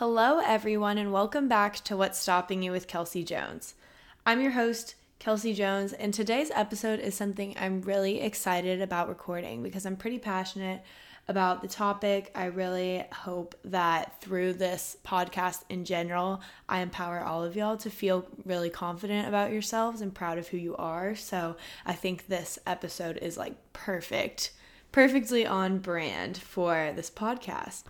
Hello, 0.00 0.38
everyone, 0.38 0.96
and 0.96 1.12
welcome 1.12 1.46
back 1.46 1.74
to 1.84 1.94
What's 1.94 2.18
Stopping 2.18 2.62
You 2.62 2.72
with 2.72 2.88
Kelsey 2.88 3.22
Jones. 3.22 3.74
I'm 4.24 4.40
your 4.40 4.52
host, 4.52 4.94
Kelsey 5.18 5.52
Jones, 5.52 5.92
and 5.92 6.14
today's 6.14 6.50
episode 6.52 7.00
is 7.00 7.14
something 7.14 7.54
I'm 7.60 7.82
really 7.82 8.22
excited 8.22 8.80
about 8.80 9.10
recording 9.10 9.62
because 9.62 9.84
I'm 9.84 9.98
pretty 9.98 10.18
passionate 10.18 10.82
about 11.28 11.60
the 11.60 11.68
topic. 11.68 12.30
I 12.34 12.46
really 12.46 13.04
hope 13.12 13.54
that 13.66 14.18
through 14.22 14.54
this 14.54 14.96
podcast 15.04 15.64
in 15.68 15.84
general, 15.84 16.40
I 16.66 16.80
empower 16.80 17.20
all 17.20 17.44
of 17.44 17.54
y'all 17.54 17.76
to 17.76 17.90
feel 17.90 18.26
really 18.46 18.70
confident 18.70 19.28
about 19.28 19.52
yourselves 19.52 20.00
and 20.00 20.14
proud 20.14 20.38
of 20.38 20.48
who 20.48 20.56
you 20.56 20.76
are. 20.76 21.14
So 21.14 21.58
I 21.84 21.92
think 21.92 22.26
this 22.26 22.58
episode 22.66 23.18
is 23.18 23.36
like 23.36 23.52
perfect, 23.74 24.52
perfectly 24.92 25.46
on 25.46 25.76
brand 25.76 26.38
for 26.38 26.90
this 26.96 27.10
podcast. 27.10 27.82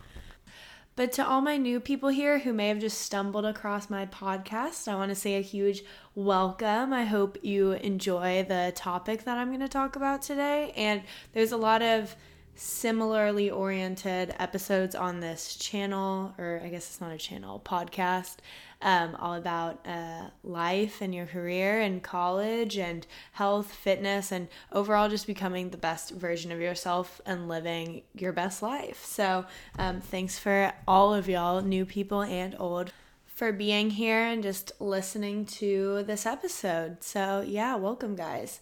But 0.97 1.13
to 1.13 1.25
all 1.25 1.39
my 1.39 1.55
new 1.55 1.79
people 1.79 2.09
here 2.09 2.39
who 2.39 2.51
may 2.51 2.67
have 2.67 2.79
just 2.79 2.99
stumbled 2.99 3.45
across 3.45 3.89
my 3.89 4.05
podcast, 4.05 4.89
I 4.89 4.95
want 4.95 5.09
to 5.09 5.15
say 5.15 5.35
a 5.35 5.41
huge 5.41 5.83
welcome. 6.15 6.91
I 6.91 7.05
hope 7.05 7.37
you 7.41 7.71
enjoy 7.71 8.45
the 8.47 8.73
topic 8.75 9.23
that 9.23 9.37
I'm 9.37 9.47
going 9.47 9.61
to 9.61 9.69
talk 9.69 9.95
about 9.95 10.21
today. 10.21 10.73
And 10.75 11.01
there's 11.31 11.53
a 11.53 11.57
lot 11.57 11.81
of 11.81 12.13
similarly 12.55 13.49
oriented 13.49 14.35
episodes 14.37 14.93
on 14.93 15.21
this 15.21 15.55
channel, 15.55 16.35
or 16.37 16.61
I 16.61 16.67
guess 16.67 16.89
it's 16.89 16.99
not 16.99 17.13
a 17.13 17.17
channel, 17.17 17.61
podcast, 17.63 18.35
um, 18.81 19.15
all 19.15 19.35
about 19.35 19.85
uh, 19.85 20.29
life 20.43 21.01
and 21.01 21.13
your 21.13 21.25
career 21.25 21.81
and 21.81 22.01
college 22.01 22.77
and 22.77 23.05
health, 23.33 23.71
fitness, 23.71 24.31
and 24.31 24.47
overall 24.71 25.09
just 25.09 25.27
becoming 25.27 25.69
the 25.69 25.77
best 25.77 26.11
version 26.11 26.51
of 26.51 26.59
yourself 26.59 27.21
and 27.25 27.47
living 27.47 28.03
your 28.15 28.31
best 28.31 28.61
life. 28.61 29.03
So, 29.05 29.45
um, 29.77 30.01
thanks 30.01 30.39
for 30.39 30.73
all 30.87 31.13
of 31.13 31.29
y'all, 31.29 31.61
new 31.61 31.85
people 31.85 32.21
and 32.21 32.55
old. 32.59 32.91
For 33.27 33.51
being 33.51 33.89
here 33.89 34.21
and 34.21 34.43
just 34.43 34.71
listening 34.79 35.45
to 35.45 36.03
this 36.03 36.27
episode. 36.27 37.03
So, 37.03 37.41
yeah, 37.41 37.75
welcome, 37.75 38.15
guys. 38.15 38.59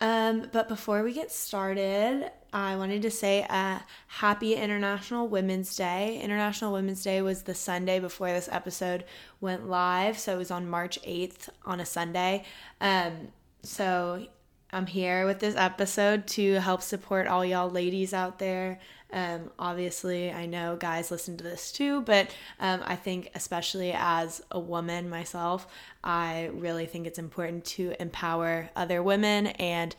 Um, 0.00 0.48
but 0.52 0.68
before 0.68 1.02
we 1.02 1.12
get 1.12 1.32
started, 1.32 2.30
I 2.52 2.76
wanted 2.76 3.02
to 3.02 3.10
say 3.10 3.46
a 3.48 3.82
happy 4.08 4.54
International 4.54 5.26
Women's 5.26 5.74
Day. 5.74 6.20
International 6.22 6.72
Women's 6.72 7.02
Day 7.02 7.22
was 7.22 7.42
the 7.42 7.54
Sunday 7.54 7.98
before 7.98 8.28
this 8.28 8.48
episode 8.52 9.04
went 9.40 9.68
live, 9.68 10.18
so 10.18 10.34
it 10.34 10.38
was 10.38 10.50
on 10.50 10.68
March 10.68 10.98
8th 11.02 11.48
on 11.64 11.80
a 11.80 11.86
Sunday. 11.86 12.44
Um, 12.80 13.28
so 13.62 14.26
I'm 14.70 14.86
here 14.86 15.26
with 15.26 15.38
this 15.38 15.56
episode 15.56 16.26
to 16.28 16.54
help 16.54 16.82
support 16.82 17.26
all 17.26 17.44
y'all 17.44 17.70
ladies 17.70 18.12
out 18.12 18.38
there. 18.38 18.78
Um, 19.12 19.50
obviously, 19.58 20.32
I 20.32 20.46
know 20.46 20.76
guys 20.76 21.10
listen 21.10 21.36
to 21.36 21.44
this 21.44 21.70
too, 21.72 22.00
but 22.02 22.28
um, 22.58 22.80
I 22.84 22.96
think, 22.96 23.30
especially 23.34 23.92
as 23.92 24.42
a 24.50 24.58
woman 24.58 25.08
myself, 25.08 25.68
I 26.02 26.50
really 26.52 26.86
think 26.86 27.06
it's 27.06 27.18
important 27.18 27.64
to 27.66 27.94
empower 28.00 28.70
other 28.74 29.02
women 29.02 29.48
and, 29.48 29.94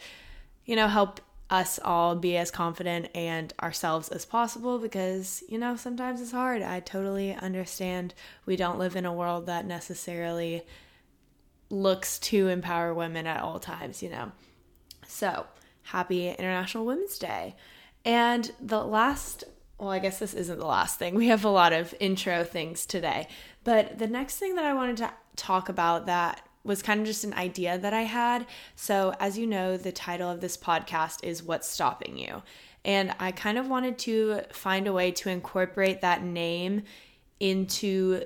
you 0.66 0.76
know, 0.76 0.88
help 0.88 1.22
us 1.50 1.80
all 1.84 2.16
be 2.16 2.36
as 2.36 2.52
confident 2.52 3.08
and 3.16 3.54
ourselves 3.62 4.10
as 4.10 4.26
possible 4.26 4.80
because, 4.80 5.44
you 5.48 5.58
know, 5.58 5.78
sometimes 5.78 6.20
it's 6.20 6.32
hard. 6.32 6.62
I 6.62 6.82
totally 6.82 7.34
understand 7.34 8.14
we 8.46 8.58
don't 8.58 8.78
live 8.78 8.98
in 8.98 9.06
a 9.06 9.14
world 9.14 9.46
that 9.46 9.66
necessarily 9.66 10.64
looks 11.70 12.20
to 12.20 12.50
empower 12.50 12.94
women 12.94 13.28
at 13.28 13.42
all 13.42 13.60
times, 13.60 14.04
you 14.04 14.10
know. 14.10 14.32
So, 15.08 15.46
happy 15.84 16.30
International 16.30 16.86
Women's 16.86 17.18
Day. 17.18 17.56
And 18.06 18.52
the 18.62 18.84
last, 18.84 19.44
well, 19.78 19.90
I 19.90 20.00
guess 20.00 20.20
this 20.20 20.34
isn't 20.34 20.60
the 20.60 20.66
last 20.66 21.00
thing. 21.00 21.16
We 21.18 21.28
have 21.28 21.46
a 21.46 21.50
lot 21.50 21.74
of 21.74 21.94
intro 22.00 22.44
things 22.44 22.86
today. 22.86 23.28
But 23.64 23.98
the 23.98 24.08
next 24.08 24.38
thing 24.38 24.56
that 24.56 24.66
I 24.66 24.74
wanted 24.74 24.98
to 24.98 25.12
talk 25.36 25.70
about 25.70 26.06
that 26.06 26.42
was 26.64 26.82
kind 26.82 27.00
of 27.00 27.06
just 27.06 27.24
an 27.24 27.34
idea 27.34 27.78
that 27.78 27.94
I 27.94 28.02
had. 28.02 28.46
So, 28.76 29.14
as 29.20 29.38
you 29.38 29.48
know, 29.48 29.78
the 29.78 29.92
title 29.92 30.30
of 30.30 30.42
this 30.42 30.58
podcast 30.58 31.24
is 31.24 31.42
What's 31.42 31.68
Stopping 31.68 32.18
You? 32.18 32.44
And 32.84 33.14
I 33.20 33.32
kind 33.32 33.58
of 33.58 33.68
wanted 33.68 33.98
to 34.00 34.42
find 34.52 34.88
a 34.88 34.94
way 34.94 35.12
to 35.12 35.30
incorporate 35.30 36.02
that 36.02 36.24
name 36.24 36.84
into 37.40 38.24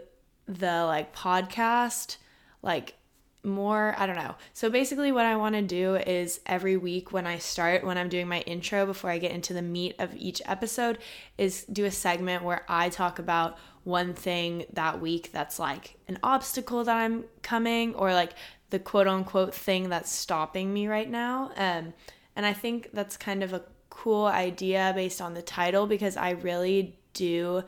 the 0.47 0.85
like 0.85 1.15
podcast, 1.15 2.17
like 2.61 2.95
more 3.43 3.95
i 3.97 4.05
don't 4.05 4.15
know. 4.15 4.35
So 4.53 4.69
basically 4.69 5.11
what 5.11 5.25
i 5.25 5.35
want 5.35 5.55
to 5.55 5.61
do 5.61 5.95
is 5.95 6.39
every 6.45 6.77
week 6.77 7.11
when 7.11 7.25
i 7.25 7.37
start 7.37 7.83
when 7.83 7.97
i'm 7.97 8.09
doing 8.09 8.27
my 8.27 8.41
intro 8.41 8.85
before 8.85 9.09
i 9.09 9.17
get 9.17 9.31
into 9.31 9.53
the 9.53 9.61
meat 9.61 9.95
of 9.99 10.15
each 10.15 10.41
episode 10.45 10.99
is 11.37 11.63
do 11.65 11.85
a 11.85 11.91
segment 11.91 12.43
where 12.43 12.63
i 12.69 12.89
talk 12.89 13.19
about 13.19 13.57
one 13.83 14.13
thing 14.13 14.65
that 14.73 15.01
week 15.01 15.31
that's 15.31 15.57
like 15.57 15.97
an 16.07 16.19
obstacle 16.21 16.83
that 16.83 16.97
i'm 16.97 17.23
coming 17.41 17.95
or 17.95 18.13
like 18.13 18.33
the 18.69 18.79
quote 18.79 19.07
unquote 19.07 19.53
thing 19.53 19.89
that's 19.89 20.11
stopping 20.11 20.73
me 20.73 20.87
right 20.87 21.09
now. 21.09 21.51
Um, 21.57 21.93
and 22.35 22.45
i 22.45 22.53
think 22.53 22.89
that's 22.93 23.17
kind 23.17 23.43
of 23.43 23.53
a 23.53 23.63
cool 23.89 24.25
idea 24.25 24.93
based 24.95 25.21
on 25.21 25.33
the 25.33 25.41
title 25.41 25.85
because 25.85 26.15
i 26.15 26.31
really 26.31 26.97
do 27.13 27.61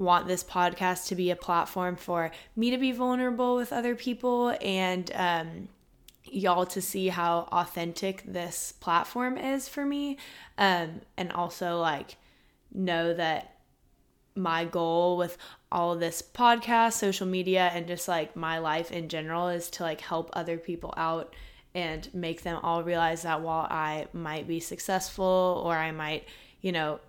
want 0.00 0.26
this 0.26 0.42
podcast 0.42 1.06
to 1.08 1.14
be 1.14 1.30
a 1.30 1.36
platform 1.36 1.94
for 1.94 2.30
me 2.56 2.70
to 2.70 2.78
be 2.78 2.90
vulnerable 2.90 3.54
with 3.54 3.72
other 3.72 3.94
people 3.94 4.56
and 4.62 5.10
um, 5.14 5.68
y'all 6.24 6.64
to 6.64 6.80
see 6.80 7.08
how 7.08 7.48
authentic 7.52 8.22
this 8.26 8.72
platform 8.72 9.36
is 9.36 9.68
for 9.68 9.84
me. 9.84 10.16
Um, 10.56 11.02
and 11.18 11.30
also, 11.32 11.78
like, 11.78 12.16
know 12.72 13.12
that 13.12 13.56
my 14.34 14.64
goal 14.64 15.18
with 15.18 15.36
all 15.70 15.96
this 15.96 16.22
podcast, 16.22 16.94
social 16.94 17.26
media, 17.26 17.70
and 17.74 17.86
just 17.86 18.08
like 18.08 18.34
my 18.34 18.58
life 18.58 18.90
in 18.90 19.08
general 19.08 19.48
is 19.48 19.68
to 19.70 19.82
like 19.82 20.00
help 20.00 20.30
other 20.32 20.56
people 20.56 20.94
out 20.96 21.34
and 21.74 22.12
make 22.14 22.42
them 22.42 22.58
all 22.62 22.82
realize 22.82 23.22
that 23.22 23.42
while 23.42 23.66
I 23.70 24.06
might 24.12 24.48
be 24.48 24.60
successful 24.60 25.62
or 25.64 25.76
I 25.76 25.92
might, 25.92 26.26
you 26.62 26.72
know, 26.72 27.00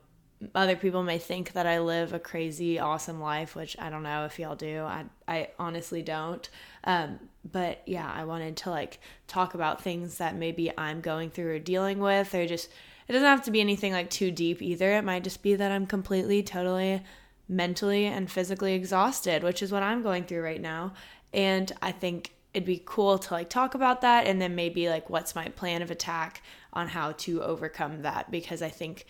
other 0.56 0.75
people 0.75 1.03
may 1.03 1.18
think 1.18 1.53
that 1.53 1.68
I 1.68 1.79
live 1.79 2.13
a 2.13 2.19
crazy, 2.19 2.79
awesome 2.79 3.22
life, 3.22 3.56
which 3.56 3.75
I 3.79 3.90
don't 3.90 4.03
know 4.03 4.25
if 4.25 4.40
y'all 4.40 4.56
do. 4.56 4.84
I, 4.84 5.06
I 5.28 5.50
honestly 5.59 6.02
don't. 6.02 6.47
Um, 6.84 7.19
but 7.50 7.81
yeah, 7.85 8.12
I 8.12 8.25
wanted 8.25 8.57
to 8.57 8.69
like 8.69 9.00
talk 9.28 9.53
about 9.53 9.81
things 9.81 10.18
that 10.18 10.35
maybe 10.35 10.72
I'm 10.78 11.02
going 11.02 11.29
through 11.29 11.56
or 11.56 11.59
dealing 11.59 12.00
with, 12.00 12.34
or 12.34 12.46
just, 12.46 12.69
it 13.07 13.13
doesn't 13.13 13.28
have 13.28 13.44
to 13.44 13.52
be 13.52 13.62
anything 13.62 13.94
like 13.94 14.09
too 14.09 14.31
deep 14.31 14.62
either. 14.62 14.91
It 14.94 15.03
might 15.03 15.24
just 15.24 15.44
be 15.44 15.56
that 15.56 15.72
I'm 15.72 15.85
completely, 15.85 16.44
totally 16.44 17.03
mentally 17.47 18.06
and 18.06 18.31
physically 18.31 18.73
exhausted, 18.73 19.44
which 19.44 19.62
is 19.62 19.72
what 19.72 19.84
I'm 19.84 20.02
going 20.02 20.23
through 20.23 20.41
right 20.41 20.62
now. 20.62 20.94
And 21.34 21.72
I 21.81 21.91
think 21.91 22.31
it'd 22.53 22.66
be 22.66 22.81
cool 22.85 23.18
to 23.18 23.34
like 23.34 23.50
talk 23.50 23.75
about 23.75 24.02
that 24.02 24.28
and 24.28 24.41
then 24.41 24.56
maybe 24.56 24.90
like 24.90 25.09
what's 25.09 25.35
my 25.35 25.47
plan 25.50 25.81
of 25.81 25.91
attack 25.91 26.41
on 26.73 26.88
how 26.88 27.13
to 27.13 27.41
overcome 27.41 28.02
that 28.02 28.29
because 28.31 28.62
I 28.62 28.69
think 28.69 29.06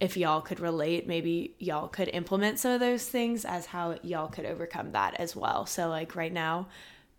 if 0.00 0.16
y'all 0.16 0.40
could 0.40 0.60
relate, 0.60 1.06
maybe 1.06 1.54
y'all 1.58 1.88
could 1.88 2.08
implement 2.12 2.58
some 2.58 2.72
of 2.72 2.80
those 2.80 3.06
things 3.06 3.44
as 3.44 3.66
how 3.66 3.96
y'all 4.02 4.28
could 4.28 4.46
overcome 4.46 4.92
that 4.92 5.14
as 5.20 5.36
well. 5.36 5.66
So, 5.66 5.88
like 5.88 6.16
right 6.16 6.32
now, 6.32 6.68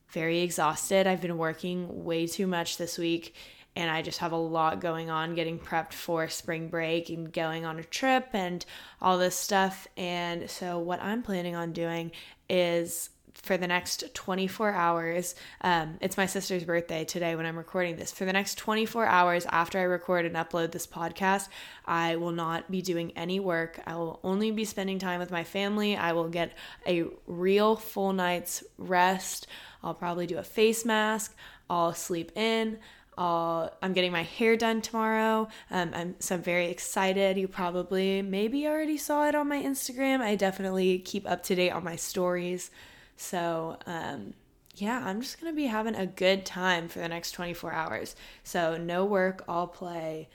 very 0.09 0.41
exhausted. 0.41 1.07
I've 1.07 1.21
been 1.21 1.37
working 1.37 2.03
way 2.03 2.27
too 2.27 2.47
much 2.47 2.77
this 2.77 2.97
week 2.97 3.35
and 3.75 3.89
I 3.89 4.01
just 4.01 4.19
have 4.19 4.33
a 4.33 4.37
lot 4.37 4.81
going 4.81 5.09
on 5.09 5.33
getting 5.33 5.57
prepped 5.57 5.93
for 5.93 6.27
spring 6.27 6.67
break 6.67 7.09
and 7.09 7.31
going 7.31 7.65
on 7.65 7.79
a 7.79 7.83
trip 7.83 8.29
and 8.33 8.65
all 9.01 9.17
this 9.17 9.35
stuff. 9.35 9.87
And 9.95 10.49
so, 10.49 10.79
what 10.79 11.01
I'm 11.01 11.23
planning 11.23 11.55
on 11.55 11.71
doing 11.71 12.11
is 12.49 13.09
for 13.33 13.57
the 13.57 13.67
next 13.67 14.13
24 14.13 14.71
hours. 14.73 15.35
Um, 15.61 15.97
it's 16.01 16.17
my 16.17 16.25
sister's 16.25 16.63
birthday 16.63 17.05
today 17.05 17.35
when 17.35 17.45
I'm 17.45 17.57
recording 17.57 17.95
this. 17.95 18.11
For 18.11 18.25
the 18.25 18.33
next 18.33 18.57
24 18.57 19.05
hours 19.05 19.45
after 19.49 19.79
I 19.79 19.83
record 19.83 20.25
and 20.25 20.35
upload 20.35 20.71
this 20.71 20.85
podcast, 20.85 21.47
I 21.85 22.15
will 22.17 22.31
not 22.31 22.69
be 22.69 22.81
doing 22.81 23.11
any 23.15 23.39
work. 23.39 23.79
I 23.85 23.95
will 23.95 24.19
only 24.23 24.51
be 24.51 24.65
spending 24.65 24.99
time 24.99 25.19
with 25.19 25.31
my 25.31 25.43
family. 25.43 25.95
I 25.95 26.13
will 26.13 26.29
get 26.29 26.53
a 26.85 27.05
real 27.27 27.75
full 27.75 28.13
night's 28.13 28.63
rest. 28.77 29.47
I'll 29.83 29.93
probably 29.93 30.27
do 30.27 30.37
a 30.37 30.43
face 30.43 30.85
mask. 30.85 31.35
I'll 31.69 31.93
sleep 31.93 32.31
in. 32.37 32.79
I'll, 33.17 33.71
I'm 33.81 33.93
getting 33.93 34.11
my 34.11 34.23
hair 34.23 34.55
done 34.55 34.81
tomorrow. 34.81 35.47
Um, 35.69 35.91
I'm 35.93 36.15
so 36.19 36.35
I'm 36.35 36.41
very 36.41 36.67
excited. 36.67 37.37
You 37.37 37.47
probably 37.47 38.21
maybe 38.21 38.67
already 38.67 38.97
saw 38.97 39.27
it 39.27 39.35
on 39.35 39.47
my 39.47 39.61
Instagram. 39.61 40.21
I 40.21 40.35
definitely 40.35 40.99
keep 40.99 41.29
up 41.29 41.43
to 41.43 41.55
date 41.55 41.71
on 41.71 41.83
my 41.83 41.95
stories. 41.97 42.71
So, 43.21 43.77
um, 43.85 44.33
yeah, 44.75 45.03
I'm 45.05 45.21
just 45.21 45.39
going 45.39 45.51
to 45.51 45.55
be 45.55 45.65
having 45.65 45.95
a 45.95 46.07
good 46.07 46.45
time 46.45 46.87
for 46.87 46.99
the 46.99 47.07
next 47.07 47.31
24 47.31 47.71
hours. 47.71 48.15
So, 48.43 48.77
no 48.77 49.05
work, 49.05 49.43
all 49.47 49.67
play. 49.67 50.29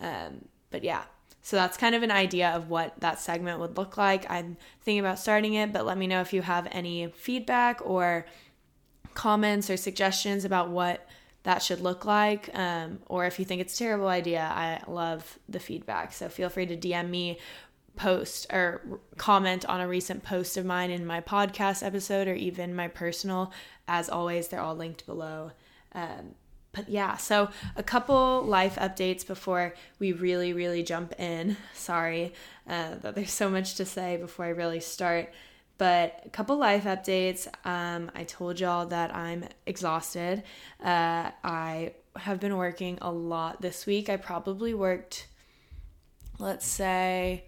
Um, 0.00 0.46
but 0.70 0.84
yeah, 0.84 1.04
so 1.42 1.56
that's 1.56 1.76
kind 1.76 1.94
of 1.94 2.02
an 2.02 2.10
idea 2.10 2.50
of 2.50 2.68
what 2.68 2.94
that 3.00 3.20
segment 3.20 3.60
would 3.60 3.76
look 3.76 3.96
like. 3.96 4.30
I'm 4.30 4.56
thinking 4.82 5.00
about 5.00 5.18
starting 5.18 5.54
it, 5.54 5.72
but 5.72 5.86
let 5.86 5.96
me 5.96 6.06
know 6.06 6.20
if 6.20 6.32
you 6.32 6.42
have 6.42 6.68
any 6.72 7.08
feedback 7.08 7.80
or 7.84 8.26
comments 9.14 9.70
or 9.70 9.76
suggestions 9.76 10.44
about 10.44 10.68
what 10.68 11.06
that 11.44 11.62
should 11.62 11.80
look 11.80 12.04
like 12.04 12.50
um, 12.54 12.98
or 13.06 13.24
if 13.24 13.38
you 13.38 13.44
think 13.44 13.60
it's 13.60 13.74
a 13.74 13.78
terrible 13.78 14.08
idea 14.08 14.40
i 14.52 14.80
love 14.88 15.38
the 15.48 15.60
feedback 15.60 16.12
so 16.12 16.28
feel 16.28 16.48
free 16.48 16.66
to 16.66 16.76
dm 16.76 17.08
me 17.08 17.38
post 17.96 18.46
or 18.52 19.00
comment 19.16 19.64
on 19.66 19.80
a 19.80 19.88
recent 19.88 20.22
post 20.22 20.56
of 20.56 20.64
mine 20.64 20.90
in 20.90 21.06
my 21.06 21.20
podcast 21.20 21.84
episode 21.84 22.28
or 22.28 22.34
even 22.34 22.74
my 22.74 22.88
personal, 22.88 23.52
as 23.88 24.08
always, 24.08 24.48
they're 24.48 24.60
all 24.60 24.76
linked 24.76 25.06
below. 25.06 25.52
Um, 25.92 26.34
but 26.76 26.90
yeah, 26.90 27.16
so 27.16 27.48
a 27.74 27.82
couple 27.82 28.42
life 28.42 28.76
updates 28.76 29.26
before 29.26 29.74
we 29.98 30.12
really, 30.12 30.52
really 30.52 30.82
jump 30.82 31.18
in. 31.18 31.56
Sorry 31.74 32.34
uh, 32.68 32.96
that 32.96 33.14
there's 33.14 33.32
so 33.32 33.48
much 33.48 33.76
to 33.76 33.84
say 33.84 34.18
before 34.18 34.44
I 34.44 34.50
really 34.50 34.80
start. 34.80 35.32
But 35.78 36.22
a 36.24 36.30
couple 36.30 36.56
life 36.56 36.84
updates. 36.84 37.48
Um, 37.66 38.10
I 38.14 38.24
told 38.24 38.60
y'all 38.60 38.86
that 38.86 39.14
I'm 39.14 39.44
exhausted. 39.66 40.42
Uh, 40.82 41.30
I 41.44 41.92
have 42.16 42.40
been 42.40 42.56
working 42.56 42.98
a 43.02 43.10
lot 43.10 43.60
this 43.60 43.86
week. 43.86 44.08
I 44.08 44.16
probably 44.16 44.72
worked, 44.72 45.28
let's 46.38 46.66
say, 46.66 47.44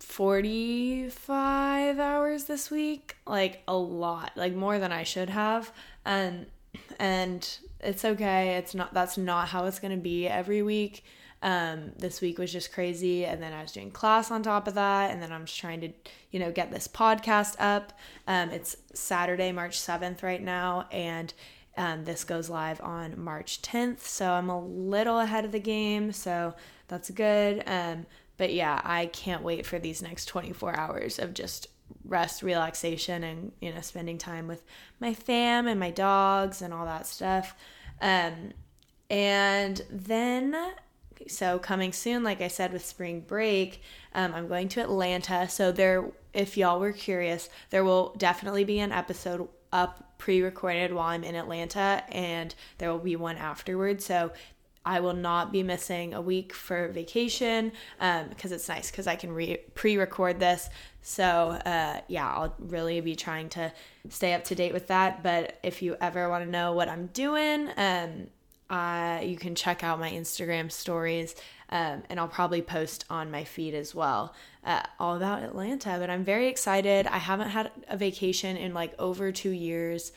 45 0.00 1.98
hours 1.98 2.44
this 2.44 2.70
week. 2.70 3.16
Like 3.26 3.62
a 3.66 3.76
lot, 3.76 4.32
like 4.36 4.54
more 4.54 4.78
than 4.78 4.92
I 4.92 5.02
should 5.02 5.30
have. 5.30 5.72
And 6.04 6.46
and 6.98 7.58
it's 7.80 8.04
okay. 8.04 8.56
It's 8.56 8.74
not 8.74 8.92
that's 8.94 9.18
not 9.18 9.48
how 9.48 9.64
it's 9.66 9.78
gonna 9.78 9.96
be 9.96 10.26
every 10.26 10.62
week. 10.62 11.04
Um, 11.42 11.92
this 11.98 12.20
week 12.20 12.38
was 12.38 12.50
just 12.50 12.72
crazy, 12.72 13.24
and 13.24 13.42
then 13.42 13.52
I 13.52 13.62
was 13.62 13.70
doing 13.70 13.90
class 13.90 14.30
on 14.30 14.42
top 14.42 14.66
of 14.66 14.74
that, 14.74 15.10
and 15.10 15.22
then 15.22 15.32
I'm 15.32 15.44
just 15.44 15.58
trying 15.58 15.82
to, 15.82 15.90
you 16.30 16.40
know, 16.40 16.50
get 16.50 16.72
this 16.72 16.88
podcast 16.88 17.56
up. 17.58 17.92
Um, 18.26 18.50
it's 18.50 18.76
Saturday, 18.94 19.52
March 19.52 19.78
seventh 19.78 20.22
right 20.22 20.42
now, 20.42 20.88
and 20.90 21.32
um, 21.76 22.04
this 22.04 22.24
goes 22.24 22.48
live 22.48 22.80
on 22.80 23.20
March 23.20 23.60
10th, 23.60 24.00
so 24.00 24.32
I'm 24.32 24.48
a 24.48 24.58
little 24.58 25.20
ahead 25.20 25.44
of 25.44 25.52
the 25.52 25.60
game, 25.60 26.10
so 26.10 26.54
that's 26.88 27.10
good. 27.10 27.62
But 28.36 28.52
yeah, 28.52 28.80
I 28.84 29.06
can't 29.06 29.42
wait 29.42 29.66
for 29.66 29.78
these 29.78 30.02
next 30.02 30.26
24 30.26 30.78
hours 30.78 31.18
of 31.18 31.34
just 31.34 31.68
rest, 32.04 32.42
relaxation, 32.42 33.24
and 33.24 33.52
you 33.60 33.72
know, 33.72 33.80
spending 33.80 34.18
time 34.18 34.46
with 34.46 34.64
my 35.00 35.14
fam 35.14 35.66
and 35.66 35.78
my 35.80 35.90
dogs 35.90 36.62
and 36.62 36.72
all 36.72 36.84
that 36.84 37.06
stuff. 37.06 37.54
Um, 38.00 38.52
and 39.08 39.82
then, 39.90 40.56
so 41.28 41.58
coming 41.58 41.92
soon, 41.92 42.24
like 42.24 42.40
I 42.40 42.48
said, 42.48 42.72
with 42.72 42.84
spring 42.84 43.20
break, 43.20 43.82
um, 44.14 44.34
I'm 44.34 44.48
going 44.48 44.68
to 44.70 44.80
Atlanta. 44.80 45.48
So 45.48 45.72
there, 45.72 46.10
if 46.32 46.56
y'all 46.56 46.80
were 46.80 46.92
curious, 46.92 47.48
there 47.70 47.84
will 47.84 48.14
definitely 48.18 48.64
be 48.64 48.80
an 48.80 48.92
episode 48.92 49.48
up 49.72 50.18
pre-recorded 50.18 50.92
while 50.92 51.08
I'm 51.08 51.24
in 51.24 51.34
Atlanta, 51.34 52.02
and 52.08 52.54
there 52.78 52.90
will 52.90 52.98
be 52.98 53.16
one 53.16 53.36
afterwards. 53.36 54.04
So 54.04 54.32
I 54.86 55.00
will 55.00 55.14
not 55.14 55.50
be 55.50 55.64
missing 55.64 56.14
a 56.14 56.20
week 56.20 56.52
for 56.52 56.88
vacation 56.88 57.72
because 57.98 58.52
um, 58.52 58.52
it's 58.52 58.68
nice 58.68 58.90
because 58.90 59.08
I 59.08 59.16
can 59.16 59.32
re- 59.32 59.58
pre 59.74 59.96
record 59.96 60.38
this. 60.38 60.70
So, 61.02 61.50
uh, 61.66 62.00
yeah, 62.06 62.32
I'll 62.32 62.54
really 62.58 63.00
be 63.00 63.16
trying 63.16 63.48
to 63.50 63.72
stay 64.08 64.32
up 64.32 64.44
to 64.44 64.54
date 64.54 64.72
with 64.72 64.86
that. 64.86 65.24
But 65.24 65.58
if 65.64 65.82
you 65.82 65.96
ever 66.00 66.28
want 66.28 66.44
to 66.44 66.50
know 66.50 66.72
what 66.72 66.88
I'm 66.88 67.06
doing, 67.08 67.68
um, 67.76 68.28
uh, 68.70 69.20
you 69.22 69.36
can 69.36 69.56
check 69.56 69.82
out 69.82 69.98
my 69.98 70.10
Instagram 70.10 70.70
stories 70.70 71.34
um, 71.70 72.02
and 72.08 72.20
I'll 72.20 72.28
probably 72.28 72.62
post 72.62 73.04
on 73.10 73.30
my 73.30 73.44
feed 73.44 73.74
as 73.74 73.94
well 73.94 74.34
uh, 74.64 74.82
all 75.00 75.16
about 75.16 75.42
Atlanta. 75.42 75.96
But 75.98 76.10
I'm 76.10 76.24
very 76.24 76.46
excited. 76.46 77.08
I 77.08 77.18
haven't 77.18 77.50
had 77.50 77.72
a 77.88 77.96
vacation 77.96 78.56
in 78.56 78.72
like 78.72 78.94
over 79.00 79.32
two 79.32 79.50
years 79.50 80.12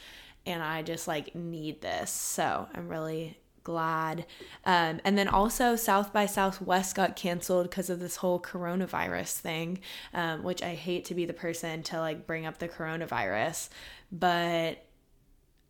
and 0.45 0.61
I 0.61 0.83
just 0.83 1.07
like 1.07 1.33
need 1.33 1.81
this. 1.81 2.11
So 2.11 2.67
I'm 2.73 2.87
really 2.87 3.38
glad. 3.63 4.25
Um, 4.65 4.99
and 5.03 5.17
then 5.17 5.27
also, 5.27 5.75
South 5.75 6.11
by 6.13 6.25
Southwest 6.25 6.95
got 6.95 7.15
canceled 7.15 7.69
because 7.69 7.89
of 7.89 7.99
this 7.99 8.17
whole 8.17 8.39
coronavirus 8.39 9.39
thing, 9.39 9.79
um, 10.13 10.43
which 10.43 10.61
I 10.61 10.75
hate 10.75 11.05
to 11.05 11.15
be 11.15 11.25
the 11.25 11.33
person 11.33 11.83
to 11.83 11.99
like 11.99 12.27
bring 12.27 12.45
up 12.45 12.59
the 12.59 12.67
coronavirus. 12.67 13.69
But 14.11 14.83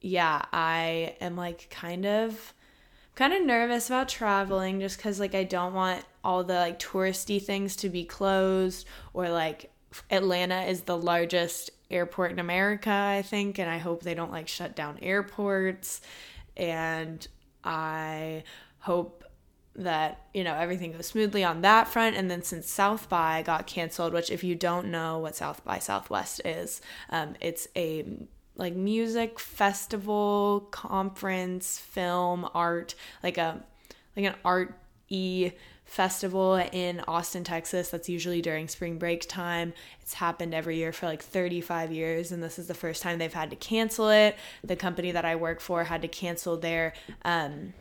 yeah, 0.02 0.44
I 0.54 1.16
am 1.20 1.36
like 1.36 1.70
kind 1.70 2.06
of 2.06 2.54
kind 3.16 3.34
of 3.34 3.46
nervous 3.46 3.88
about 3.88 4.08
traveling 4.08 4.80
just 4.80 4.98
because 4.98 5.20
like 5.20 5.36
I 5.36 5.44
don't 5.44 5.74
want 5.74 6.06
all 6.24 6.44
the 6.44 6.56
like 6.56 6.80
touristy 6.80 7.42
things 7.42 7.76
to 7.78 7.90
be 7.90 8.06
closed 8.06 8.88
or 9.14 9.30
like 9.30 9.72
Atlanta 10.10 10.62
is 10.62 10.82
the 10.82 10.98
largest 10.98 11.72
airport 11.92 12.32
in 12.32 12.40
America, 12.40 12.92
I 12.92 13.22
think, 13.22 13.60
and 13.60 13.70
I 13.70 13.78
hope 13.78 14.04
they 14.04 14.14
don't 14.14 14.32
like 14.32 14.48
shut 14.48 14.76
down 14.76 15.00
airports. 15.02 16.02
And 16.56 17.28
I 17.64 18.44
hope 18.80 19.24
that 19.76 20.26
you 20.34 20.44
know 20.44 20.56
everything 20.56 20.92
goes 20.92 21.08
smoothly 21.08 21.44
on 21.44 21.62
that 21.62 21.88
front. 21.88 22.16
And 22.16 22.30
then 22.30 22.44
since 22.44 22.70
south 22.70 23.10
by 23.10 23.42
got 23.42 23.68
canceled 23.68 24.14
which 24.14 24.30
if 24.30 24.44
you 24.44 24.56
don't 24.56 24.88
know 24.88 25.20
what 25.20 25.36
south 25.36 25.64
by 25.64 25.80
southwest 25.80 26.42
is 26.46 26.82
um, 27.10 27.36
it's 27.40 27.68
a 27.76 28.06
like 28.56 28.76
music 28.76 29.40
festival 29.40 30.68
conference 30.72 31.80
film 31.80 32.48
art 32.54 32.94
like 33.24 33.38
a 33.38 33.64
like 34.16 34.26
an 34.26 34.36
art 34.44 34.78
e 35.08 35.52
festival 35.90 36.56
in 36.72 37.02
Austin, 37.08 37.44
Texas. 37.44 37.90
That's 37.90 38.08
usually 38.08 38.42
during 38.42 38.68
spring 38.68 38.98
break 38.98 39.28
time. 39.28 39.74
It's 40.02 40.14
happened 40.14 40.54
every 40.54 40.78
year 40.78 40.94
for 40.94 41.08
like 41.08 41.22
35 41.22 41.92
years, 41.92 42.32
and 42.32 42.44
this 42.44 42.60
is 42.60 42.68
the 42.68 42.74
first 42.74 43.02
time 43.02 43.18
they've 43.18 43.34
had 43.34 43.50
to 43.50 43.56
cancel 43.56 44.10
it. 44.10 44.38
The 44.64 44.76
company 44.76 45.12
that 45.12 45.26
I 45.26 45.36
work 45.36 45.60
for 45.60 45.84
had 45.84 46.02
to 46.04 46.08
cancel 46.08 46.58
their, 46.58 46.94
um, 47.26 47.74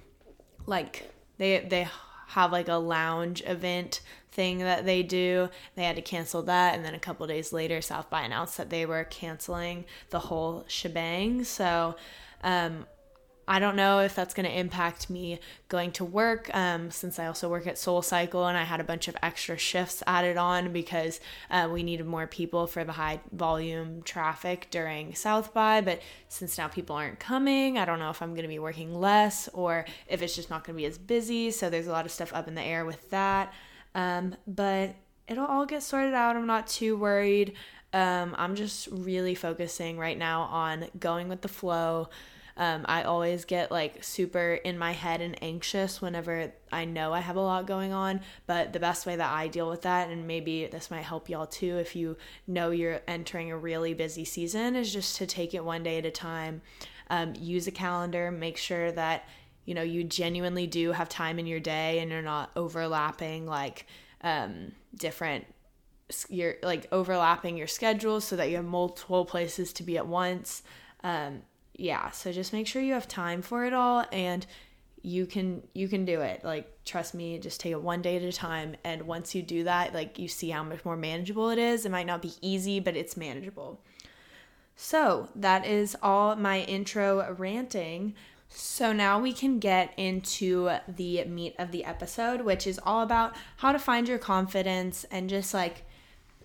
like 0.66 1.12
they 1.36 1.60
they 1.60 1.88
have 2.28 2.50
like 2.50 2.68
a 2.68 2.74
lounge 2.74 3.42
event 3.46 4.00
thing 4.32 4.58
that 4.58 4.86
they 4.86 5.02
do. 5.02 5.50
They 5.74 5.84
had 5.84 5.96
to 5.96 6.02
cancel 6.02 6.42
that, 6.44 6.74
and 6.74 6.84
then 6.84 6.94
a 6.94 6.98
couple 6.98 7.26
days 7.26 7.52
later, 7.52 7.82
South 7.82 8.08
by 8.08 8.22
announced 8.22 8.56
that 8.56 8.70
they 8.70 8.86
were 8.86 9.04
canceling 9.04 9.84
the 10.10 10.20
whole 10.20 10.64
shebang. 10.66 11.44
So. 11.44 11.96
Um, 12.42 12.86
I 13.48 13.58
don't 13.58 13.76
know 13.76 14.00
if 14.00 14.14
that's 14.14 14.34
going 14.34 14.44
to 14.44 14.56
impact 14.56 15.08
me 15.08 15.40
going 15.68 15.90
to 15.92 16.04
work 16.04 16.54
um, 16.54 16.90
since 16.90 17.18
I 17.18 17.26
also 17.26 17.48
work 17.48 17.66
at 17.66 17.78
Soul 17.78 18.02
Cycle 18.02 18.46
and 18.46 18.58
I 18.58 18.64
had 18.64 18.78
a 18.78 18.84
bunch 18.84 19.08
of 19.08 19.16
extra 19.22 19.56
shifts 19.56 20.02
added 20.06 20.36
on 20.36 20.70
because 20.70 21.18
uh, 21.50 21.66
we 21.72 21.82
needed 21.82 22.04
more 22.06 22.26
people 22.26 22.66
for 22.66 22.84
the 22.84 22.92
high 22.92 23.20
volume 23.32 24.02
traffic 24.02 24.68
during 24.70 25.14
South 25.14 25.54
by. 25.54 25.80
But 25.80 26.02
since 26.28 26.58
now 26.58 26.68
people 26.68 26.94
aren't 26.94 27.18
coming, 27.18 27.78
I 27.78 27.86
don't 27.86 27.98
know 27.98 28.10
if 28.10 28.20
I'm 28.20 28.34
going 28.34 28.42
to 28.42 28.48
be 28.48 28.58
working 28.58 28.94
less 28.94 29.48
or 29.54 29.86
if 30.06 30.20
it's 30.20 30.36
just 30.36 30.50
not 30.50 30.64
going 30.64 30.76
to 30.76 30.82
be 30.82 30.86
as 30.86 30.98
busy. 30.98 31.50
So 31.50 31.70
there's 31.70 31.86
a 31.86 31.92
lot 31.92 32.04
of 32.04 32.12
stuff 32.12 32.34
up 32.34 32.48
in 32.48 32.54
the 32.54 32.62
air 32.62 32.84
with 32.84 33.08
that. 33.10 33.54
Um, 33.94 34.36
but 34.46 34.94
it'll 35.26 35.46
all 35.46 35.64
get 35.64 35.82
sorted 35.82 36.12
out. 36.12 36.36
I'm 36.36 36.46
not 36.46 36.66
too 36.66 36.98
worried. 36.98 37.54
Um, 37.94 38.34
I'm 38.36 38.54
just 38.54 38.88
really 38.88 39.34
focusing 39.34 39.98
right 39.98 40.18
now 40.18 40.42
on 40.42 40.88
going 41.00 41.28
with 41.28 41.40
the 41.40 41.48
flow. 41.48 42.10
Um, 42.58 42.84
I 42.88 43.04
always 43.04 43.44
get 43.44 43.70
like 43.70 44.02
super 44.02 44.54
in 44.54 44.76
my 44.76 44.90
head 44.90 45.20
and 45.20 45.40
anxious 45.42 46.02
whenever 46.02 46.52
I 46.72 46.84
know 46.84 47.12
I 47.12 47.20
have 47.20 47.36
a 47.36 47.40
lot 47.40 47.68
going 47.68 47.92
on. 47.92 48.20
But 48.46 48.72
the 48.72 48.80
best 48.80 49.06
way 49.06 49.14
that 49.14 49.32
I 49.32 49.46
deal 49.46 49.70
with 49.70 49.82
that, 49.82 50.10
and 50.10 50.26
maybe 50.26 50.66
this 50.66 50.90
might 50.90 51.02
help 51.02 51.28
y'all 51.28 51.46
too 51.46 51.78
if 51.78 51.94
you 51.94 52.16
know 52.48 52.72
you're 52.72 53.00
entering 53.06 53.52
a 53.52 53.56
really 53.56 53.94
busy 53.94 54.24
season, 54.24 54.74
is 54.74 54.92
just 54.92 55.16
to 55.16 55.26
take 55.26 55.54
it 55.54 55.64
one 55.64 55.84
day 55.84 55.98
at 55.98 56.04
a 56.04 56.10
time. 56.10 56.60
Um, 57.10 57.32
use 57.38 57.68
a 57.68 57.70
calendar, 57.70 58.30
make 58.32 58.56
sure 58.56 58.90
that 58.92 59.26
you 59.64 59.74
know 59.74 59.82
you 59.82 60.02
genuinely 60.02 60.66
do 60.66 60.92
have 60.92 61.08
time 61.08 61.38
in 61.38 61.46
your 61.46 61.60
day 61.60 62.00
and 62.00 62.10
you're 62.10 62.22
not 62.22 62.50
overlapping 62.56 63.46
like 63.46 63.86
um, 64.22 64.72
different 64.96 65.44
you're 66.30 66.56
like 66.62 66.88
overlapping 66.90 67.56
your 67.56 67.66
schedules 67.66 68.24
so 68.24 68.34
that 68.34 68.48
you 68.48 68.56
have 68.56 68.64
multiple 68.64 69.26
places 69.26 69.74
to 69.74 69.82
be 69.82 69.98
at 69.98 70.06
once 70.06 70.62
um, 71.04 71.42
yeah, 71.78 72.10
so 72.10 72.32
just 72.32 72.52
make 72.52 72.66
sure 72.66 72.82
you 72.82 72.92
have 72.92 73.08
time 73.08 73.40
for 73.40 73.64
it 73.64 73.72
all 73.72 74.04
and 74.12 74.44
you 75.00 75.26
can 75.26 75.62
you 75.74 75.88
can 75.88 76.04
do 76.04 76.20
it. 76.20 76.44
Like 76.44 76.84
trust 76.84 77.14
me, 77.14 77.38
just 77.38 77.60
take 77.60 77.72
it 77.72 77.80
one 77.80 78.02
day 78.02 78.16
at 78.16 78.22
a 78.22 78.32
time 78.32 78.76
and 78.84 79.02
once 79.02 79.34
you 79.34 79.42
do 79.42 79.64
that, 79.64 79.94
like 79.94 80.18
you 80.18 80.26
see 80.26 80.50
how 80.50 80.64
much 80.64 80.84
more 80.84 80.96
manageable 80.96 81.50
it 81.50 81.58
is. 81.58 81.86
It 81.86 81.92
might 81.92 82.06
not 82.06 82.20
be 82.20 82.32
easy, 82.42 82.80
but 82.80 82.96
it's 82.96 83.16
manageable. 83.16 83.80
So, 84.80 85.28
that 85.34 85.66
is 85.66 85.96
all 86.04 86.36
my 86.36 86.60
intro 86.60 87.34
ranting. 87.36 88.14
So 88.48 88.92
now 88.92 89.18
we 89.20 89.32
can 89.32 89.58
get 89.58 89.92
into 89.96 90.70
the 90.86 91.24
meat 91.24 91.54
of 91.58 91.72
the 91.72 91.84
episode, 91.84 92.42
which 92.42 92.66
is 92.66 92.80
all 92.84 93.02
about 93.02 93.36
how 93.56 93.72
to 93.72 93.78
find 93.78 94.08
your 94.08 94.18
confidence 94.18 95.04
and 95.10 95.28
just 95.28 95.52
like 95.52 95.84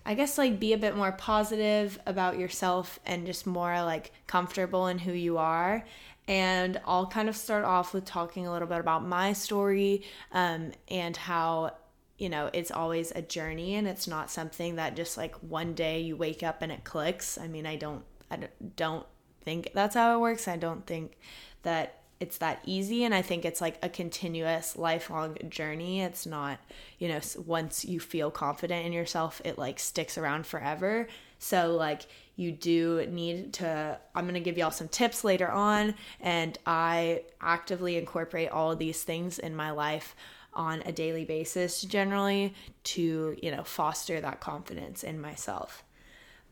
I 0.06 0.14
guess 0.14 0.36
like 0.36 0.60
be 0.60 0.72
a 0.72 0.78
bit 0.78 0.96
more 0.96 1.12
positive 1.12 1.98
about 2.06 2.38
yourself 2.38 3.00
and 3.06 3.26
just 3.26 3.46
more 3.46 3.82
like 3.82 4.12
comfortable 4.26 4.86
in 4.86 4.98
who 4.98 5.12
you 5.12 5.38
are. 5.38 5.84
And 6.26 6.80
I'll 6.86 7.06
kind 7.06 7.28
of 7.28 7.36
start 7.36 7.64
off 7.64 7.92
with 7.92 8.04
talking 8.04 8.46
a 8.46 8.52
little 8.52 8.68
bit 8.68 8.80
about 8.80 9.06
my 9.06 9.32
story 9.32 10.02
um, 10.32 10.72
and 10.88 11.16
how, 11.16 11.72
you 12.18 12.28
know, 12.28 12.50
it's 12.52 12.70
always 12.70 13.12
a 13.12 13.22
journey 13.22 13.74
and 13.74 13.86
it's 13.86 14.06
not 14.06 14.30
something 14.30 14.76
that 14.76 14.96
just 14.96 15.16
like 15.16 15.34
one 15.36 15.74
day 15.74 16.00
you 16.00 16.16
wake 16.16 16.42
up 16.42 16.62
and 16.62 16.72
it 16.72 16.84
clicks. 16.84 17.36
I 17.36 17.48
mean, 17.48 17.66
I 17.66 17.76
don't, 17.76 18.04
I 18.30 18.48
don't 18.76 19.06
think 19.42 19.70
that's 19.74 19.94
how 19.94 20.14
it 20.16 20.20
works. 20.20 20.48
I 20.48 20.56
don't 20.56 20.86
think 20.86 21.18
that 21.62 22.03
it's 22.20 22.38
that 22.38 22.60
easy 22.64 23.04
and 23.04 23.14
i 23.14 23.20
think 23.20 23.44
it's 23.44 23.60
like 23.60 23.78
a 23.82 23.88
continuous 23.88 24.76
lifelong 24.76 25.36
journey. 25.48 26.00
It's 26.00 26.26
not 26.26 26.58
you 26.98 27.08
know 27.08 27.20
once 27.46 27.84
you 27.84 28.00
feel 28.00 28.30
confident 28.30 28.86
in 28.86 28.92
yourself 28.92 29.40
it 29.44 29.58
like 29.58 29.78
sticks 29.78 30.18
around 30.18 30.46
forever. 30.46 31.08
So 31.38 31.74
like 31.74 32.06
you 32.36 32.50
do 32.50 33.06
need 33.08 33.52
to 33.54 33.98
i'm 34.14 34.24
going 34.24 34.34
to 34.34 34.40
give 34.40 34.58
y'all 34.58 34.70
some 34.70 34.88
tips 34.88 35.22
later 35.22 35.48
on 35.48 35.94
and 36.20 36.58
i 36.66 37.22
actively 37.40 37.96
incorporate 37.96 38.48
all 38.48 38.72
of 38.72 38.78
these 38.80 39.02
things 39.04 39.38
in 39.38 39.54
my 39.54 39.70
life 39.70 40.16
on 40.54 40.82
a 40.84 40.92
daily 40.92 41.24
basis 41.24 41.82
generally 41.82 42.54
to 42.82 43.36
you 43.42 43.50
know 43.50 43.64
foster 43.64 44.20
that 44.20 44.40
confidence 44.40 45.02
in 45.02 45.20
myself. 45.20 45.82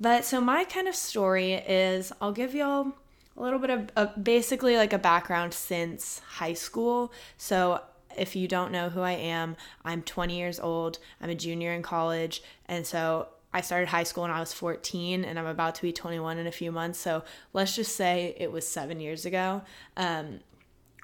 But 0.01 0.25
so 0.25 0.41
my 0.41 0.65
kind 0.65 0.89
of 0.89 0.95
story 0.95 1.53
is 1.55 2.13
i'll 2.21 2.33
give 2.33 2.55
y'all 2.55 2.93
a 3.37 3.43
little 3.43 3.59
bit 3.59 3.91
of 3.97 4.25
basically 4.25 4.77
like 4.77 4.93
a 4.93 4.99
background 4.99 5.55
since 5.55 6.21
high 6.21 6.53
school 6.53 7.13
so 7.37 7.81
if 8.17 8.37
you 8.37 8.47
don't 8.47 8.71
know 8.71 8.89
who 8.91 9.01
i 9.01 9.13
am 9.13 9.57
i'm 9.85 10.03
20 10.03 10.37
years 10.37 10.61
old 10.61 10.99
i'm 11.21 11.31
a 11.31 11.35
junior 11.35 11.73
in 11.73 11.83
college 11.83 12.43
and 12.67 12.87
so 12.87 13.29
I 13.55 13.61
started 13.61 13.89
high 13.89 14.05
school 14.05 14.23
when 14.23 14.31
I 14.31 14.41
was 14.41 14.53
14 14.53 15.25
and 15.25 15.39
I'm 15.39 15.47
about 15.47 15.75
to 15.75 15.83
be 15.83 15.93
21 15.93 16.39
in 16.39 16.47
a 16.47 16.53
few 16.53 16.73
months. 16.73 16.99
So 16.99 17.23
let's 17.53 17.77
just 17.77 17.95
say 17.95 18.35
it 18.39 18.51
was 18.51 18.67
seven 18.67 18.99
years 18.99 19.27
ago, 19.27 19.63
um, 19.97 20.41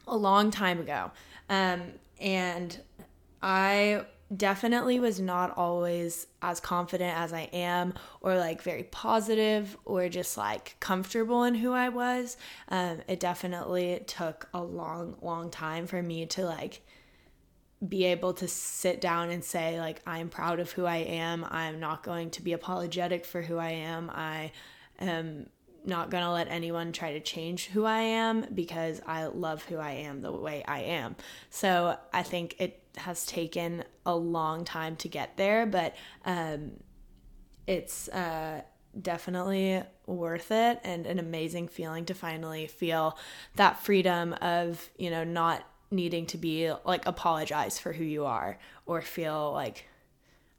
a 0.07 0.17
long 0.17 0.51
time 0.51 0.81
ago. 0.81 1.11
Um, 1.51 1.83
and 2.19 2.81
I 3.43 4.07
definitely 4.35 5.01
was 5.01 5.21
not 5.21 5.57
always 5.57 6.27
as 6.43 6.61
confident 6.61 7.17
as 7.17 7.33
I 7.33 7.49
am, 7.53 7.95
or 8.21 8.37
like 8.37 8.63
very 8.63 8.85
positive, 8.85 9.77
or 9.85 10.09
just 10.09 10.37
like 10.37 10.77
comfortable 10.81 11.45
in 11.45 11.55
who 11.55 11.73
I 11.73 11.89
was. 11.89 12.37
Um, 12.69 12.99
it 13.09 13.21
definitely 13.21 14.03
took 14.07 14.49
a 14.53 14.63
long, 14.63 15.17
long 15.23 15.51
time 15.51 15.87
for 15.87 16.03
me 16.03 16.27
to 16.27 16.45
like 16.45 16.83
be 17.87 18.05
able 18.07 18.33
to 18.35 18.49
sit 18.49 19.01
down 19.01 19.31
and 19.31 19.45
say 19.45 19.79
like 19.79 20.03
I'm 20.07 20.29
proud 20.29 20.61
of 20.61 20.73
who 20.73 20.85
I 20.85 20.97
am. 20.97 21.47
I'm 21.49 21.81
not 21.81 22.03
going 22.03 22.31
to 22.31 22.43
be 22.43 22.53
apologetic 22.53 23.25
for 23.25 23.41
who 23.41 23.57
I 23.57 23.71
am. 23.71 24.11
I 24.11 24.53
am 24.99 25.49
not 25.85 26.11
going 26.11 26.25
to 26.25 26.31
let 26.31 26.49
anyone 26.49 26.93
try 26.93 27.13
to 27.13 27.21
change 27.21 27.67
who 27.67 27.85
I 27.85 28.01
am 28.01 28.47
because 28.55 29.01
I 29.07 29.27
love 29.27 29.65
who 29.65 29.77
I 29.77 29.93
am 29.93 30.21
the 30.21 30.33
way 30.33 30.65
I 30.67 30.81
am. 30.81 31.17
So 31.51 31.97
I 32.13 32.23
think 32.23 32.57
it 32.59 32.83
has 32.97 33.25
taken 33.27 33.85
a 34.05 34.15
long 34.15 34.65
time 34.65 34.97
to 34.97 35.09
get 35.09 35.37
there, 35.37 35.67
but 35.67 35.95
um, 36.25 36.73
it's 37.67 38.09
uh, 38.09 38.63
definitely 39.01 39.83
worth 40.07 40.51
it 40.51 40.81
and 40.85 41.07
an 41.07 41.19
amazing 41.19 41.69
feeling 41.69 42.05
to 42.07 42.15
finally 42.15 42.67
feel 42.67 43.17
that 43.57 43.81
freedom 43.81 44.35
of, 44.41 44.89
you 44.97 45.11
know, 45.11 45.25
not 45.25 45.65
needing 45.91 46.27
to 46.27 46.37
be 46.37 46.71
like 46.85 47.07
apologize 47.07 47.79
for 47.79 47.93
who 47.93 48.05
you 48.05 48.25
are 48.27 48.59
or 48.87 49.01
feel 49.01 49.53
like, 49.53 49.87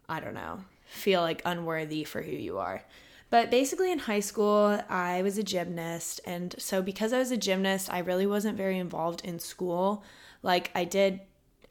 I 0.08 0.20
don't 0.20 0.34
know, 0.34 0.64
feel 0.86 1.22
like 1.22 1.42
unworthy 1.46 2.04
for 2.04 2.22
who 2.22 2.32
you 2.32 2.58
are. 2.60 2.84
But 3.30 3.52
basically, 3.52 3.92
in 3.92 4.00
high 4.00 4.22
school, 4.22 4.82
I 4.90 5.22
was 5.22 5.38
a 5.38 5.44
gymnast. 5.44 6.20
And 6.26 6.56
so, 6.58 6.82
because 6.82 7.14
I 7.14 7.20
was 7.20 7.32
a 7.32 7.38
gymnast, 7.38 7.92
I 7.92 8.00
really 8.00 8.26
wasn't 8.26 8.58
very 8.58 8.80
involved 8.80 9.24
in 9.24 9.40
school. 9.40 10.04
Like, 10.42 10.72
I 10.74 10.84
did. 10.84 11.22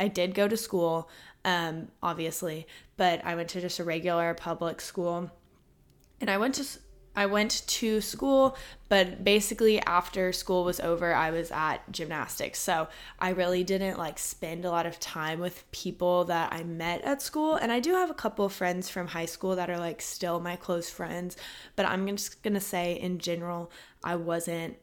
I 0.00 0.06
did 0.06 0.32
go 0.32 0.46
to 0.46 0.56
school, 0.56 1.10
um, 1.44 1.88
obviously, 2.04 2.68
but 2.96 3.20
I 3.24 3.34
went 3.34 3.48
to 3.48 3.60
just 3.60 3.80
a 3.80 3.84
regular 3.84 4.32
public 4.32 4.80
school. 4.80 5.32
And 6.20 6.30
I 6.30 6.38
went 6.38 6.54
to 6.54 6.64
I 7.18 7.26
went 7.26 7.66
to 7.66 8.00
school, 8.00 8.56
but 8.88 9.24
basically 9.24 9.80
after 9.80 10.32
school 10.32 10.62
was 10.62 10.78
over, 10.78 11.12
I 11.12 11.32
was 11.32 11.50
at 11.50 11.78
gymnastics. 11.90 12.60
So 12.60 12.86
I 13.18 13.30
really 13.30 13.64
didn't 13.64 13.98
like 13.98 14.20
spend 14.20 14.64
a 14.64 14.70
lot 14.70 14.86
of 14.86 15.00
time 15.00 15.40
with 15.40 15.68
people 15.72 16.26
that 16.26 16.52
I 16.52 16.62
met 16.62 17.02
at 17.02 17.20
school. 17.20 17.56
And 17.56 17.72
I 17.72 17.80
do 17.80 17.94
have 17.94 18.08
a 18.08 18.14
couple 18.14 18.44
of 18.44 18.52
friends 18.52 18.88
from 18.88 19.08
high 19.08 19.26
school 19.26 19.56
that 19.56 19.68
are 19.68 19.80
like 19.80 20.00
still 20.00 20.38
my 20.38 20.54
close 20.54 20.90
friends, 20.90 21.36
but 21.74 21.86
I'm 21.86 22.06
just 22.06 22.40
gonna 22.44 22.60
say 22.60 22.92
in 22.92 23.18
general, 23.18 23.72
I 24.04 24.14
wasn't 24.14 24.76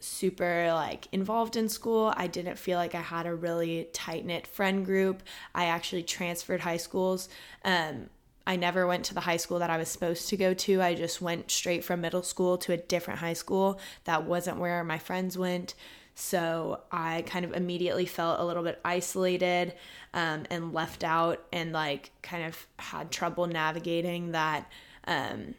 super 0.00 0.72
like 0.72 1.08
involved 1.12 1.56
in 1.56 1.68
school. 1.68 2.14
I 2.16 2.26
didn't 2.26 2.56
feel 2.56 2.78
like 2.78 2.94
I 2.94 3.02
had 3.02 3.26
a 3.26 3.34
really 3.34 3.90
tight 3.92 4.24
knit 4.24 4.46
friend 4.46 4.82
group. 4.82 5.22
I 5.54 5.66
actually 5.66 6.04
transferred 6.04 6.60
high 6.60 6.78
schools. 6.78 7.28
Um, 7.66 8.08
I 8.46 8.56
never 8.56 8.86
went 8.86 9.04
to 9.06 9.14
the 9.14 9.20
high 9.20 9.36
school 9.36 9.58
that 9.60 9.70
I 9.70 9.76
was 9.76 9.88
supposed 9.88 10.28
to 10.28 10.36
go 10.36 10.54
to. 10.54 10.82
I 10.82 10.94
just 10.94 11.22
went 11.22 11.50
straight 11.50 11.84
from 11.84 12.00
middle 12.00 12.22
school 12.22 12.58
to 12.58 12.72
a 12.72 12.76
different 12.76 13.20
high 13.20 13.32
school 13.34 13.78
that 14.04 14.24
wasn't 14.24 14.58
where 14.58 14.82
my 14.84 14.98
friends 14.98 15.38
went. 15.38 15.74
So 16.14 16.80
I 16.90 17.22
kind 17.26 17.44
of 17.44 17.54
immediately 17.54 18.06
felt 18.06 18.40
a 18.40 18.44
little 18.44 18.62
bit 18.62 18.80
isolated 18.84 19.74
um, 20.12 20.44
and 20.50 20.74
left 20.74 21.04
out, 21.04 21.42
and 21.52 21.72
like 21.72 22.10
kind 22.22 22.44
of 22.44 22.66
had 22.78 23.10
trouble 23.10 23.46
navigating 23.46 24.32
that 24.32 24.70
um, 25.06 25.54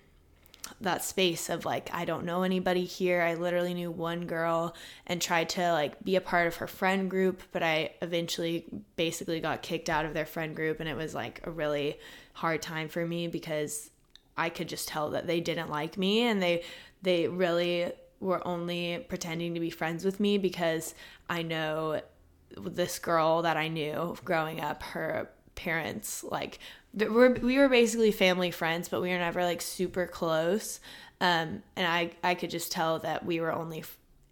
that 0.80 1.04
space 1.04 1.50
of 1.50 1.66
like 1.66 1.90
I 1.94 2.06
don't 2.06 2.26
know 2.26 2.44
anybody 2.44 2.86
here. 2.86 3.22
I 3.22 3.34
literally 3.34 3.74
knew 3.74 3.90
one 3.90 4.28
girl 4.28 4.76
and 5.08 5.22
tried 5.22 5.50
to 5.50 5.72
like 5.72 6.04
be 6.04 6.16
a 6.16 6.22
part 6.22 6.48
of 6.48 6.58
her 6.58 6.68
friend 6.68 7.10
group, 7.10 7.42
but 7.52 7.64
I 7.64 7.92
eventually 8.02 8.66
basically 8.96 9.40
got 9.40 9.64
kicked 9.64 9.90
out 9.90 10.06
of 10.06 10.14
their 10.14 10.26
friend 10.26 10.56
group, 10.56 10.80
and 10.80 10.88
it 10.88 10.96
was 10.96 11.16
like 11.16 11.42
a 11.46 11.52
really 11.52 11.98
hard 12.34 12.62
time 12.62 12.90
for 12.90 13.06
me 13.06 13.28
because 13.28 13.90
I 14.36 14.50
could 14.50 14.68
just 14.68 14.88
tell 14.88 15.12
that 15.12 15.28
they 15.28 15.40
didn't 15.40 15.70
like 15.70 15.98
me 15.98 16.22
and 16.22 16.42
they 16.42 16.64
they 17.02 17.28
really 17.28 17.92
were 18.20 18.46
only 18.48 19.06
pretending 19.10 19.54
to 19.54 19.60
be 19.60 19.70
friends 19.70 20.06
with 20.06 20.20
me 20.20 20.38
because 20.38 20.96
I 21.30 21.44
know 21.44 22.02
this 22.58 23.00
girl 23.00 23.42
that 23.44 23.58
I 23.58 23.68
knew 23.68 24.16
growing 24.24 24.62
up 24.62 24.84
her 24.84 25.30
parents 25.56 26.24
like 26.24 26.60
we're, 26.94 27.34
we 27.34 27.58
were 27.58 27.70
basically 27.70 28.12
family 28.12 28.52
friends 28.52 28.90
but 28.90 29.02
we 29.02 29.10
were 29.10 29.18
never 29.18 29.44
like 29.44 29.62
super 29.62 30.08
close. 30.08 30.80
Um, 31.22 31.64
and 31.76 31.88
I 31.88 32.12
I 32.24 32.36
could 32.36 32.50
just 32.50 32.72
tell 32.72 33.00
that 33.00 33.26
we 33.26 33.40
were 33.40 33.54
only 33.54 33.84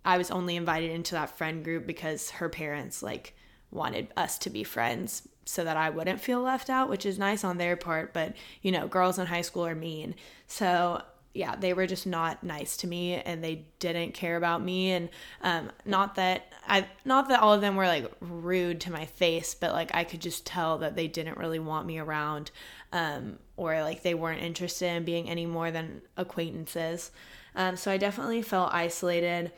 I 0.03 0.17
was 0.17 0.31
only 0.31 0.55
invited 0.55 0.91
into 0.91 1.13
that 1.15 1.37
friend 1.37 1.63
group 1.63 1.85
because 1.85 2.31
her 2.31 2.49
parents 2.49 3.03
like 3.03 3.35
wanted 3.69 4.07
us 4.17 4.37
to 4.39 4.49
be 4.49 4.63
friends 4.63 5.27
so 5.45 5.63
that 5.63 5.77
I 5.77 5.89
wouldn't 5.89 6.21
feel 6.21 6.41
left 6.41 6.69
out, 6.69 6.89
which 6.89 7.05
is 7.05 7.17
nice 7.17 7.43
on 7.43 7.57
their 7.57 7.75
part, 7.75 8.13
but 8.13 8.35
you 8.61 8.71
know, 8.71 8.87
girls 8.87 9.19
in 9.19 9.27
high 9.27 9.41
school 9.41 9.65
are 9.65 9.75
mean. 9.75 10.15
So, 10.47 11.01
yeah, 11.33 11.55
they 11.55 11.73
were 11.73 11.87
just 11.87 12.05
not 12.05 12.43
nice 12.43 12.75
to 12.77 12.87
me 12.87 13.15
and 13.15 13.43
they 13.43 13.65
didn't 13.79 14.13
care 14.13 14.35
about 14.35 14.61
me 14.61 14.91
and 14.91 15.09
um 15.41 15.71
not 15.85 16.15
that 16.15 16.51
I 16.67 16.87
not 17.05 17.29
that 17.29 17.39
all 17.39 17.53
of 17.53 17.61
them 17.61 17.75
were 17.77 17.87
like 17.87 18.11
rude 18.19 18.81
to 18.81 18.91
my 18.91 19.05
face, 19.05 19.55
but 19.55 19.71
like 19.71 19.91
I 19.93 20.03
could 20.03 20.19
just 20.21 20.45
tell 20.45 20.77
that 20.79 20.95
they 20.95 21.07
didn't 21.07 21.37
really 21.37 21.59
want 21.59 21.87
me 21.87 21.99
around 21.99 22.51
um 22.91 23.39
or 23.55 23.81
like 23.81 24.03
they 24.03 24.13
weren't 24.13 24.41
interested 24.41 24.87
in 24.87 25.05
being 25.05 25.29
any 25.29 25.45
more 25.45 25.71
than 25.71 26.01
acquaintances. 26.17 27.11
Um 27.55 27.77
so 27.77 27.91
I 27.91 27.97
definitely 27.97 28.41
felt 28.41 28.73
isolated 28.73 29.53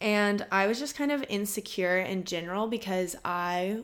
and 0.00 0.44
I 0.50 0.66
was 0.66 0.78
just 0.78 0.96
kind 0.96 1.12
of 1.12 1.24
insecure 1.28 1.98
in 1.98 2.24
general 2.24 2.66
because 2.66 3.14
I 3.24 3.82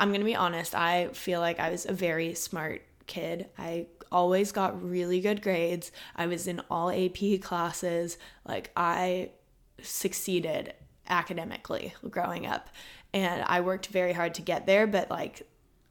I'm 0.00 0.08
going 0.08 0.20
to 0.20 0.24
be 0.24 0.36
honest, 0.36 0.74
I 0.74 1.08
feel 1.08 1.40
like 1.40 1.58
I 1.58 1.70
was 1.70 1.86
a 1.86 1.92
very 1.92 2.34
smart 2.34 2.82
kid. 3.06 3.48
I 3.58 3.86
always 4.12 4.52
got 4.52 4.82
really 4.82 5.20
good 5.20 5.42
grades. 5.42 5.90
I 6.14 6.26
was 6.26 6.46
in 6.46 6.60
all 6.70 6.90
AP 6.90 7.40
classes. 7.40 8.18
Like 8.46 8.70
I 8.76 9.30
succeeded 9.82 10.74
academically 11.08 11.94
growing 12.08 12.46
up. 12.46 12.68
And 13.12 13.42
I 13.46 13.60
worked 13.60 13.88
very 13.88 14.12
hard 14.12 14.34
to 14.34 14.42
get 14.42 14.66
there, 14.66 14.86
but 14.86 15.10
like 15.10 15.42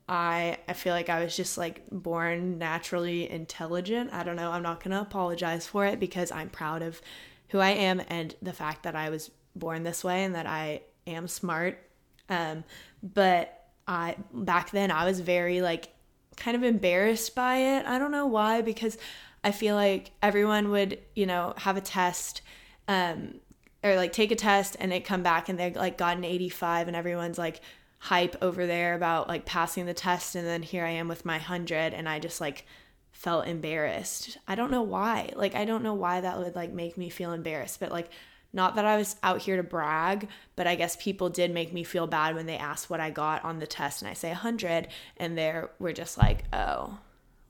I 0.07 0.57
I 0.67 0.73
feel 0.73 0.93
like 0.93 1.09
I 1.09 1.23
was 1.23 1.35
just 1.35 1.57
like 1.57 1.83
born 1.91 2.57
naturally 2.57 3.29
intelligent. 3.29 4.13
I 4.13 4.23
don't 4.23 4.35
know. 4.35 4.51
I'm 4.51 4.63
not 4.63 4.83
going 4.83 4.91
to 4.91 5.01
apologize 5.01 5.67
for 5.67 5.85
it 5.85 5.99
because 5.99 6.31
I'm 6.31 6.49
proud 6.49 6.81
of 6.81 7.01
who 7.49 7.59
I 7.59 7.69
am 7.69 8.01
and 8.07 8.35
the 8.41 8.53
fact 8.53 8.83
that 8.83 8.95
I 8.95 9.09
was 9.09 9.31
born 9.55 9.83
this 9.83 10.03
way 10.03 10.23
and 10.23 10.35
that 10.35 10.45
I 10.45 10.81
am 11.07 11.27
smart. 11.27 11.81
Um, 12.29 12.63
but 13.01 13.56
I 13.87 14.15
back 14.33 14.71
then 14.71 14.91
I 14.91 15.05
was 15.05 15.19
very 15.19 15.61
like 15.61 15.89
kind 16.35 16.55
of 16.55 16.63
embarrassed 16.63 17.35
by 17.35 17.57
it. 17.57 17.85
I 17.85 17.97
don't 17.99 18.11
know 18.11 18.27
why 18.27 18.61
because 18.61 18.97
I 19.43 19.51
feel 19.51 19.75
like 19.75 20.11
everyone 20.21 20.71
would, 20.71 20.99
you 21.15 21.25
know, 21.25 21.53
have 21.57 21.77
a 21.77 21.81
test 21.81 22.41
um 22.87 23.35
or 23.83 23.95
like 23.95 24.11
take 24.11 24.31
a 24.31 24.35
test 24.35 24.75
and 24.79 24.91
they 24.91 24.99
come 24.99 25.23
back 25.23 25.49
and 25.49 25.59
they 25.59 25.71
like 25.71 25.97
got 25.97 26.17
an 26.17 26.23
85 26.23 26.87
and 26.87 26.95
everyone's 26.95 27.37
like 27.37 27.61
hype 27.99 28.35
over 28.41 28.65
there 28.67 28.93
about 28.93 29.27
like 29.27 29.45
passing 29.45 29.85
the 29.85 29.93
test 29.93 30.35
and 30.35 30.45
then 30.45 30.63
here 30.63 30.85
I 30.85 30.91
am 30.91 31.07
with 31.07 31.25
my 31.25 31.37
100 31.37 31.93
and 31.93 32.07
I 32.07 32.19
just 32.19 32.41
like 32.41 32.65
felt 33.11 33.47
embarrassed. 33.47 34.37
I 34.47 34.55
don't 34.55 34.69
know 34.69 34.83
why. 34.83 35.31
Like 35.35 35.55
I 35.55 35.65
don't 35.65 35.83
know 35.83 35.95
why 35.95 36.21
that 36.21 36.37
would 36.37 36.55
like 36.55 36.71
make 36.71 36.97
me 36.97 37.09
feel 37.09 37.33
embarrassed, 37.33 37.79
but 37.79 37.91
like 37.91 38.09
not 38.53 38.75
that 38.75 38.85
I 38.85 38.97
was 38.97 39.15
out 39.23 39.41
here 39.41 39.57
to 39.57 39.63
brag, 39.63 40.29
but 40.55 40.67
I 40.67 40.75
guess 40.75 40.95
people 40.95 41.29
did 41.29 41.53
make 41.53 41.73
me 41.73 41.83
feel 41.83 42.07
bad 42.07 42.35
when 42.35 42.45
they 42.45 42.57
asked 42.57 42.89
what 42.89 42.99
I 42.99 43.09
got 43.09 43.43
on 43.43 43.59
the 43.59 43.67
test 43.67 44.01
and 44.01 44.09
I 44.09 44.13
say 44.13 44.29
100 44.29 44.87
and 45.17 45.37
they 45.37 45.61
were 45.79 45.93
just 45.93 46.17
like, 46.17 46.43
"Oh, 46.53 46.97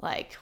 like 0.01 0.38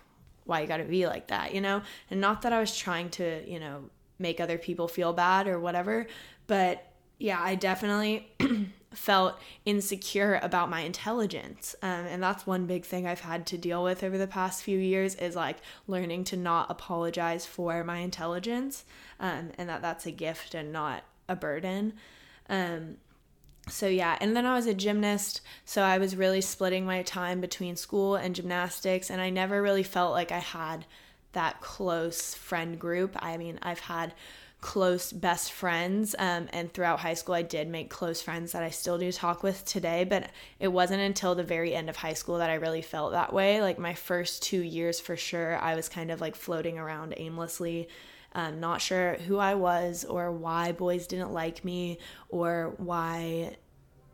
why 0.46 0.62
you 0.62 0.68
got 0.68 0.78
to 0.78 0.84
be 0.84 1.08
like 1.08 1.28
that, 1.28 1.54
you 1.54 1.62
know?" 1.62 1.82
And 2.10 2.22
not 2.22 2.42
that 2.44 2.54
I 2.54 2.60
was 2.60 2.76
trying 2.76 3.10
to, 3.12 3.44
you 3.50 3.60
know, 3.60 3.90
make 4.18 4.40
other 4.40 4.58
people 4.58 4.88
feel 4.88 5.14
bad 5.14 5.48
or 5.48 5.60
whatever, 5.60 6.08
but 6.48 6.86
yeah, 7.20 7.40
I 7.42 7.56
definitely 7.56 8.32
felt 8.96 9.40
insecure 9.66 10.40
about 10.42 10.70
my 10.70 10.82
intelligence. 10.82 11.76
Um, 11.82 12.06
and 12.06 12.24
that's 12.24 12.48
one 12.48 12.66
big 12.66 12.86
thing 12.86 13.06
I've 13.06 13.22
had 13.22 13.46
to 13.48 13.58
deal 13.58 13.84
with 13.84 14.04
over 14.04 14.18
the 14.18 14.28
past 14.28 14.64
few 14.64 14.80
years 14.80 15.16
is 15.16 15.36
like 15.36 15.58
learning 15.88 16.24
to 16.26 16.38
not 16.38 16.72
apologize 16.72 17.46
for 17.46 17.84
my 17.84 18.00
intelligence 18.00 18.86
um, 19.20 19.52
and 19.58 19.70
that 19.70 19.82
that's 19.82 20.06
a 20.06 20.12
gift 20.12 20.54
and 20.54 20.72
not 20.72 21.04
a 21.28 21.36
burden. 21.36 21.94
Um, 22.50 22.98
so 23.68 23.88
yeah, 23.88 24.18
and 24.22 24.36
then 24.36 24.46
I 24.46 24.56
was 24.56 24.68
a 24.68 24.74
gymnast, 24.74 25.42
so 25.66 25.82
I 25.82 25.98
was 25.98 26.16
really 26.16 26.42
splitting 26.42 26.86
my 26.86 27.02
time 27.02 27.42
between 27.42 27.76
school 27.76 28.16
and 28.16 28.36
gymnastics, 28.36 29.10
and 29.10 29.20
I 29.20 29.32
never 29.32 29.62
really 29.62 29.84
felt 29.84 30.12
like 30.12 30.32
I 30.32 30.40
had 30.40 30.86
that 31.32 31.62
close 31.62 32.36
friend 32.36 32.80
group. 32.80 33.16
I 33.20 33.38
mean, 33.38 33.58
I've 33.64 33.80
had 33.80 34.14
close 34.66 35.14
best 35.14 35.52
friends. 35.52 36.16
Um, 36.18 36.50
and 36.52 36.74
throughout 36.74 37.00
high 37.00 37.14
school, 37.14 37.36
I 37.36 37.44
did 37.44 37.68
make 37.68 37.92
close 37.92 38.20
friends 38.20 38.54
that 38.54 38.64
I 38.64 38.72
still 38.72 38.98
do 38.98 39.12
talk 39.12 39.44
with 39.44 39.64
today. 39.64 40.06
But 40.06 40.32
it 40.60 40.70
wasn't 40.70 41.02
until 41.02 41.36
the 41.36 41.44
very 41.44 41.76
end 41.76 41.88
of 41.88 41.96
high 41.96 42.14
school 42.14 42.40
that 42.40 42.50
I 42.50 42.56
really 42.56 42.82
felt 42.82 43.12
that 43.12 43.32
way. 43.32 43.62
Like 43.62 43.78
my 43.78 43.94
first 43.94 44.42
two 44.42 44.62
years, 44.62 45.00
for 45.00 45.16
sure, 45.16 45.56
I 45.58 45.76
was 45.76 45.88
kind 45.88 46.10
of 46.10 46.20
like 46.20 46.36
floating 46.36 46.80
around 46.80 47.14
aimlessly. 47.16 47.90
Um, 48.34 48.60
not 48.60 48.82
sure 48.82 49.14
who 49.28 49.38
I 49.38 49.54
was 49.54 50.04
or 50.04 50.32
why 50.32 50.72
boys 50.72 51.06
didn't 51.06 51.32
like 51.32 51.64
me 51.64 52.00
or 52.30 52.74
why 52.78 53.56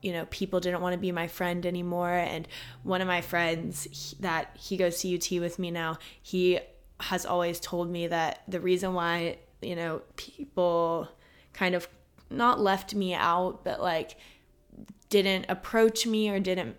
you 0.01 0.11
know 0.11 0.25
people 0.31 0.59
didn't 0.59 0.81
want 0.81 0.93
to 0.93 0.99
be 0.99 1.13
my 1.13 1.27
friend 1.27 1.65
anymore 1.65 2.11
and 2.11 2.47
one 2.83 3.01
of 3.01 3.07
my 3.07 3.21
friends 3.21 3.87
he, 3.91 4.15
that 4.19 4.55
he 4.59 4.77
goes 4.77 4.99
to 4.99 5.15
UT 5.15 5.41
with 5.41 5.59
me 5.59 5.69
now 5.69 5.97
he 6.23 6.59
has 6.99 7.23
always 7.25 7.59
told 7.59 7.89
me 7.89 8.07
that 8.07 8.41
the 8.47 8.59
reason 8.59 8.93
why 8.95 9.37
you 9.61 9.75
know, 9.75 10.01
people 10.15 11.07
kind 11.53 11.75
of 11.75 11.87
not 12.29 12.59
left 12.59 12.95
me 12.95 13.13
out, 13.13 13.63
but 13.63 13.81
like 13.81 14.15
didn't 15.09 15.45
approach 15.49 16.07
me 16.07 16.29
or 16.29 16.39
didn't 16.39 16.75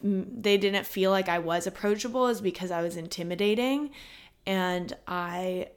they 0.00 0.56
didn't 0.56 0.86
feel 0.86 1.10
like 1.10 1.28
I 1.28 1.38
was 1.38 1.66
approachable 1.66 2.28
is 2.28 2.40
because 2.40 2.70
I 2.70 2.82
was 2.82 2.96
intimidating. 2.96 3.90
And 4.46 4.94
I 5.06 5.68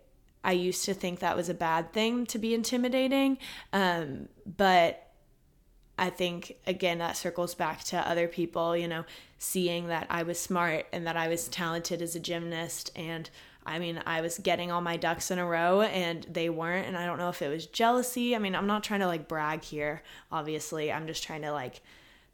I 0.44 0.54
used 0.54 0.86
to 0.86 0.94
think 0.94 1.20
that 1.20 1.36
was 1.36 1.50
a 1.50 1.54
bad 1.54 1.94
thing 1.94 2.26
to 2.28 2.40
be 2.40 2.54
intimidating. 2.54 3.38
Um, 3.74 4.30
but 4.46 5.12
I 5.98 6.10
think 6.10 6.56
again 6.66 7.00
that 7.00 7.18
circles 7.18 7.54
back 7.54 7.84
to 7.86 7.98
other 7.98 8.28
people 8.28 8.76
you 8.76 8.88
know 8.88 9.04
seeing 9.38 9.88
that 9.88 10.08
I 10.10 10.24
was 10.24 10.40
smart 10.40 10.88
and 10.94 11.06
that 11.06 11.18
I 11.18 11.28
was 11.28 11.48
talented 11.48 12.02
as 12.02 12.16
a 12.16 12.20
gymnast 12.20 12.92
and 12.96 13.30
I 13.66 13.80
mean, 13.80 14.02
I 14.06 14.22
was 14.22 14.38
getting 14.40 14.72
all 14.72 14.82
my 14.82 14.98
ducks 14.98 15.32
in 15.32 15.40
a 15.40 15.46
row 15.46 15.82
and 15.82 16.26
they 16.30 16.50
weren't. 16.50 16.88
And 16.88 16.98
I 16.98 17.06
don't 17.06 17.18
know 17.18 17.30
if 17.30 17.42
it 17.42 17.50
was 17.50 17.68
jealousy. 17.68 18.36
I 18.36 18.40
mean, 18.40 18.56
I'm 18.56 18.68
not 18.68 18.84
trying 18.84 19.02
to 19.02 19.08
like 19.08 19.28
brag 19.28 19.64
here, 19.64 20.02
obviously. 20.32 20.92
I'm 20.92 21.08
just 21.08 21.24
trying 21.24 21.44
to 21.44 21.52
like 21.52 21.82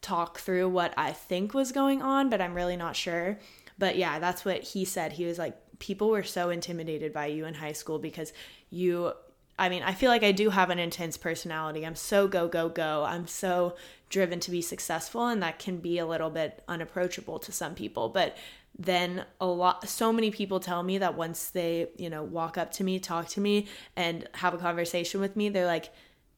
talk 0.01 0.39
through 0.39 0.69
what 0.69 0.93
I 0.97 1.11
think 1.11 1.53
was 1.53 1.71
going 1.71 2.01
on, 2.01 2.29
but 2.29 2.41
I'm 2.41 2.53
really 2.53 2.77
not 2.77 2.95
sure. 2.95 3.39
But 3.77 3.97
yeah, 3.97 4.19
that's 4.19 4.45
what 4.45 4.63
he 4.63 4.85
said. 4.85 5.13
He 5.13 5.25
was 5.25 5.37
like, 5.37 5.57
people 5.79 6.09
were 6.09 6.23
so 6.23 6.49
intimidated 6.49 7.13
by 7.13 7.27
you 7.27 7.45
in 7.45 7.53
high 7.53 7.73
school 7.73 7.99
because 7.99 8.33
you 8.69 9.13
I 9.59 9.69
mean, 9.69 9.81
I 9.81 9.93
feel 9.93 10.11
like 10.11 10.23
I 10.23 10.31
do 10.31 10.51
have 10.51 10.69
an 10.69 10.77
intense 10.77 11.17
personality. 11.17 11.85
I'm 11.85 11.95
so 11.95 12.27
go, 12.27 12.47
go, 12.47 12.69
go. 12.69 13.03
I'm 13.07 13.25
so 13.25 13.75
driven 14.09 14.39
to 14.41 14.51
be 14.51 14.61
successful, 14.61 15.27
and 15.27 15.41
that 15.41 15.57
can 15.57 15.77
be 15.77 15.97
a 15.97 16.05
little 16.05 16.29
bit 16.29 16.63
unapproachable 16.67 17.39
to 17.39 17.51
some 17.51 17.73
people. 17.73 18.09
But 18.09 18.37
then 18.79 19.25
a 19.41 19.45
lot 19.45 19.87
so 19.87 20.13
many 20.13 20.29
people 20.29 20.59
tell 20.59 20.83
me 20.83 20.97
that 20.97 21.15
once 21.15 21.49
they 21.49 21.87
you 21.97 22.09
know 22.09 22.23
walk 22.23 22.57
up 22.57 22.71
to 22.71 22.83
me 22.83 22.99
talk 22.99 23.27
to 23.27 23.41
me 23.41 23.67
and 23.95 24.27
have 24.35 24.53
a 24.53 24.57
conversation 24.57 25.19
with 25.19 25.35
me 25.35 25.49
they're 25.49 25.65
like 25.65 25.89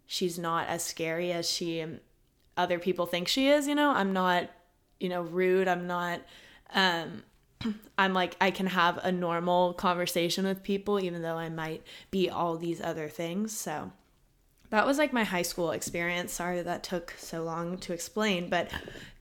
she's 0.08 0.40
not 0.40 0.68
as 0.68 0.84
scary 0.84 1.32
as 1.32 1.50
she 1.50 1.86
other 2.58 2.80
people 2.80 3.06
think 3.06 3.28
she 3.28 3.48
is 3.48 3.68
you 3.68 3.76
know? 3.76 3.92
I'm 3.92 4.14
not 4.14 4.50
you 5.00 5.10
know 5.10 5.22
rude. 5.22 5.68
I'm 5.68 5.88
not 5.88 6.22
um 6.74 7.24
i'm 7.98 8.14
like 8.14 8.36
i 8.40 8.52
can 8.52 8.68
have 8.68 8.98
a 9.00 9.12
normal 9.12 9.74
conversation 9.74 10.46
with 10.46 10.64
people 10.64 11.00
even 11.00 11.22
though 11.22 11.36
i 11.36 11.50
might 11.50 11.84
be 12.12 12.30
all 12.30 12.58
these 12.58 12.82
other 12.82 13.10
things. 13.10 13.58
So 13.58 13.92
that 14.70 14.86
was 14.86 14.98
like 14.98 15.12
my 15.12 15.24
high 15.24 15.42
school 15.42 15.72
experience. 15.72 16.32
Sorry 16.32 16.62
that 16.62 16.84
took 16.84 17.16
so 17.18 17.44
long 17.44 17.78
to 17.80 17.94
explain 17.94 18.50
but 18.50 18.70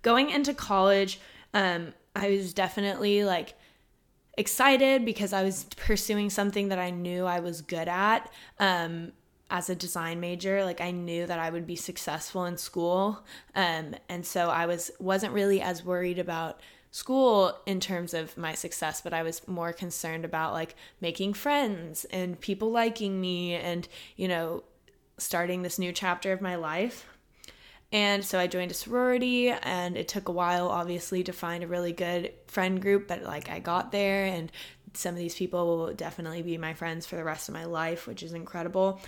going 0.02 0.30
into 0.30 0.54
college 0.54 1.20
um 1.54 1.94
I 2.18 2.30
was 2.30 2.52
definitely 2.52 3.24
like 3.24 3.54
excited 4.36 5.04
because 5.04 5.32
I 5.32 5.42
was 5.42 5.64
pursuing 5.76 6.30
something 6.30 6.68
that 6.68 6.78
I 6.78 6.90
knew 6.90 7.24
I 7.24 7.40
was 7.40 7.60
good 7.60 7.88
at. 7.88 8.30
Um, 8.58 9.12
as 9.50 9.70
a 9.70 9.74
design 9.74 10.20
major 10.20 10.64
like 10.64 10.80
i 10.80 10.90
knew 10.90 11.26
that 11.26 11.38
i 11.38 11.48
would 11.48 11.66
be 11.66 11.76
successful 11.76 12.44
in 12.44 12.56
school 12.56 13.24
um, 13.54 13.94
and 14.08 14.26
so 14.26 14.50
i 14.50 14.66
was 14.66 14.90
wasn't 14.98 15.32
really 15.32 15.60
as 15.60 15.84
worried 15.84 16.18
about 16.18 16.60
school 16.90 17.56
in 17.66 17.80
terms 17.80 18.14
of 18.14 18.36
my 18.36 18.54
success 18.54 19.00
but 19.00 19.12
i 19.14 19.22
was 19.22 19.46
more 19.48 19.72
concerned 19.72 20.24
about 20.24 20.52
like 20.52 20.74
making 21.00 21.32
friends 21.32 22.04
and 22.06 22.40
people 22.40 22.70
liking 22.70 23.20
me 23.20 23.54
and 23.54 23.88
you 24.16 24.28
know 24.28 24.62
starting 25.16 25.62
this 25.62 25.78
new 25.78 25.92
chapter 25.92 26.32
of 26.32 26.40
my 26.40 26.54
life 26.54 27.06
and 27.90 28.24
so 28.24 28.38
I 28.38 28.46
joined 28.46 28.70
a 28.70 28.74
sorority, 28.74 29.48
and 29.48 29.96
it 29.96 30.08
took 30.08 30.28
a 30.28 30.32
while, 30.32 30.68
obviously, 30.68 31.24
to 31.24 31.32
find 31.32 31.64
a 31.64 31.68
really 31.68 31.92
good 31.92 32.32
friend 32.46 32.80
group, 32.80 33.08
but 33.08 33.22
like 33.22 33.48
I 33.48 33.58
got 33.60 33.92
there, 33.92 34.26
and 34.26 34.52
some 34.94 35.14
of 35.14 35.18
these 35.18 35.34
people 35.34 35.66
will 35.66 35.94
definitely 35.94 36.42
be 36.42 36.58
my 36.58 36.74
friends 36.74 37.06
for 37.06 37.16
the 37.16 37.24
rest 37.24 37.48
of 37.48 37.54
my 37.54 37.64
life, 37.64 38.06
which 38.06 38.22
is 38.22 38.32
incredible. 38.32 39.00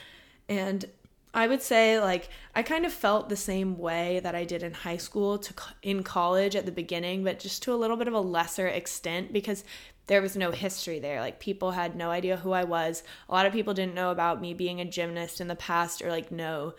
And 0.48 0.84
I 1.32 1.46
would 1.46 1.62
say, 1.62 2.00
like, 2.00 2.28
I 2.54 2.62
kind 2.62 2.84
of 2.86 2.92
felt 2.92 3.28
the 3.28 3.36
same 3.36 3.78
way 3.78 4.20
that 4.20 4.34
I 4.34 4.44
did 4.44 4.62
in 4.62 4.72
high 4.72 4.96
school 4.96 5.38
to 5.38 5.54
in 5.82 6.02
college 6.02 6.56
at 6.56 6.66
the 6.66 6.72
beginning, 6.72 7.22
but 7.24 7.38
just 7.38 7.62
to 7.64 7.74
a 7.74 7.76
little 7.76 7.96
bit 7.96 8.08
of 8.08 8.14
a 8.14 8.20
lesser 8.20 8.66
extent 8.66 9.32
because 9.32 9.64
there 10.06 10.22
was 10.22 10.36
no 10.36 10.50
history 10.50 10.98
there. 10.98 11.20
Like, 11.20 11.38
people 11.38 11.70
had 11.72 11.94
no 11.94 12.10
idea 12.10 12.36
who 12.36 12.52
I 12.52 12.64
was. 12.64 13.02
A 13.28 13.32
lot 13.32 13.46
of 13.46 13.52
people 13.52 13.74
didn't 13.74 13.94
know 13.94 14.10
about 14.10 14.40
me 14.40 14.54
being 14.54 14.80
a 14.80 14.84
gymnast 14.84 15.40
in 15.40 15.48
the 15.48 15.54
past 15.54 16.02
or 16.02 16.10
like 16.10 16.32
know 16.32 16.74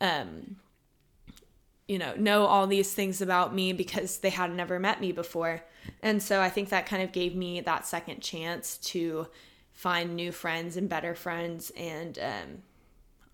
um 0.00 0.56
you 1.88 1.98
know, 1.98 2.14
know 2.14 2.46
all 2.46 2.66
these 2.66 2.94
things 2.94 3.20
about 3.20 3.54
me 3.54 3.72
because 3.72 4.18
they 4.18 4.30
had 4.30 4.54
never 4.54 4.78
met 4.78 5.00
me 5.00 5.12
before. 5.12 5.62
And 6.02 6.22
so 6.22 6.40
I 6.40 6.48
think 6.48 6.70
that 6.70 6.86
kind 6.86 7.02
of 7.02 7.12
gave 7.12 7.34
me 7.34 7.60
that 7.60 7.86
second 7.86 8.20
chance 8.22 8.78
to 8.78 9.26
find 9.72 10.14
new 10.14 10.32
friends 10.32 10.76
and 10.76 10.88
better 10.88 11.14
friends 11.14 11.70
and 11.76 12.18
um, 12.18 12.62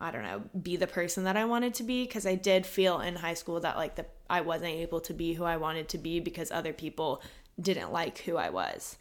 I 0.00 0.10
don't 0.10 0.22
know, 0.22 0.42
be 0.60 0.76
the 0.76 0.86
person 0.86 1.24
that 1.24 1.36
I 1.36 1.44
wanted 1.44 1.74
to 1.74 1.82
be 1.82 2.04
because 2.04 2.26
I 2.26 2.34
did 2.34 2.64
feel 2.64 3.00
in 3.00 3.16
high 3.16 3.34
school 3.34 3.60
that 3.60 3.76
like 3.76 3.96
the 3.96 4.06
I 4.30 4.40
wasn't 4.40 4.70
able 4.70 5.00
to 5.00 5.12
be 5.12 5.34
who 5.34 5.44
I 5.44 5.58
wanted 5.58 5.88
to 5.90 5.98
be 5.98 6.20
because 6.20 6.50
other 6.50 6.72
people 6.72 7.22
didn't 7.60 7.92
like 7.92 8.18
who 8.18 8.36
I 8.36 8.48
was. 8.48 8.96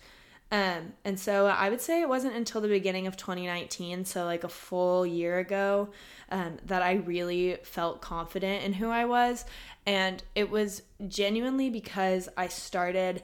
Um, 0.52 0.94
and 1.06 1.20
so 1.20 1.46
I 1.46 1.70
would 1.70 1.82
say 1.82 2.02
it 2.02 2.10
wasn't 2.10 2.36
until 2.36 2.60
the 2.60 2.68
beginning 2.68 3.06
of 3.06 3.16
2019, 3.16 4.06
so 4.06 4.26
like 4.26 4.44
a 4.44 4.50
full 4.50 5.06
year 5.06 5.38
ago, 5.38 5.90
um, 6.32 6.58
that 6.66 6.82
I 6.82 6.94
really 6.94 7.58
felt 7.64 8.02
confident 8.02 8.64
in 8.64 8.74
who 8.74 8.90
I 8.90 9.06
was. 9.06 9.46
And 9.86 10.24
it 10.34 10.50
was 10.50 10.82
genuinely 11.08 11.70
because 11.70 12.30
I 12.36 12.48
started 12.48 13.22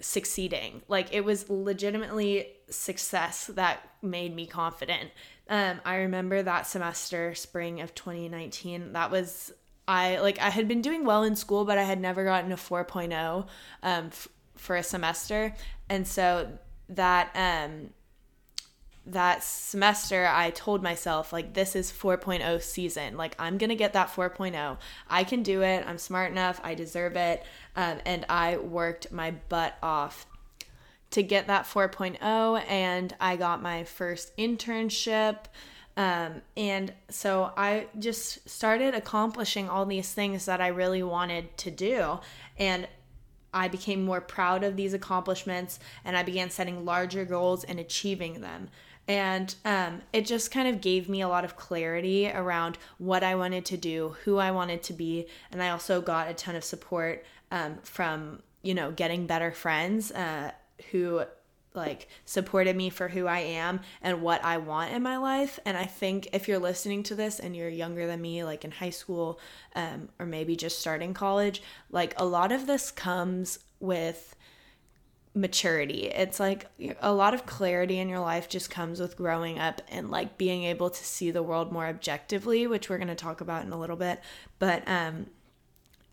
succeeding. 0.00 0.82
Like 0.88 1.12
it 1.12 1.24
was 1.24 1.48
legitimately 1.48 2.48
success 2.70 3.46
that 3.48 3.80
made 4.02 4.34
me 4.34 4.46
confident. 4.46 5.10
Um, 5.48 5.80
I 5.84 5.96
remember 5.96 6.42
that 6.42 6.66
semester, 6.66 7.34
spring 7.34 7.80
of 7.80 7.94
2019, 7.94 8.92
that 8.92 9.10
was 9.10 9.52
I 9.86 10.18
like 10.18 10.38
I 10.40 10.50
had 10.50 10.68
been 10.68 10.80
doing 10.82 11.04
well 11.04 11.24
in 11.24 11.36
school, 11.36 11.64
but 11.64 11.78
I 11.78 11.82
had 11.82 12.00
never 12.00 12.24
gotten 12.24 12.52
a 12.52 12.56
4.0 12.56 13.46
um, 13.82 14.06
f- 14.06 14.28
for 14.56 14.76
a 14.76 14.82
semester, 14.82 15.54
and 15.88 16.06
so 16.06 16.58
that 16.88 17.30
um 17.34 17.90
that 19.06 19.42
semester 19.42 20.26
I 20.26 20.50
told 20.50 20.82
myself 20.82 21.32
like 21.32 21.52
this 21.52 21.76
is 21.76 21.92
4.0 21.92 22.62
season. 22.62 23.16
Like 23.16 23.36
I'm 23.38 23.58
gonna 23.58 23.74
get 23.74 23.92
that 23.92 24.08
4.0 24.08 24.78
I 25.10 25.24
can 25.24 25.42
do 25.42 25.62
it. 25.62 25.84
I'm 25.86 25.98
smart 25.98 26.30
enough. 26.32 26.60
I 26.64 26.74
deserve 26.74 27.16
it. 27.16 27.44
Um, 27.76 27.98
and 28.06 28.24
I 28.28 28.56
worked 28.56 29.12
my 29.12 29.32
butt 29.48 29.76
off 29.82 30.26
to 31.10 31.22
get 31.22 31.46
that 31.48 31.64
4.0 31.64 32.64
and 32.68 33.14
I 33.20 33.36
got 33.36 33.62
my 33.62 33.84
first 33.84 34.36
internship. 34.36 35.38
Um, 35.96 36.42
and 36.56 36.92
so 37.08 37.52
I 37.56 37.86
just 37.98 38.48
started 38.48 38.94
accomplishing 38.94 39.68
all 39.68 39.86
these 39.86 40.12
things 40.12 40.46
that 40.46 40.60
I 40.60 40.68
really 40.68 41.02
wanted 41.02 41.56
to 41.58 41.70
do. 41.70 42.18
And 42.58 42.88
I 43.54 43.68
became 43.68 44.04
more 44.04 44.20
proud 44.20 44.64
of 44.64 44.76
these 44.76 44.92
accomplishments 44.92 45.78
and 46.04 46.16
I 46.16 46.22
began 46.22 46.50
setting 46.50 46.84
larger 46.84 47.24
goals 47.24 47.64
and 47.64 47.78
achieving 47.80 48.40
them. 48.40 48.68
And 49.06 49.54
um, 49.64 50.02
it 50.12 50.26
just 50.26 50.50
kind 50.50 50.66
of 50.66 50.80
gave 50.80 51.08
me 51.08 51.20
a 51.20 51.28
lot 51.28 51.44
of 51.44 51.56
clarity 51.56 52.30
around 52.30 52.78
what 52.98 53.22
I 53.22 53.34
wanted 53.34 53.64
to 53.66 53.76
do, 53.76 54.16
who 54.24 54.38
I 54.38 54.50
wanted 54.50 54.82
to 54.84 54.92
be. 54.92 55.26
And 55.52 55.62
I 55.62 55.70
also 55.70 56.00
got 56.00 56.28
a 56.28 56.34
ton 56.34 56.56
of 56.56 56.64
support 56.64 57.24
um, 57.50 57.78
from, 57.82 58.42
you 58.62 58.74
know, 58.74 58.90
getting 58.90 59.26
better 59.26 59.52
friends 59.52 60.10
uh, 60.10 60.52
who 60.90 61.22
like 61.74 62.08
supported 62.24 62.76
me 62.76 62.88
for 62.88 63.08
who 63.08 63.26
I 63.26 63.40
am 63.40 63.80
and 64.00 64.22
what 64.22 64.44
I 64.44 64.58
want 64.58 64.92
in 64.92 65.02
my 65.02 65.16
life. 65.16 65.58
And 65.64 65.76
I 65.76 65.84
think 65.84 66.28
if 66.32 66.46
you're 66.46 66.58
listening 66.58 67.02
to 67.04 67.14
this 67.14 67.40
and 67.40 67.56
you're 67.56 67.68
younger 67.68 68.06
than 68.06 68.20
me, 68.20 68.44
like 68.44 68.64
in 68.64 68.70
high 68.70 68.90
school 68.90 69.40
um, 69.74 70.08
or 70.18 70.26
maybe 70.26 70.54
just 70.56 70.78
starting 70.78 71.14
college, 71.14 71.62
like 71.90 72.14
a 72.16 72.24
lot 72.24 72.52
of 72.52 72.66
this 72.66 72.90
comes 72.90 73.58
with 73.80 74.36
maturity. 75.34 76.06
It's 76.06 76.38
like 76.38 76.66
a 77.00 77.12
lot 77.12 77.34
of 77.34 77.44
clarity 77.44 77.98
in 77.98 78.08
your 78.08 78.20
life 78.20 78.48
just 78.48 78.70
comes 78.70 79.00
with 79.00 79.16
growing 79.16 79.58
up 79.58 79.82
and 79.88 80.10
like 80.10 80.38
being 80.38 80.62
able 80.62 80.90
to 80.90 81.04
see 81.04 81.32
the 81.32 81.42
world 81.42 81.72
more 81.72 81.86
objectively, 81.86 82.68
which 82.68 82.88
we're 82.88 82.98
going 82.98 83.08
to 83.08 83.16
talk 83.16 83.40
about 83.40 83.64
in 83.64 83.72
a 83.72 83.78
little 83.78 83.96
bit. 83.96 84.20
But 84.60 84.86
um 84.86 85.26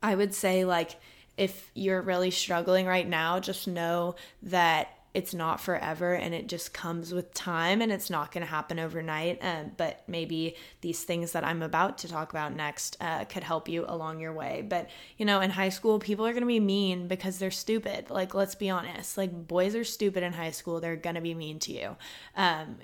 I 0.01 0.15
would 0.15 0.33
say 0.33 0.65
like 0.65 0.99
if 1.37 1.69
you're 1.75 2.01
really 2.01 2.31
struggling 2.31 2.87
right 2.87 3.07
now, 3.07 3.39
just 3.39 3.67
know 3.67 4.15
that 4.41 4.89
it's 5.13 5.33
not 5.33 5.59
forever 5.59 6.13
and 6.13 6.33
it 6.33 6.47
just 6.47 6.73
comes 6.73 7.13
with 7.13 7.33
time 7.33 7.81
and 7.81 7.91
it's 7.91 8.09
not 8.09 8.31
going 8.31 8.45
to 8.45 8.49
happen 8.49 8.79
overnight. 8.79 9.39
Um, 9.41 9.71
but 9.75 10.03
maybe 10.07 10.55
these 10.79 11.03
things 11.03 11.33
that 11.33 11.43
I'm 11.43 11.61
about 11.61 11.97
to 11.99 12.07
talk 12.07 12.31
about 12.31 12.55
next 12.55 12.95
uh, 13.01 13.25
could 13.25 13.43
help 13.43 13.67
you 13.67 13.85
along 13.87 14.21
your 14.21 14.31
way. 14.31 14.65
But, 14.67 14.89
you 15.17 15.25
know, 15.25 15.41
in 15.41 15.49
high 15.49 15.69
school, 15.69 15.99
people 15.99 16.25
are 16.25 16.31
going 16.31 16.43
to 16.43 16.47
be 16.47 16.61
mean 16.61 17.07
because 17.07 17.39
they're 17.39 17.51
stupid. 17.51 18.09
Like, 18.09 18.33
let's 18.33 18.55
be 18.55 18.69
honest. 18.69 19.17
Like, 19.17 19.47
boys 19.47 19.75
are 19.75 19.83
stupid 19.83 20.23
in 20.23 20.31
high 20.31 20.51
school, 20.51 20.79
they're 20.79 20.95
going 20.95 21.15
to 21.15 21.21
be 21.21 21.33
mean 21.33 21.59
to 21.59 21.73
you. 21.73 21.97
Um, 22.37 22.77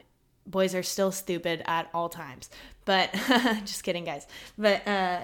boys 0.46 0.76
are 0.76 0.84
still 0.84 1.14
stupid 1.14 1.64
at 1.66 1.90
all 1.94 2.10
times. 2.10 2.50
But, 2.84 3.14
just 3.64 3.84
kidding, 3.84 4.04
guys. 4.04 4.28
But, 4.58 4.86
uh, 4.86 5.22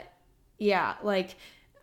yeah, 0.58 0.96
like, 1.04 1.36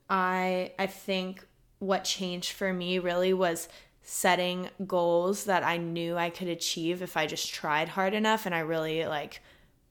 I 0.09 0.73
I 0.79 0.87
think 0.87 1.47
what 1.79 2.05
changed 2.05 2.53
for 2.53 2.73
me 2.73 2.99
really 2.99 3.33
was 3.33 3.69
setting 4.03 4.69
goals 4.87 5.45
that 5.45 5.63
I 5.63 5.77
knew 5.77 6.17
I 6.17 6.31
could 6.31 6.49
achieve 6.49 7.03
if 7.03 7.17
I 7.17 7.27
just 7.27 7.53
tried 7.53 7.89
hard 7.89 8.15
enough 8.15 8.47
and 8.47 8.55
I 8.55 8.61
really 8.61 9.07
like 9.07 9.41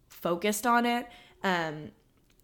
focused 0.08 0.66
on 0.68 0.86
it. 0.86 1.08
Um, 1.44 1.92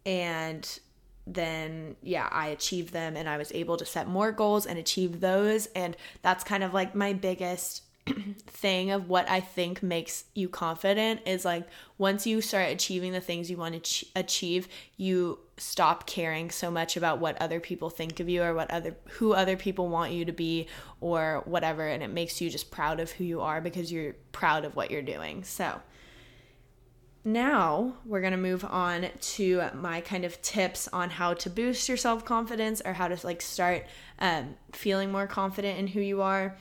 and 0.04 0.80
then 1.26 1.96
yeah, 2.02 2.28
I 2.30 2.48
achieved 2.48 2.92
them 2.92 3.16
and 3.16 3.28
I 3.28 3.36
was 3.36 3.50
able 3.52 3.76
to 3.78 3.84
set 3.84 4.08
more 4.08 4.32
goals 4.32 4.64
and 4.66 4.78
achieve 4.78 5.20
those. 5.20 5.66
And 5.66 5.96
that's 6.22 6.44
kind 6.44 6.62
of 6.62 6.72
like 6.72 6.94
my 6.94 7.12
biggest 7.12 7.82
thing 8.06 8.90
of 8.90 9.08
what 9.08 9.28
I 9.28 9.40
think 9.40 9.82
makes 9.82 10.24
you 10.34 10.48
confident 10.48 11.20
is 11.26 11.44
like 11.44 11.66
once 11.98 12.26
you 12.26 12.40
start 12.40 12.70
achieving 12.70 13.12
the 13.12 13.20
things 13.20 13.50
you 13.50 13.56
want 13.56 13.74
to 13.74 13.80
ch- 13.80 14.04
achieve, 14.14 14.68
you 14.96 15.38
stop 15.56 16.06
caring 16.06 16.50
so 16.50 16.70
much 16.70 16.96
about 16.96 17.18
what 17.18 17.40
other 17.40 17.60
people 17.60 17.90
think 17.90 18.20
of 18.20 18.28
you 18.28 18.42
or 18.42 18.54
what 18.54 18.70
other 18.70 18.96
who 19.10 19.32
other 19.32 19.56
people 19.56 19.88
want 19.88 20.12
you 20.12 20.24
to 20.24 20.32
be 20.32 20.68
or 21.00 21.42
whatever 21.46 21.86
and 21.86 22.02
it 22.02 22.08
makes 22.08 22.40
you 22.40 22.50
just 22.50 22.70
proud 22.70 23.00
of 23.00 23.10
who 23.12 23.24
you 23.24 23.40
are 23.40 23.60
because 23.60 23.90
you're 23.90 24.14
proud 24.32 24.64
of 24.64 24.76
what 24.76 24.90
you're 24.90 25.02
doing. 25.02 25.42
So, 25.42 25.80
now 27.24 27.96
we're 28.04 28.20
going 28.20 28.32
to 28.32 28.36
move 28.36 28.64
on 28.64 29.08
to 29.20 29.64
my 29.74 30.00
kind 30.00 30.24
of 30.24 30.40
tips 30.42 30.88
on 30.92 31.10
how 31.10 31.34
to 31.34 31.50
boost 31.50 31.88
your 31.88 31.96
self-confidence 31.96 32.80
or 32.84 32.92
how 32.92 33.08
to 33.08 33.26
like 33.26 33.42
start 33.42 33.84
um, 34.20 34.54
feeling 34.72 35.10
more 35.10 35.26
confident 35.26 35.76
in 35.76 35.88
who 35.88 36.00
you 36.00 36.22
are 36.22 36.56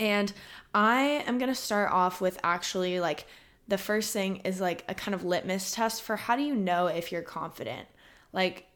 and 0.00 0.32
I 0.74 1.22
am 1.26 1.38
going 1.38 1.50
to 1.50 1.54
start 1.54 1.92
off 1.92 2.22
with 2.22 2.40
actually 2.42 3.00
like 3.00 3.26
the 3.68 3.78
first 3.78 4.12
thing 4.12 4.36
is 4.38 4.60
like 4.60 4.82
a 4.88 4.94
kind 4.94 5.14
of 5.14 5.24
litmus 5.24 5.72
test 5.72 6.02
for 6.02 6.16
how 6.16 6.36
do 6.36 6.42
you 6.42 6.56
know 6.56 6.86
if 6.86 7.12
you're 7.12 7.22
confident? 7.22 7.86
Like 8.32 8.66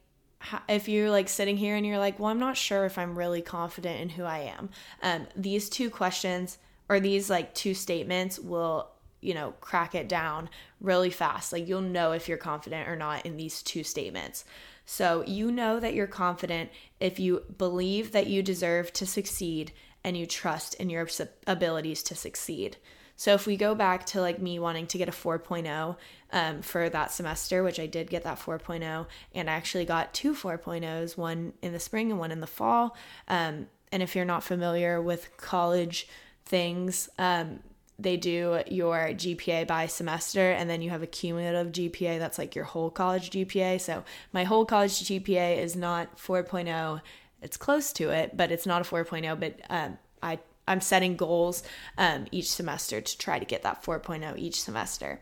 if 0.68 0.86
you're 0.86 1.10
like 1.10 1.30
sitting 1.30 1.56
here 1.56 1.76
and 1.76 1.86
you're 1.86 1.98
like, 1.98 2.18
well, 2.18 2.28
I'm 2.28 2.38
not 2.38 2.58
sure 2.58 2.84
if 2.84 2.98
I'm 2.98 3.18
really 3.18 3.40
confident 3.40 4.00
in 4.00 4.10
who 4.10 4.24
I 4.24 4.40
am. 4.40 4.68
Um, 5.02 5.26
these 5.34 5.70
two 5.70 5.88
questions 5.88 6.58
or 6.90 7.00
these 7.00 7.30
like 7.30 7.54
two 7.54 7.72
statements 7.72 8.38
will, 8.38 8.90
you 9.22 9.32
know, 9.32 9.54
crack 9.62 9.94
it 9.94 10.08
down 10.08 10.50
really 10.78 11.10
fast. 11.10 11.54
Like 11.54 11.66
you'll 11.66 11.80
know 11.80 12.12
if 12.12 12.28
you're 12.28 12.36
confident 12.36 12.86
or 12.86 12.96
not 12.96 13.24
in 13.24 13.38
these 13.38 13.62
two 13.62 13.82
statements. 13.82 14.44
So 14.84 15.24
you 15.26 15.50
know 15.50 15.80
that 15.80 15.94
you're 15.94 16.06
confident 16.06 16.68
if 17.00 17.18
you 17.18 17.44
believe 17.56 18.12
that 18.12 18.26
you 18.26 18.42
deserve 18.42 18.92
to 18.92 19.06
succeed 19.06 19.72
and 20.04 20.16
you 20.16 20.26
trust 20.26 20.74
in 20.74 20.90
your 20.90 21.08
abilities 21.46 22.02
to 22.04 22.14
succeed. 22.14 22.76
So 23.16 23.34
if 23.34 23.46
we 23.46 23.56
go 23.56 23.74
back 23.74 24.06
to 24.06 24.20
like 24.20 24.40
me 24.40 24.58
wanting 24.58 24.86
to 24.88 24.98
get 24.98 25.08
a 25.08 25.12
4.0 25.12 25.96
um, 26.32 26.62
for 26.62 26.88
that 26.88 27.12
semester, 27.12 27.62
which 27.62 27.78
I 27.78 27.86
did 27.86 28.10
get 28.10 28.24
that 28.24 28.38
4.0, 28.38 29.06
and 29.34 29.50
I 29.50 29.52
actually 29.52 29.84
got 29.84 30.12
two 30.12 30.34
4.0s, 30.34 31.16
one 31.16 31.52
in 31.62 31.72
the 31.72 31.80
spring 31.80 32.10
and 32.10 32.18
one 32.18 32.32
in 32.32 32.40
the 32.40 32.46
fall. 32.46 32.96
Um, 33.28 33.68
and 33.92 34.02
if 34.02 34.16
you're 34.16 34.24
not 34.24 34.42
familiar 34.42 35.00
with 35.00 35.36
college 35.36 36.08
things, 36.44 37.08
um, 37.18 37.60
they 37.96 38.16
do 38.16 38.60
your 38.66 38.96
GPA 39.10 39.68
by 39.68 39.86
semester, 39.86 40.50
and 40.50 40.68
then 40.68 40.82
you 40.82 40.90
have 40.90 41.04
a 41.04 41.06
cumulative 41.06 41.70
GPA 41.70 42.18
that's 42.18 42.38
like 42.38 42.56
your 42.56 42.64
whole 42.64 42.90
college 42.90 43.30
GPA. 43.30 43.80
So 43.80 44.02
my 44.32 44.42
whole 44.42 44.66
college 44.66 45.04
GPA 45.04 45.58
is 45.58 45.76
not 45.76 46.18
4.0 46.18 47.00
it's 47.44 47.56
close 47.56 47.92
to 47.94 48.10
it, 48.10 48.36
but 48.36 48.50
it's 48.50 48.66
not 48.66 48.80
a 48.80 48.84
4.0. 48.84 49.38
But 49.38 49.60
um, 49.70 49.98
I 50.22 50.38
I'm 50.66 50.80
setting 50.80 51.16
goals 51.16 51.62
um, 51.98 52.26
each 52.32 52.50
semester 52.50 53.00
to 53.00 53.18
try 53.18 53.38
to 53.38 53.44
get 53.44 53.62
that 53.62 53.84
4.0 53.84 54.38
each 54.38 54.62
semester. 54.62 55.20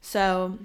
So 0.00 0.58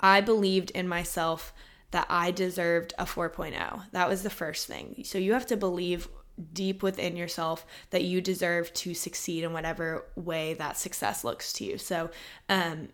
I 0.00 0.22
believed 0.22 0.70
in 0.70 0.88
myself 0.88 1.52
that 1.90 2.06
I 2.08 2.30
deserved 2.30 2.94
a 2.98 3.04
4.0. 3.04 3.82
That 3.92 4.08
was 4.08 4.22
the 4.22 4.30
first 4.30 4.66
thing. 4.66 5.02
So 5.04 5.18
you 5.18 5.34
have 5.34 5.46
to 5.46 5.56
believe 5.56 6.08
deep 6.54 6.82
within 6.82 7.16
yourself 7.16 7.66
that 7.90 8.04
you 8.04 8.22
deserve 8.22 8.72
to 8.72 8.94
succeed 8.94 9.44
in 9.44 9.52
whatever 9.52 10.06
way 10.16 10.54
that 10.54 10.78
success 10.78 11.22
looks 11.22 11.52
to 11.54 11.64
you. 11.64 11.76
So 11.76 12.08
um, 12.48 12.88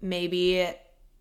maybe 0.00 0.72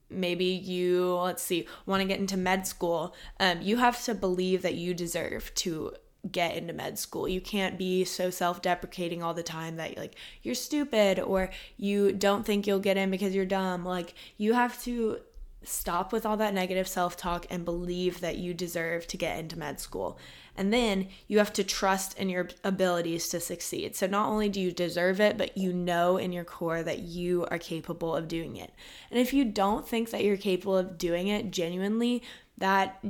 maybe 0.10 0.46
you 0.46 1.16
let's 1.16 1.44
see 1.44 1.68
want 1.86 2.02
to 2.02 2.08
get 2.08 2.20
into 2.20 2.38
med 2.38 2.66
school 2.66 3.14
um, 3.40 3.62
you 3.62 3.78
have 3.78 4.04
to 4.04 4.14
believe 4.14 4.62
that 4.62 4.76
you 4.76 4.94
deserve 4.94 5.54
to 5.56 5.92
get 6.32 6.56
into 6.56 6.74
med 6.74 7.00
school. 7.00 7.28
You 7.28 7.42
can't 7.42 7.78
be 7.78 8.04
so 8.04 8.30
self-deprecating 8.30 9.24
all 9.24 9.34
the 9.34 9.44
time 9.44 9.78
that 9.78 9.98
like 9.98 10.16
you're 10.42 10.56
stupid 10.56 11.20
or 11.20 11.50
you 11.78 12.12
don't 12.12 12.46
think 12.46 12.68
you'll 12.68 12.80
get 12.80 12.98
in 12.98 13.12
because 13.12 13.36
you're 13.36 13.46
dumb. 13.46 13.86
Like 13.86 14.14
you 14.38 14.54
have 14.54 14.82
to 14.84 15.20
stop 15.68 16.12
with 16.12 16.26
all 16.26 16.38
that 16.38 16.54
negative 16.54 16.88
self-talk 16.88 17.46
and 17.50 17.66
believe 17.66 18.22
that 18.22 18.38
you 18.38 18.54
deserve 18.54 19.08
to 19.08 19.18
get 19.18 19.38
into 19.38 19.58
med 19.58 19.80
school 19.80 20.18
and 20.58 20.74
then 20.74 21.08
you 21.28 21.38
have 21.38 21.54
to 21.54 21.64
trust 21.64 22.18
in 22.18 22.30
your 22.30 22.50
abilities 22.64 23.30
to 23.30 23.40
succeed. 23.40 23.96
So 23.96 24.08
not 24.08 24.28
only 24.28 24.50
do 24.50 24.60
you 24.60 24.72
deserve 24.72 25.22
it, 25.22 25.38
but 25.38 25.56
you 25.56 25.72
know 25.72 26.18
in 26.18 26.34
your 26.34 26.44
core 26.44 26.82
that 26.82 27.00
you 27.00 27.46
are 27.52 27.60
capable 27.60 28.16
of 28.16 28.28
doing 28.28 28.58
it. 28.58 28.74
And 29.12 29.20
if 29.20 29.34
you 29.34 29.46
don't 29.46 29.88
think 29.88 30.10
that 30.10 30.24
you're 30.24 30.36
capable 30.36 30.78
of 30.78 30.98
doing 30.98 31.28
it 31.28 31.52
genuinely, 31.52 32.24
that 32.58 33.04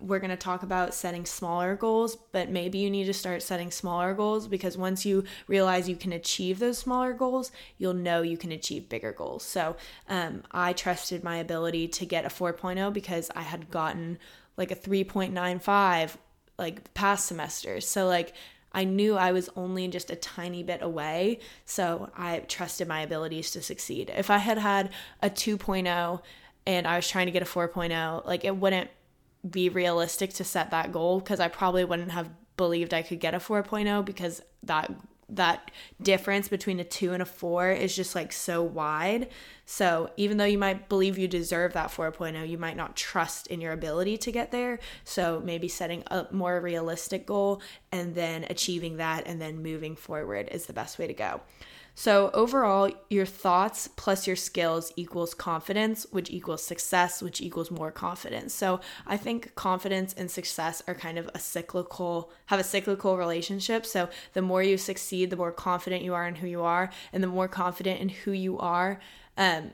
we're 0.00 0.18
going 0.18 0.30
to 0.30 0.36
talk 0.36 0.62
about 0.62 0.94
setting 0.94 1.26
smaller 1.26 1.76
goals, 1.76 2.16
but 2.32 2.50
maybe 2.50 2.78
you 2.78 2.90
need 2.90 3.04
to 3.04 3.12
start 3.12 3.42
setting 3.42 3.70
smaller 3.70 4.14
goals 4.14 4.48
because 4.48 4.76
once 4.76 5.04
you 5.04 5.24
realize 5.46 5.88
you 5.88 5.96
can 5.96 6.12
achieve 6.12 6.58
those 6.58 6.78
smaller 6.78 7.12
goals, 7.12 7.52
you'll 7.78 7.94
know 7.94 8.22
you 8.22 8.36
can 8.36 8.50
achieve 8.50 8.88
bigger 8.88 9.12
goals. 9.12 9.42
So 9.42 9.76
um, 10.08 10.42
I 10.50 10.72
trusted 10.72 11.22
my 11.22 11.36
ability 11.36 11.88
to 11.88 12.06
get 12.06 12.24
a 12.24 12.28
4.0 12.28 12.92
because 12.92 13.30
I 13.36 13.42
had 13.42 13.70
gotten 13.70 14.18
like 14.56 14.70
a 14.70 14.76
3.95 14.76 16.16
like 16.58 16.92
past 16.94 17.26
semesters. 17.26 17.86
So 17.86 18.06
like 18.06 18.34
I 18.72 18.84
knew 18.84 19.16
I 19.16 19.32
was 19.32 19.50
only 19.56 19.88
just 19.88 20.10
a 20.10 20.16
tiny 20.16 20.62
bit 20.62 20.80
away, 20.82 21.40
so 21.64 22.10
I 22.16 22.38
trusted 22.40 22.86
my 22.86 23.00
abilities 23.00 23.50
to 23.52 23.62
succeed. 23.62 24.12
If 24.16 24.30
I 24.30 24.38
had 24.38 24.58
had 24.58 24.90
a 25.22 25.28
2.0 25.28 26.22
and 26.66 26.86
I 26.86 26.96
was 26.96 27.08
trying 27.08 27.26
to 27.26 27.32
get 27.32 27.42
a 27.42 27.46
4.0, 27.46 28.26
like 28.26 28.44
it 28.44 28.56
wouldn't 28.56 28.90
be 29.48 29.68
realistic 29.68 30.32
to 30.34 30.44
set 30.44 30.70
that 30.70 30.92
goal 30.92 31.20
because 31.20 31.40
I 31.40 31.48
probably 31.48 31.84
wouldn't 31.84 32.12
have 32.12 32.30
believed 32.56 32.92
I 32.92 33.02
could 33.02 33.20
get 33.20 33.34
a 33.34 33.38
4.0 33.38 34.04
because 34.04 34.42
that 34.62 34.90
that 35.32 35.70
difference 36.02 36.48
between 36.48 36.80
a 36.80 36.84
2 36.84 37.12
and 37.12 37.22
a 37.22 37.26
4 37.26 37.70
is 37.70 37.94
just 37.94 38.14
like 38.14 38.32
so 38.32 38.62
wide. 38.62 39.28
So, 39.64 40.10
even 40.16 40.36
though 40.36 40.44
you 40.44 40.58
might 40.58 40.88
believe 40.88 41.18
you 41.18 41.28
deserve 41.28 41.74
that 41.74 41.90
4.0, 41.90 42.48
you 42.48 42.58
might 42.58 42.76
not 42.76 42.96
trust 42.96 43.46
in 43.46 43.60
your 43.60 43.72
ability 43.72 44.18
to 44.18 44.32
get 44.32 44.50
there. 44.50 44.80
So, 45.04 45.40
maybe 45.44 45.68
setting 45.68 46.02
a 46.08 46.26
more 46.32 46.60
realistic 46.60 47.26
goal 47.26 47.62
and 47.92 48.14
then 48.14 48.44
achieving 48.50 48.96
that 48.96 49.26
and 49.26 49.40
then 49.40 49.62
moving 49.62 49.94
forward 49.94 50.48
is 50.50 50.66
the 50.66 50.72
best 50.72 50.98
way 50.98 51.06
to 51.06 51.14
go. 51.14 51.40
So, 52.00 52.30
overall, 52.32 52.90
your 53.10 53.26
thoughts 53.26 53.86
plus 53.86 54.26
your 54.26 54.34
skills 54.34 54.90
equals 54.96 55.34
confidence, 55.34 56.06
which 56.10 56.30
equals 56.30 56.62
success, 56.64 57.20
which 57.20 57.42
equals 57.42 57.70
more 57.70 57.90
confidence. 57.90 58.54
So, 58.54 58.80
I 59.06 59.18
think 59.18 59.54
confidence 59.54 60.14
and 60.14 60.30
success 60.30 60.82
are 60.88 60.94
kind 60.94 61.18
of 61.18 61.28
a 61.34 61.38
cyclical, 61.38 62.30
have 62.46 62.58
a 62.58 62.64
cyclical 62.64 63.18
relationship. 63.18 63.84
So, 63.84 64.08
the 64.32 64.40
more 64.40 64.62
you 64.62 64.78
succeed, 64.78 65.28
the 65.28 65.36
more 65.36 65.52
confident 65.52 66.02
you 66.02 66.14
are 66.14 66.26
in 66.26 66.36
who 66.36 66.46
you 66.46 66.62
are, 66.62 66.88
and 67.12 67.22
the 67.22 67.28
more 67.28 67.48
confident 67.48 68.00
in 68.00 68.08
who 68.08 68.32
you 68.32 68.58
are, 68.58 68.98
um, 69.36 69.72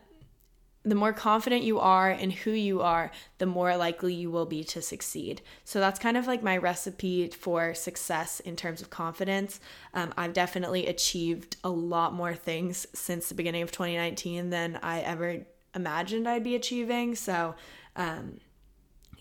the 0.87 0.95
more 0.95 1.13
confident 1.13 1.65
you 1.65 1.81
are 1.81 2.13
in 2.13 2.31
who 2.31 2.53
you 2.53 2.81
are, 2.81 3.11
the 3.39 3.45
more 3.45 3.77
likely 3.77 4.15
you 4.15 4.31
will 4.31 4.47
be 4.47 4.63
to 4.63 4.81
succeed. 4.81 5.43
So 5.65 5.81
that's 5.81 5.99
kind 5.99 6.17
of 6.17 6.29
like 6.29 6.45
my 6.45 6.57
recipe 6.57 7.29
for 7.29 7.75
success 7.75 8.39
in 8.39 8.55
terms 8.55 8.81
of 8.81 8.89
confidence. 8.89 9.59
Um, 9.95 10.15
I've 10.17 10.33
definitely 10.33 10.87
achieved 10.87 11.57
a 11.65 11.71
lot 11.71 12.15
more 12.15 12.35
things 12.37 12.87
since 12.95 13.29
the 13.29 13.35
beginning 13.35 13.63
of 13.63 13.73
2019 13.73 14.51
than 14.51 14.79
I 14.81 15.01
ever 15.01 15.45
imagined 15.75 16.29
I'd 16.29 16.45
be 16.45 16.55
achieving. 16.55 17.17
So, 17.17 17.57
um, 17.97 18.39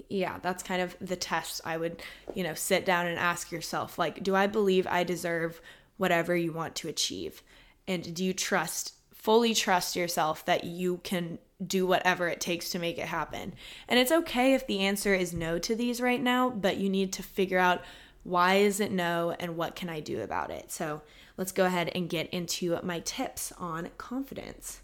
yeah, 0.08 0.38
that's 0.44 0.62
kind 0.62 0.84
of 0.84 0.96
the 1.02 1.16
test 1.16 1.62
I 1.66 1.78
would, 1.78 2.04
you 2.36 2.44
know, 2.44 2.54
sit 2.54 2.86
down 2.86 3.08
and 3.08 3.18
ask 3.18 3.52
yourself 3.52 3.98
like, 3.98 4.22
do 4.24 4.36
I 4.36 4.46
believe 4.46 4.86
I 4.86 5.04
deserve 5.04 5.60
whatever 5.98 6.36
you 6.36 6.54
want 6.54 6.76
to 6.76 6.90
achieve? 6.90 7.42
And 7.88 8.14
do 8.14 8.24
you 8.24 8.34
trust, 8.34 8.95
fully 9.26 9.56
trust 9.56 9.96
yourself 9.96 10.46
that 10.46 10.66
you 10.66 11.00
can 11.04 11.40
do 11.66 11.88
whatever 11.88 12.28
it 12.28 12.40
takes 12.40 12.70
to 12.70 12.78
make 12.78 13.00
it 13.00 13.08
happen. 13.08 13.56
And 13.88 14.00
it's 14.00 14.12
okay 14.12 14.54
if 14.54 14.68
the 14.68 14.82
answer 14.82 15.16
is 15.16 15.34
no 15.34 15.58
to 15.58 15.74
these 15.74 16.00
right 16.00 16.22
now, 16.22 16.52
but 16.52 16.78
you 16.78 16.92
need 16.92 17.12
to 17.14 17.24
figure 17.24 17.58
out 17.58 17.82
why 18.22 18.56
is 18.56 18.80
it 18.80 18.92
no 18.92 19.36
and 19.40 19.58
what 19.58 19.76
can 19.76 19.90
I 19.90 20.00
do 20.00 20.22
about 20.22 20.52
it. 20.52 20.72
So 20.72 21.02
let's 21.38 21.52
go 21.52 21.66
ahead 21.66 21.90
and 21.96 22.08
get 22.08 22.30
into 22.30 22.78
my 22.84 23.00
tips 23.00 23.52
on 23.58 23.90
confidence. 23.98 24.82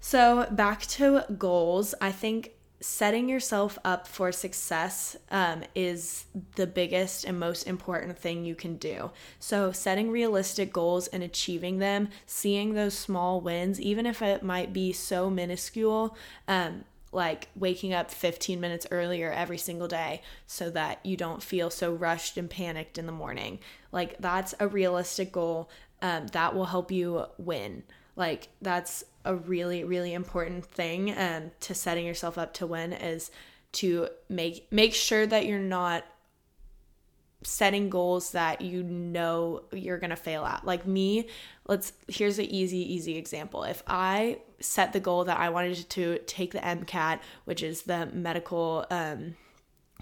So, 0.00 0.46
back 0.50 0.86
to 0.86 1.24
goals, 1.36 1.94
I 2.00 2.12
think 2.12 2.52
setting 2.80 3.28
yourself 3.28 3.78
up 3.84 4.06
for 4.06 4.30
success 4.30 5.16
um, 5.30 5.64
is 5.74 6.26
the 6.54 6.66
biggest 6.66 7.24
and 7.24 7.38
most 7.38 7.66
important 7.66 8.18
thing 8.18 8.44
you 8.44 8.54
can 8.54 8.76
do. 8.76 9.10
So, 9.40 9.72
setting 9.72 10.10
realistic 10.10 10.72
goals 10.72 11.08
and 11.08 11.22
achieving 11.22 11.78
them, 11.78 12.08
seeing 12.26 12.74
those 12.74 12.96
small 12.96 13.40
wins, 13.40 13.80
even 13.80 14.06
if 14.06 14.22
it 14.22 14.42
might 14.42 14.72
be 14.72 14.92
so 14.92 15.28
minuscule, 15.28 16.16
um, 16.46 16.84
like 17.10 17.48
waking 17.56 17.94
up 17.94 18.10
15 18.10 18.60
minutes 18.60 18.86
earlier 18.90 19.32
every 19.32 19.58
single 19.58 19.88
day 19.88 20.22
so 20.46 20.70
that 20.70 21.04
you 21.04 21.16
don't 21.16 21.42
feel 21.42 21.70
so 21.70 21.92
rushed 21.92 22.36
and 22.36 22.50
panicked 22.50 22.98
in 22.98 23.06
the 23.06 23.12
morning. 23.12 23.58
Like, 23.90 24.18
that's 24.18 24.54
a 24.60 24.68
realistic 24.68 25.32
goal 25.32 25.70
um, 26.02 26.28
that 26.28 26.54
will 26.54 26.66
help 26.66 26.92
you 26.92 27.24
win. 27.38 27.82
Like, 28.14 28.48
that's 28.60 29.04
a 29.28 29.34
really 29.36 29.84
really 29.84 30.14
important 30.14 30.64
thing 30.64 31.16
um, 31.16 31.52
to 31.60 31.74
setting 31.74 32.06
yourself 32.06 32.38
up 32.38 32.54
to 32.54 32.66
win 32.66 32.92
is 32.92 33.30
to 33.70 34.08
make 34.28 34.66
make 34.72 34.94
sure 34.94 35.26
that 35.26 35.46
you're 35.46 35.58
not 35.58 36.04
setting 37.42 37.88
goals 37.88 38.32
that 38.32 38.60
you 38.60 38.82
know 38.82 39.62
you're 39.70 39.98
going 39.98 40.10
to 40.10 40.16
fail 40.16 40.44
at. 40.44 40.64
Like 40.64 40.86
me, 40.86 41.28
let's 41.66 41.92
here's 42.08 42.38
an 42.38 42.46
easy 42.46 42.94
easy 42.94 43.16
example. 43.16 43.64
If 43.64 43.82
I 43.86 44.38
set 44.60 44.92
the 44.92 45.00
goal 45.00 45.24
that 45.24 45.38
I 45.38 45.50
wanted 45.50 45.88
to 45.88 46.18
take 46.26 46.52
the 46.52 46.58
MCAT, 46.58 47.20
which 47.44 47.62
is 47.62 47.82
the 47.82 48.06
medical 48.06 48.86
um 48.90 49.36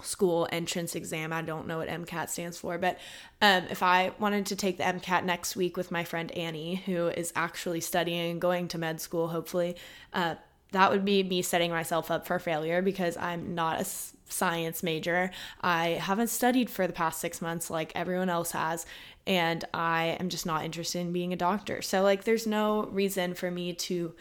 school 0.01 0.47
entrance 0.51 0.95
exam. 0.95 1.33
I 1.33 1.41
don't 1.41 1.67
know 1.67 1.79
what 1.79 1.87
MCAT 1.87 2.29
stands 2.29 2.57
for, 2.57 2.77
but 2.77 2.99
um, 3.41 3.63
if 3.69 3.81
I 3.81 4.11
wanted 4.19 4.45
to 4.47 4.55
take 4.55 4.77
the 4.77 4.83
MCAT 4.83 5.23
next 5.23 5.55
week 5.55 5.75
with 5.75 5.91
my 5.91 6.03
friend 6.03 6.31
Annie, 6.31 6.75
who 6.75 7.07
is 7.07 7.33
actually 7.35 7.81
studying 7.81 8.39
going 8.39 8.67
to 8.69 8.77
med 8.77 9.01
school, 9.01 9.29
hopefully, 9.29 9.75
uh, 10.13 10.35
that 10.71 10.91
would 10.91 11.05
be 11.05 11.23
me 11.23 11.41
setting 11.41 11.71
myself 11.71 12.11
up 12.11 12.27
for 12.27 12.39
failure 12.39 12.81
because 12.81 13.15
I'm 13.17 13.55
not 13.55 13.81
a 13.81 13.85
science 14.29 14.83
major. 14.83 15.31
I 15.61 15.89
haven't 15.89 16.27
studied 16.27 16.69
for 16.69 16.85
the 16.85 16.93
past 16.93 17.19
six 17.19 17.41
months 17.41 17.69
like 17.69 17.91
everyone 17.95 18.29
else 18.29 18.51
has, 18.51 18.85
and 19.25 19.63
I 19.73 20.17
am 20.19 20.29
just 20.29 20.45
not 20.45 20.65
interested 20.65 20.99
in 20.99 21.13
being 21.13 21.33
a 21.33 21.37
doctor. 21.37 21.81
So, 21.81 22.01
like, 22.03 22.25
there's 22.25 22.45
no 22.45 22.85
reason 22.85 23.33
for 23.33 23.49
me 23.49 23.73
to 23.73 24.13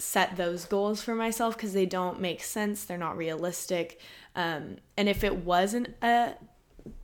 set 0.00 0.36
those 0.36 0.64
goals 0.64 1.02
for 1.02 1.14
myself 1.14 1.56
because 1.56 1.72
they 1.72 1.86
don't 1.86 2.20
make 2.20 2.42
sense. 2.42 2.84
They're 2.84 2.98
not 2.98 3.16
realistic. 3.16 4.00
Um, 4.34 4.76
and 4.96 5.08
if 5.08 5.22
it 5.24 5.36
wasn't 5.36 5.94
a 6.02 6.34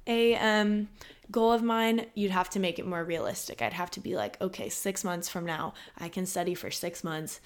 a 0.06 0.36
um, 0.36 0.88
goal 1.30 1.52
of 1.52 1.62
mine, 1.62 2.06
you'd 2.14 2.30
have 2.30 2.50
to 2.50 2.60
make 2.60 2.78
it 2.78 2.86
more 2.86 3.04
realistic. 3.04 3.60
I'd 3.60 3.72
have 3.72 3.90
to 3.92 4.00
be 4.00 4.16
like, 4.16 4.40
okay, 4.40 4.68
six 4.68 5.04
months 5.04 5.28
from 5.28 5.44
now, 5.44 5.74
I 5.98 6.08
can 6.08 6.26
study 6.26 6.54
for 6.54 6.70
six 6.70 7.04
months 7.04 7.40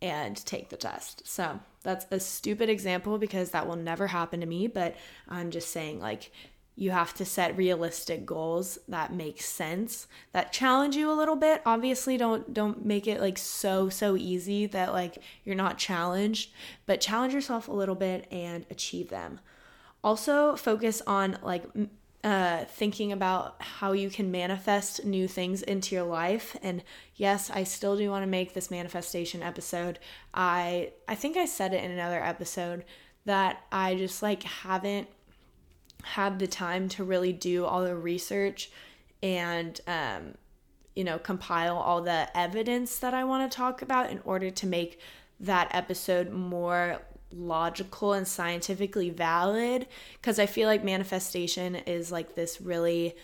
and 0.00 0.36
take 0.44 0.68
the 0.68 0.76
test. 0.76 1.26
So 1.26 1.60
that's 1.82 2.06
a 2.10 2.20
stupid 2.20 2.68
example 2.68 3.18
because 3.18 3.50
that 3.50 3.66
will 3.66 3.76
never 3.76 4.06
happen 4.06 4.40
to 4.40 4.46
me. 4.46 4.66
But 4.66 4.96
I'm 5.28 5.50
just 5.50 5.70
saying, 5.70 6.00
like, 6.00 6.30
you 6.76 6.90
have 6.90 7.14
to 7.14 7.24
set 7.24 7.56
realistic 7.56 8.26
goals 8.26 8.78
that 8.88 9.12
make 9.12 9.40
sense 9.40 10.08
that 10.32 10.52
challenge 10.52 10.96
you 10.96 11.10
a 11.10 11.14
little 11.14 11.36
bit. 11.36 11.62
Obviously 11.64 12.16
don't 12.16 12.52
don't 12.52 12.84
make 12.84 13.06
it 13.06 13.20
like 13.20 13.38
so 13.38 13.88
so 13.88 14.16
easy 14.16 14.66
that 14.66 14.92
like 14.92 15.18
you're 15.44 15.54
not 15.54 15.78
challenged 15.78 16.50
but 16.86 17.00
challenge 17.00 17.32
yourself 17.32 17.68
a 17.68 17.72
little 17.72 17.94
bit 17.94 18.26
and 18.30 18.66
achieve 18.70 19.08
them. 19.08 19.38
Also 20.02 20.56
focus 20.56 21.00
on 21.06 21.38
like 21.42 21.64
uh, 22.24 22.64
thinking 22.64 23.12
about 23.12 23.60
how 23.60 23.92
you 23.92 24.08
can 24.08 24.30
manifest 24.30 25.04
new 25.04 25.28
things 25.28 25.62
into 25.62 25.94
your 25.94 26.04
life. 26.04 26.56
And 26.60 26.82
yes 27.14 27.50
i 27.50 27.62
still 27.62 27.96
do 27.96 28.10
want 28.10 28.24
to 28.24 28.30
make 28.30 28.52
this 28.52 28.70
manifestation 28.70 29.42
episode. 29.42 30.00
I 30.32 30.90
i 31.06 31.14
think 31.14 31.36
i 31.36 31.44
said 31.44 31.72
it 31.72 31.84
in 31.84 31.92
another 31.92 32.22
episode 32.22 32.84
that 33.26 33.62
i 33.70 33.94
just 33.94 34.22
like 34.22 34.42
haven't 34.42 35.08
had 36.04 36.38
the 36.38 36.46
time 36.46 36.88
to 36.90 37.04
really 37.04 37.32
do 37.32 37.64
all 37.64 37.82
the 37.82 37.96
research 37.96 38.70
and 39.22 39.80
um, 39.86 40.34
you 40.94 41.04
know 41.04 41.18
compile 41.18 41.76
all 41.76 42.02
the 42.02 42.28
evidence 42.36 42.98
that 42.98 43.14
I 43.14 43.24
want 43.24 43.50
to 43.50 43.56
talk 43.56 43.82
about 43.82 44.10
in 44.10 44.20
order 44.24 44.50
to 44.50 44.66
make 44.66 45.00
that 45.40 45.68
episode 45.72 46.30
more 46.30 47.00
logical 47.32 48.12
and 48.12 48.26
scientifically 48.26 49.10
valid. 49.10 49.86
Because 50.14 50.38
I 50.38 50.46
feel 50.46 50.68
like 50.68 50.84
manifestation 50.84 51.74
is 51.74 52.12
like 52.12 52.34
this 52.34 52.60
really 52.60 53.14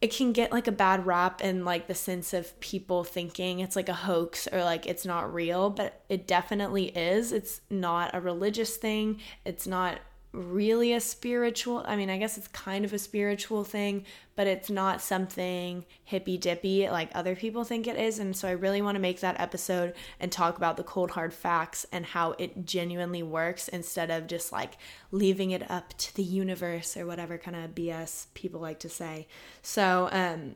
it 0.00 0.14
can 0.14 0.32
get 0.32 0.50
like 0.50 0.66
a 0.66 0.72
bad 0.72 1.04
rap 1.04 1.42
and 1.44 1.66
like 1.66 1.86
the 1.86 1.94
sense 1.94 2.32
of 2.32 2.58
people 2.60 3.04
thinking 3.04 3.60
it's 3.60 3.76
like 3.76 3.90
a 3.90 3.94
hoax 3.94 4.48
or 4.50 4.64
like 4.64 4.86
it's 4.86 5.04
not 5.04 5.32
real 5.34 5.68
but 5.68 6.02
it 6.08 6.26
definitely 6.26 6.86
is. 6.96 7.32
It's 7.32 7.60
not 7.68 8.14
a 8.14 8.20
religious 8.20 8.76
thing. 8.76 9.20
It's 9.44 9.66
not 9.66 9.98
really 10.32 10.92
a 10.92 11.00
spiritual 11.00 11.84
i 11.88 11.96
mean 11.96 12.08
i 12.08 12.16
guess 12.16 12.38
it's 12.38 12.46
kind 12.48 12.84
of 12.84 12.92
a 12.92 12.98
spiritual 12.98 13.64
thing 13.64 14.04
but 14.40 14.46
it's 14.46 14.70
not 14.70 15.02
something 15.02 15.84
hippy 16.02 16.38
dippy 16.38 16.88
like 16.88 17.10
other 17.14 17.36
people 17.36 17.62
think 17.62 17.86
it 17.86 17.98
is. 17.98 18.18
And 18.18 18.34
so 18.34 18.48
i 18.48 18.52
really 18.52 18.80
want 18.80 18.94
to 18.94 18.98
make 18.98 19.20
that 19.20 19.38
episode 19.38 19.92
and 20.18 20.32
talk 20.32 20.56
about 20.56 20.78
the 20.78 20.82
cold 20.82 21.10
hard 21.10 21.34
facts 21.34 21.84
and 21.92 22.06
how 22.06 22.32
it 22.38 22.64
genuinely 22.64 23.22
works 23.22 23.68
instead 23.68 24.10
of 24.10 24.28
just 24.28 24.50
like 24.50 24.78
leaving 25.10 25.50
it 25.50 25.70
up 25.70 25.92
to 25.98 26.16
the 26.16 26.22
universe 26.22 26.96
or 26.96 27.04
whatever 27.04 27.36
kind 27.36 27.54
of 27.54 27.74
bs 27.74 28.28
people 28.32 28.62
like 28.62 28.78
to 28.78 28.88
say. 28.88 29.28
So 29.60 30.08
um 30.10 30.54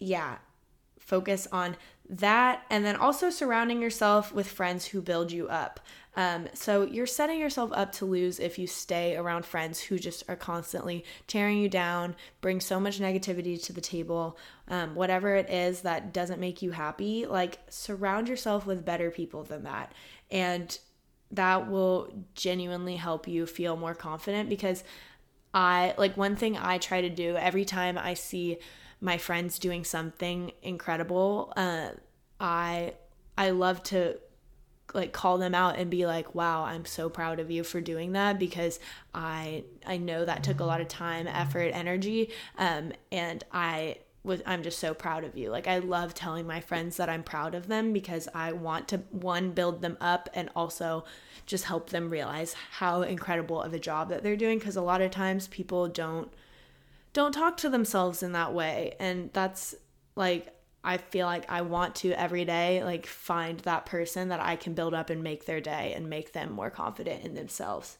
yeah 0.00 0.38
focus 0.98 1.46
on 1.52 1.76
that 2.08 2.62
and 2.70 2.84
then 2.84 2.96
also 2.96 3.30
surrounding 3.30 3.80
yourself 3.80 4.32
with 4.32 4.46
friends 4.46 4.86
who 4.86 5.00
build 5.00 5.32
you 5.32 5.48
up 5.48 5.80
um, 6.16 6.48
so 6.54 6.82
you're 6.82 7.06
setting 7.06 7.40
yourself 7.40 7.70
up 7.74 7.92
to 7.92 8.04
lose 8.04 8.38
if 8.38 8.58
you 8.58 8.66
stay 8.66 9.16
around 9.16 9.44
friends 9.44 9.80
who 9.80 9.98
just 9.98 10.22
are 10.28 10.36
constantly 10.36 11.04
tearing 11.26 11.58
you 11.58 11.68
down, 11.68 12.14
bring 12.40 12.60
so 12.60 12.78
much 12.78 13.00
negativity 13.00 13.62
to 13.64 13.72
the 13.72 13.80
table, 13.80 14.38
um, 14.68 14.94
whatever 14.94 15.34
it 15.34 15.50
is 15.50 15.80
that 15.80 16.12
doesn't 16.12 16.40
make 16.40 16.62
you 16.62 16.70
happy. 16.70 17.26
Like 17.26 17.58
surround 17.68 18.28
yourself 18.28 18.64
with 18.64 18.84
better 18.84 19.10
people 19.10 19.42
than 19.42 19.64
that. 19.64 19.92
And 20.30 20.78
that 21.32 21.68
will 21.68 22.12
genuinely 22.34 22.96
help 22.96 23.26
you 23.26 23.44
feel 23.44 23.76
more 23.76 23.94
confident 23.94 24.48
because 24.48 24.84
I 25.52 25.94
like 25.98 26.16
one 26.16 26.36
thing 26.36 26.56
I 26.56 26.78
try 26.78 27.00
to 27.00 27.10
do 27.10 27.36
every 27.36 27.64
time 27.64 27.98
I 27.98 28.14
see 28.14 28.58
my 29.04 29.18
friends 29.18 29.58
doing 29.58 29.84
something 29.84 30.50
incredible, 30.62 31.52
uh, 31.56 31.90
I 32.40 32.94
I 33.36 33.50
love 33.50 33.82
to 33.84 34.18
like 34.92 35.12
call 35.12 35.38
them 35.38 35.54
out 35.54 35.76
and 35.76 35.90
be 35.90 36.06
like 36.06 36.34
wow 36.34 36.62
i'm 36.62 36.84
so 36.84 37.08
proud 37.08 37.40
of 37.40 37.50
you 37.50 37.64
for 37.64 37.80
doing 37.80 38.12
that 38.12 38.38
because 38.38 38.78
i 39.12 39.64
i 39.86 39.96
know 39.96 40.24
that 40.24 40.44
took 40.44 40.60
a 40.60 40.64
lot 40.64 40.80
of 40.80 40.86
time 40.86 41.26
effort 41.26 41.70
energy 41.74 42.30
um 42.58 42.92
and 43.10 43.42
i 43.50 43.96
was 44.22 44.40
i'm 44.46 44.62
just 44.62 44.78
so 44.78 44.94
proud 44.94 45.24
of 45.24 45.36
you. 45.36 45.50
Like 45.50 45.68
i 45.68 45.78
love 45.78 46.14
telling 46.14 46.46
my 46.46 46.60
friends 46.60 46.96
that 46.96 47.08
i'm 47.08 47.22
proud 47.22 47.54
of 47.54 47.66
them 47.66 47.92
because 47.92 48.28
i 48.34 48.52
want 48.52 48.88
to 48.88 48.98
one 49.10 49.50
build 49.50 49.82
them 49.82 49.96
up 50.00 50.28
and 50.34 50.48
also 50.56 51.04
just 51.46 51.64
help 51.64 51.90
them 51.90 52.08
realize 52.08 52.54
how 52.72 53.02
incredible 53.02 53.60
of 53.60 53.74
a 53.74 53.78
job 53.78 54.08
that 54.08 54.22
they're 54.22 54.36
doing 54.36 54.58
because 54.58 54.76
a 54.76 54.82
lot 54.82 55.02
of 55.02 55.10
times 55.10 55.48
people 55.48 55.88
don't 55.88 56.32
don't 57.14 57.32
talk 57.32 57.56
to 57.56 57.70
themselves 57.70 58.22
in 58.22 58.32
that 58.32 58.52
way 58.52 58.94
and 59.00 59.30
that's 59.32 59.74
like 60.14 60.54
I 60.84 60.98
feel 60.98 61.26
like 61.26 61.50
I 61.50 61.62
want 61.62 61.94
to 61.96 62.12
every 62.12 62.44
day 62.44 62.84
like 62.84 63.06
find 63.06 63.58
that 63.60 63.86
person 63.86 64.28
that 64.28 64.40
I 64.40 64.56
can 64.56 64.74
build 64.74 64.92
up 64.92 65.08
and 65.08 65.22
make 65.22 65.46
their 65.46 65.60
day 65.60 65.94
and 65.96 66.10
make 66.10 66.32
them 66.32 66.52
more 66.52 66.70
confident 66.70 67.24
in 67.24 67.34
themselves. 67.34 67.96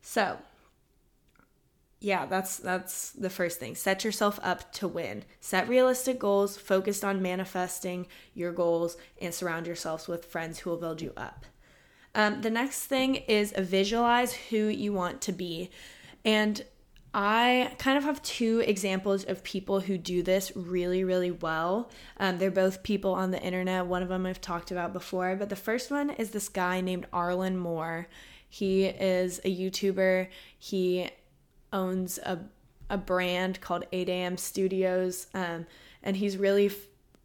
So, 0.00 0.38
yeah, 1.98 2.26
that's 2.26 2.56
that's 2.58 3.10
the 3.10 3.28
first 3.28 3.58
thing. 3.58 3.74
Set 3.74 4.04
yourself 4.04 4.38
up 4.44 4.72
to 4.74 4.86
win. 4.86 5.24
Set 5.40 5.68
realistic 5.68 6.20
goals, 6.20 6.56
focused 6.56 7.04
on 7.04 7.20
manifesting 7.20 8.06
your 8.32 8.52
goals 8.52 8.96
and 9.20 9.34
surround 9.34 9.66
yourselves 9.66 10.06
with 10.06 10.24
friends 10.24 10.60
who 10.60 10.70
will 10.70 10.78
build 10.78 11.02
you 11.02 11.12
up. 11.16 11.44
Um, 12.14 12.42
the 12.42 12.50
next 12.50 12.86
thing 12.86 13.16
is 13.16 13.52
visualize 13.58 14.32
who 14.32 14.68
you 14.68 14.92
want 14.92 15.20
to 15.22 15.32
be. 15.32 15.70
And 16.24 16.64
I 17.12 17.74
kind 17.78 17.98
of 17.98 18.04
have 18.04 18.22
two 18.22 18.62
examples 18.64 19.24
of 19.24 19.42
people 19.42 19.80
who 19.80 19.98
do 19.98 20.22
this 20.22 20.52
really, 20.54 21.02
really 21.02 21.32
well. 21.32 21.90
Um, 22.18 22.38
they're 22.38 22.52
both 22.52 22.84
people 22.84 23.14
on 23.14 23.32
the 23.32 23.42
internet. 23.42 23.86
One 23.86 24.02
of 24.02 24.08
them 24.08 24.26
I've 24.26 24.40
talked 24.40 24.70
about 24.70 24.92
before, 24.92 25.34
but 25.34 25.48
the 25.48 25.56
first 25.56 25.90
one 25.90 26.10
is 26.10 26.30
this 26.30 26.48
guy 26.48 26.80
named 26.80 27.06
Arlen 27.12 27.56
Moore. 27.56 28.06
He 28.48 28.84
is 28.84 29.40
a 29.44 29.54
YouTuber. 29.54 30.28
He 30.58 31.10
owns 31.72 32.18
a 32.18 32.38
a 32.90 32.98
brand 32.98 33.60
called 33.60 33.86
8 33.92 34.08
a.m. 34.08 34.36
Studios, 34.36 35.28
um, 35.32 35.64
and 36.02 36.16
he's 36.16 36.36
really, 36.36 36.72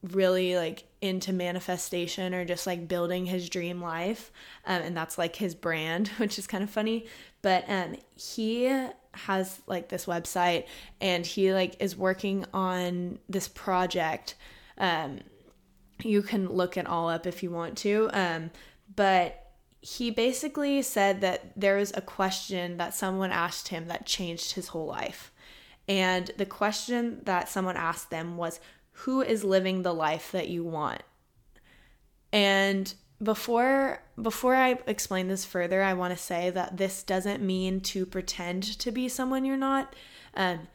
really 0.04 0.56
like 0.56 0.84
into 1.02 1.34
manifestation 1.34 2.34
or 2.34 2.46
just 2.46 2.68
like 2.68 2.88
building 2.88 3.26
his 3.26 3.50
dream 3.50 3.82
life, 3.82 4.32
um, 4.66 4.82
and 4.84 4.96
that's 4.96 5.18
like 5.18 5.36
his 5.36 5.56
brand, 5.56 6.08
which 6.18 6.40
is 6.40 6.48
kind 6.48 6.64
of 6.64 6.70
funny. 6.70 7.08
But 7.42 7.66
um, 7.68 7.98
he 8.16 8.68
has 9.16 9.62
like 9.68 9.90
this 9.90 10.06
website 10.06 10.66
and 11.02 11.26
he 11.26 11.54
like 11.54 11.76
is 11.80 11.96
working 11.96 12.46
on 12.54 13.20
this 13.30 13.48
project. 13.48 14.36
Um 14.78 15.20
you 16.04 16.22
can 16.22 16.50
look 16.50 16.76
it 16.76 16.88
all 16.88 17.10
up 17.10 17.26
if 17.26 17.42
you 17.42 17.50
want 17.50 17.78
to 17.78 18.10
um 18.12 18.52
but 18.94 19.46
he 19.86 20.10
basically 20.10 20.82
said 20.82 21.22
that 21.22 21.52
there 21.56 21.78
was 21.78 21.94
a 21.96 22.02
question 22.02 22.78
that 22.78 22.96
someone 22.96 23.32
asked 23.32 23.68
him 23.68 23.88
that 23.88 24.08
changed 24.08 24.54
his 24.54 24.70
whole 24.70 24.88
life. 24.88 25.32
And 25.88 26.32
the 26.38 26.46
question 26.48 27.22
that 27.26 27.50
someone 27.50 27.78
asked 27.78 28.10
them 28.10 28.36
was 28.36 28.60
who 28.92 29.22
is 29.22 29.44
living 29.44 29.84
the 29.84 29.94
life 29.94 30.32
that 30.32 30.48
you 30.48 30.64
want? 30.64 31.04
And 32.34 32.92
before 33.22 34.02
before 34.22 34.56
I 34.56 34.80
explain 34.88 35.28
this 35.28 35.46
further, 35.46 35.82
I 35.82 35.94
want 35.94 36.16
to 36.16 36.22
say 36.22 36.50
that 36.50 36.78
this 36.78 37.04
doesn't 37.04 37.42
mean 37.42 37.82
to 37.82 38.06
pretend 38.06 38.64
to 38.80 38.92
be 38.92 39.10
someone 39.10 39.46
you're 39.46 39.58
not, 39.58 39.94
um, 40.36 40.68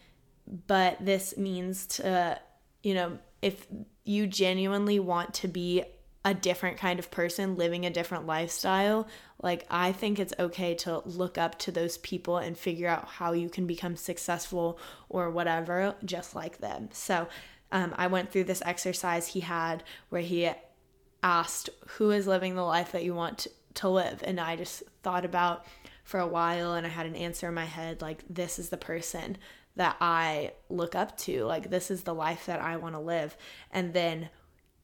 but 0.66 1.04
this 1.04 1.36
means 1.36 1.86
to, 1.86 2.40
you 2.82 2.94
know, 2.94 3.18
if 3.42 3.66
you 4.04 4.26
genuinely 4.26 4.98
want 4.98 5.34
to 5.34 5.48
be 5.48 5.84
a 6.24 6.34
different 6.34 6.76
kind 6.76 6.98
of 6.98 7.10
person 7.10 7.56
living 7.56 7.86
a 7.86 7.90
different 7.90 8.26
lifestyle, 8.26 9.08
like 9.42 9.66
I 9.70 9.92
think 9.92 10.18
it's 10.18 10.34
okay 10.38 10.74
to 10.76 11.02
look 11.06 11.38
up 11.38 11.58
to 11.60 11.72
those 11.72 11.96
people 11.98 12.36
and 12.36 12.56
figure 12.56 12.88
out 12.88 13.08
how 13.08 13.32
you 13.32 13.48
can 13.48 13.66
become 13.66 13.96
successful 13.96 14.78
or 15.08 15.30
whatever, 15.30 15.94
just 16.04 16.34
like 16.34 16.58
them. 16.58 16.90
So, 16.92 17.28
um, 17.72 17.94
I 17.96 18.08
went 18.08 18.32
through 18.32 18.44
this 18.44 18.62
exercise 18.66 19.28
he 19.28 19.40
had 19.40 19.84
where 20.08 20.22
he 20.22 20.50
asked 21.22 21.70
who 21.86 22.10
is 22.10 22.26
living 22.26 22.54
the 22.54 22.62
life 22.62 22.92
that 22.92 23.04
you 23.04 23.14
want 23.14 23.46
to 23.74 23.88
live? 23.88 24.22
And 24.24 24.40
i 24.40 24.56
just 24.56 24.82
thought 25.02 25.24
about 25.24 25.64
for 26.04 26.18
a 26.18 26.26
while 26.26 26.74
and 26.74 26.86
i 26.86 26.90
had 26.90 27.06
an 27.06 27.14
answer 27.14 27.48
in 27.48 27.54
my 27.54 27.64
head 27.64 28.02
like 28.02 28.24
this 28.28 28.58
is 28.58 28.68
the 28.68 28.76
person 28.76 29.36
that 29.76 29.96
i 30.00 30.52
look 30.68 30.94
up 30.94 31.16
to. 31.16 31.44
Like 31.44 31.70
this 31.70 31.90
is 31.90 32.02
the 32.02 32.14
life 32.14 32.46
that 32.46 32.60
i 32.60 32.76
want 32.76 32.94
to 32.94 33.00
live. 33.00 33.36
And 33.70 33.94
then 33.94 34.28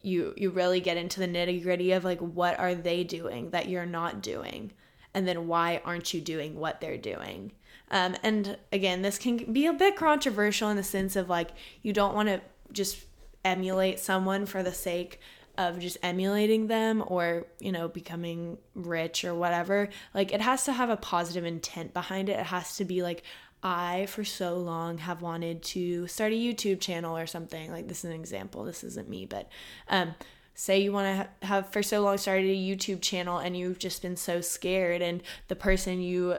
you 0.03 0.35
you 0.37 0.51
really 0.51 0.81
get 0.81 0.97
into 0.97 1.21
the 1.21 1.29
nitty 1.29 1.63
gritty 1.63 1.93
of 1.93 2.05
like 2.05 2.21
what 2.21 2.59
are 2.59 2.75
they 2.75 3.03
doing 3.05 3.51
that 3.51 3.69
you're 3.69 3.87
not 3.87 4.23
doing? 4.23 4.73
And 5.15 5.27
then 5.27 5.49
why 5.49 5.81
aren't 5.85 6.13
you 6.13 6.21
doing 6.21 6.57
what 6.57 6.81
they're 6.81 6.99
doing? 6.99 7.53
Um, 7.91 8.17
and 8.23 8.57
again 8.73 9.03
this 9.03 9.19
can 9.19 9.53
be 9.53 9.67
a 9.67 9.73
bit 9.73 9.97
controversial 9.97 10.71
in 10.71 10.77
the 10.77 10.83
sense 10.83 11.17
of 11.17 11.29
like 11.29 11.51
you 11.83 11.93
don't 11.93 12.15
want 12.15 12.29
to 12.29 12.41
just 12.73 13.05
emulate 13.45 14.01
someone 14.01 14.47
for 14.47 14.63
the 14.63 14.73
sake 14.73 15.21
of 15.59 15.79
just 15.79 15.99
emulating 16.03 16.67
them 16.67 17.03
or, 17.07 17.47
you 17.59 17.73
know, 17.73 17.89
becoming 17.89 18.59
rich 18.75 19.25
or 19.25 19.35
whatever. 19.35 19.89
Like 20.15 20.33
it 20.33 20.41
has 20.41 20.65
to 20.65 20.73
have 20.73 20.91
a 20.91 20.97
positive 20.97 21.45
intent 21.45 21.95
behind 21.95 22.29
it. 22.29 22.39
It 22.39 22.47
has 22.47 22.77
to 22.77 22.85
be 22.85 23.03
like, 23.03 23.23
I, 23.63 24.07
for 24.07 24.23
so 24.23 24.59
long, 24.59 24.99
have 24.99 25.23
wanted 25.23 25.63
to 25.65 26.07
start 26.07 26.33
a 26.33 26.37
YouTube 26.37 26.81
channel 26.81 27.17
or 27.17 27.27
something. 27.27 27.73
Like, 27.73 27.89
this 27.89 28.05
is 28.05 28.11
an 28.11 28.13
example. 28.13 28.65
This 28.65 28.85
isn't 28.85 29.09
me, 29.09 29.25
but 29.25 29.49
um, 29.89 30.15
say 30.55 30.79
you 30.79 30.93
want 30.93 31.07
to 31.07 31.17
ha- 31.17 31.47
have 31.55 31.73
for 31.73 31.83
so 31.83 32.03
long 32.03 32.19
started 32.19 32.49
a 32.49 32.55
YouTube 32.55 33.01
channel 33.01 33.39
and 33.39 33.57
you've 33.57 33.79
just 33.79 34.03
been 34.03 34.17
so 34.17 34.41
scared, 34.41 35.03
and 35.03 35.23
the 35.49 35.57
person 35.57 36.01
you 36.01 36.37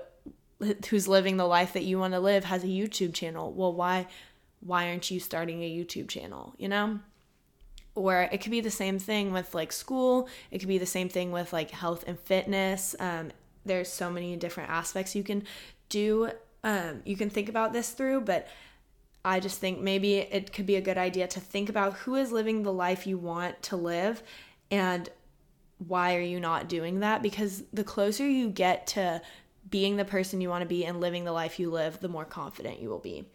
who's 0.89 1.07
living 1.07 1.37
the 1.37 1.45
life 1.45 1.73
that 1.73 1.83
you 1.83 1.99
want 1.99 2.13
to 2.13 2.19
live 2.19 2.45
has 2.45 2.63
a 2.63 2.67
YouTube 2.67 3.13
channel. 3.13 3.51
Well, 3.51 3.73
why 3.73 4.07
why 4.59 4.87
aren't 4.87 5.11
you 5.11 5.19
starting 5.19 5.63
a 5.63 5.69
YouTube 5.69 6.07
channel? 6.07 6.53
You 6.57 6.69
know? 6.69 6.99
Or 7.97 8.29
it 8.31 8.39
could 8.41 8.51
be 8.51 8.61
the 8.61 8.71
same 8.71 8.99
thing 8.99 9.33
with 9.33 9.53
like 9.53 9.71
school. 9.71 10.29
It 10.51 10.59
could 10.59 10.67
be 10.67 10.77
the 10.77 10.85
same 10.85 11.09
thing 11.09 11.31
with 11.31 11.51
like 11.51 11.71
health 11.71 12.03
and 12.07 12.19
fitness. 12.19 12.95
Um, 12.99 13.31
there's 13.65 13.91
so 13.91 14.09
many 14.09 14.35
different 14.37 14.69
aspects 14.69 15.15
you 15.15 15.23
can 15.23 15.43
do 15.89 16.31
um, 16.63 17.01
you 17.05 17.15
can 17.15 17.29
think 17.29 17.49
about 17.49 17.71
this 17.71 17.91
through 17.91 18.21
but 18.21 18.47
i 19.23 19.39
just 19.39 19.59
think 19.59 19.79
maybe 19.79 20.15
it 20.15 20.51
could 20.53 20.65
be 20.65 20.75
a 20.75 20.81
good 20.81 20.97
idea 20.97 21.27
to 21.27 21.39
think 21.39 21.69
about 21.69 21.93
who 21.93 22.15
is 22.15 22.31
living 22.31 22.63
the 22.63 22.71
life 22.71 23.05
you 23.05 23.17
want 23.17 23.61
to 23.61 23.75
live 23.75 24.23
and 24.71 25.09
why 25.79 26.15
are 26.15 26.21
you 26.21 26.39
not 26.39 26.67
doing 26.67 27.01
that? 27.01 27.21
Because 27.21 27.63
the 27.71 27.83
closer 27.83 28.27
you 28.27 28.49
get 28.49 28.87
to 28.87 29.21
being 29.69 29.97
the 29.97 30.05
person 30.05 30.41
you 30.41 30.49
want 30.49 30.61
to 30.61 30.67
be 30.67 30.85
and 30.85 31.01
living 31.01 31.25
the 31.25 31.31
life 31.31 31.59
you 31.59 31.69
live 31.69 31.99
the 31.99 32.07
more 32.07 32.25
confident 32.25 32.79
you 32.79 32.89
will 32.89 32.99
be. 32.99 33.25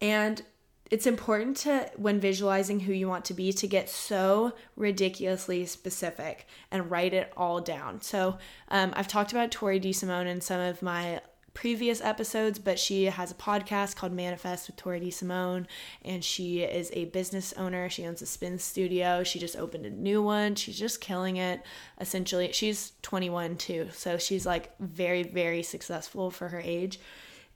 And 0.00 0.42
it's 0.90 1.06
important 1.06 1.56
to 1.58 1.90
when 1.96 2.20
visualizing 2.20 2.80
who 2.80 2.92
you 2.92 3.08
want 3.08 3.24
to 3.26 3.34
be 3.34 3.52
to 3.52 3.66
get 3.66 3.88
so 3.88 4.52
ridiculously 4.76 5.66
specific 5.66 6.46
and 6.70 6.90
write 6.90 7.12
it 7.12 7.32
all 7.36 7.60
down. 7.60 8.00
So 8.00 8.38
um, 8.68 8.92
i've 8.96 9.08
talked 9.08 9.32
about 9.32 9.50
tori 9.50 9.80
desimone 9.80 10.26
in 10.26 10.40
some 10.40 10.60
of 10.60 10.82
my 10.82 11.20
previous 11.54 12.02
episodes 12.02 12.58
but 12.58 12.78
she 12.78 13.04
has 13.04 13.30
a 13.30 13.34
podcast 13.34 13.96
called 13.96 14.12
manifest 14.12 14.66
with 14.66 14.76
tori 14.76 15.00
desimone 15.00 15.64
and 16.04 16.22
she 16.22 16.60
is 16.62 16.90
a 16.92 17.06
business 17.06 17.54
owner. 17.56 17.88
She 17.88 18.06
owns 18.06 18.20
a 18.20 18.26
spin 18.26 18.58
studio. 18.58 19.24
She 19.24 19.38
just 19.38 19.56
opened 19.56 19.86
a 19.86 19.90
new 19.90 20.22
one. 20.22 20.54
She's 20.54 20.78
just 20.78 21.00
killing 21.00 21.36
it 21.36 21.62
essentially. 22.00 22.52
She's 22.52 22.92
21 23.02 23.56
too 23.56 23.88
so 23.92 24.18
she's 24.18 24.46
like 24.46 24.78
very 24.78 25.22
very 25.22 25.62
successful 25.62 26.30
for 26.30 26.48
her 26.48 26.60
age. 26.60 27.00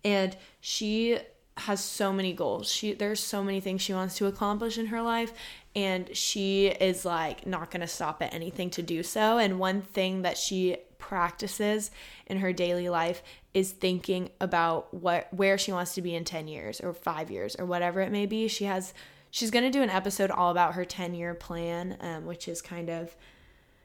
And 0.02 0.34
she 0.60 1.18
has 1.60 1.82
so 1.82 2.12
many 2.12 2.32
goals. 2.32 2.70
She 2.70 2.92
there's 2.94 3.20
so 3.20 3.42
many 3.42 3.60
things 3.60 3.82
she 3.82 3.92
wants 3.92 4.16
to 4.16 4.26
accomplish 4.26 4.78
in 4.78 4.86
her 4.86 5.02
life 5.02 5.32
and 5.74 6.14
she 6.16 6.66
is 6.66 7.04
like 7.04 7.46
not 7.46 7.70
going 7.70 7.80
to 7.80 7.86
stop 7.86 8.22
at 8.22 8.34
anything 8.34 8.70
to 8.70 8.82
do 8.82 9.02
so 9.02 9.38
and 9.38 9.58
one 9.58 9.82
thing 9.82 10.22
that 10.22 10.36
she 10.36 10.76
practices 10.98 11.90
in 12.26 12.38
her 12.38 12.52
daily 12.52 12.88
life 12.88 13.22
is 13.54 13.72
thinking 13.72 14.30
about 14.40 14.92
what 14.92 15.32
where 15.32 15.58
she 15.58 15.72
wants 15.72 15.94
to 15.94 16.02
be 16.02 16.14
in 16.14 16.24
10 16.24 16.48
years 16.48 16.80
or 16.80 16.92
5 16.92 17.30
years 17.30 17.56
or 17.56 17.64
whatever 17.64 18.00
it 18.00 18.10
may 18.10 18.26
be. 18.26 18.48
She 18.48 18.64
has 18.64 18.92
she's 19.30 19.50
going 19.50 19.64
to 19.64 19.70
do 19.70 19.82
an 19.82 19.90
episode 19.90 20.30
all 20.30 20.50
about 20.50 20.74
her 20.74 20.84
10 20.84 21.14
year 21.14 21.34
plan 21.34 21.96
um, 22.00 22.26
which 22.26 22.48
is 22.48 22.60
kind 22.60 22.88
of 22.88 23.16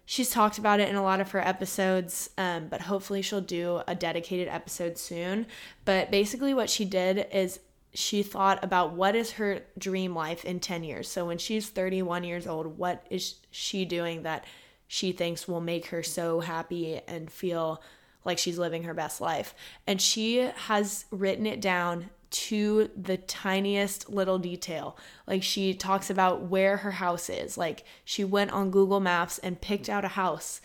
she's 0.06 0.30
talked 0.30 0.58
about 0.58 0.80
it 0.80 0.88
in 0.88 0.96
a 0.96 1.04
lot 1.04 1.20
of 1.20 1.32
her 1.32 1.46
episodes, 1.46 2.30
um, 2.38 2.68
but 2.68 2.82
hopefully 2.82 3.22
she'll 3.22 3.42
do 3.42 3.82
a 3.88 3.96
dedicated 3.96 4.48
episode 4.48 4.98
soon. 4.98 5.48
But 5.84 6.12
basically, 6.12 6.54
what 6.54 6.70
she 6.70 6.86
did 6.86 7.28
is 7.32 7.60
she 7.96 8.22
thought 8.22 8.64
about 8.64 8.92
what 8.92 9.16
is 9.16 9.32
her 9.34 9.62
dream 9.78 10.14
life 10.14 10.44
in 10.44 10.60
10 10.60 10.84
years. 10.84 11.08
So 11.08 11.26
when 11.26 11.38
she's 11.38 11.70
31 11.70 12.26
years 12.26 12.46
old, 12.46 12.78
what 12.78 13.06
is 13.10 13.36
she 13.52 13.86
doing 13.86 14.24
that 14.24 14.46
she 14.88 15.12
thinks 15.14 15.48
will 15.48 15.62
make 15.62 15.88
her 15.88 16.04
so 16.04 16.42
happy 16.42 17.02
and 17.08 17.32
feel 17.32 17.82
like 18.26 18.38
she's 18.38 18.60
living 18.60 18.84
her 18.84 18.94
best 18.94 19.22
life? 19.22 19.56
And 19.88 20.02
she 20.02 20.38
has 20.38 21.06
written 21.10 21.46
it 21.46 21.62
down 21.62 22.10
to 22.32 22.90
the 22.98 23.16
tiniest 23.16 24.10
little 24.10 24.40
detail. 24.40 24.98
Like 25.26 25.42
she 25.42 25.74
talks 25.74 26.10
about 26.10 26.44
where 26.44 26.78
her 26.78 26.92
house 26.92 27.30
is. 27.30 27.58
Like 27.58 27.86
she 28.04 28.26
went 28.26 28.52
on 28.52 28.72
Google 28.72 29.00
Maps 29.00 29.38
and 29.38 29.62
picked 29.62 29.88
out 29.88 30.04
a 30.04 30.10
house 30.10 30.60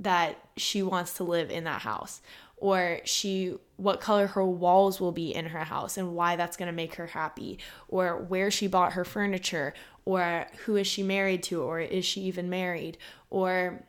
that 0.00 0.36
she 0.56 0.82
wants 0.82 1.14
to 1.14 1.22
live 1.22 1.48
in 1.48 1.62
that 1.62 1.82
house. 1.82 2.22
Or 2.62 3.00
she 3.02 3.56
what 3.76 4.00
color 4.00 4.28
her 4.28 4.44
walls 4.44 5.00
will 5.00 5.10
be 5.10 5.34
in 5.34 5.46
her 5.46 5.64
house 5.64 5.98
and 5.98 6.14
why 6.14 6.36
that's 6.36 6.56
going 6.56 6.68
to 6.68 6.72
make 6.72 6.94
her 6.94 7.08
happy 7.08 7.58
or 7.88 8.16
where 8.16 8.52
she 8.52 8.68
bought 8.68 8.92
her 8.92 9.04
furniture 9.04 9.74
or 10.04 10.46
who 10.64 10.76
is 10.76 10.86
she 10.86 11.02
married 11.02 11.42
to 11.42 11.60
or 11.60 11.80
is 11.80 12.04
she 12.04 12.20
even 12.20 12.48
married 12.48 12.96
or 13.30 13.82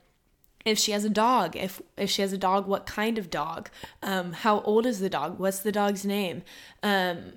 if 0.65 0.79
she 0.79 0.91
has 0.91 1.05
a 1.05 1.09
dog 1.09 1.55
if 1.55 1.83
if 1.97 2.09
she 2.09 2.23
has 2.23 2.33
a 2.33 2.37
dog 2.37 2.65
what 2.65 2.87
kind 2.87 3.19
of 3.19 3.29
dog? 3.29 3.69
Um, 4.01 4.33
how 4.33 4.61
old 4.61 4.87
is 4.87 4.99
the 4.99 5.09
dog? 5.09 5.37
What's 5.37 5.59
the 5.59 5.71
dog's 5.71 6.03
name? 6.03 6.41
Um, 6.81 7.33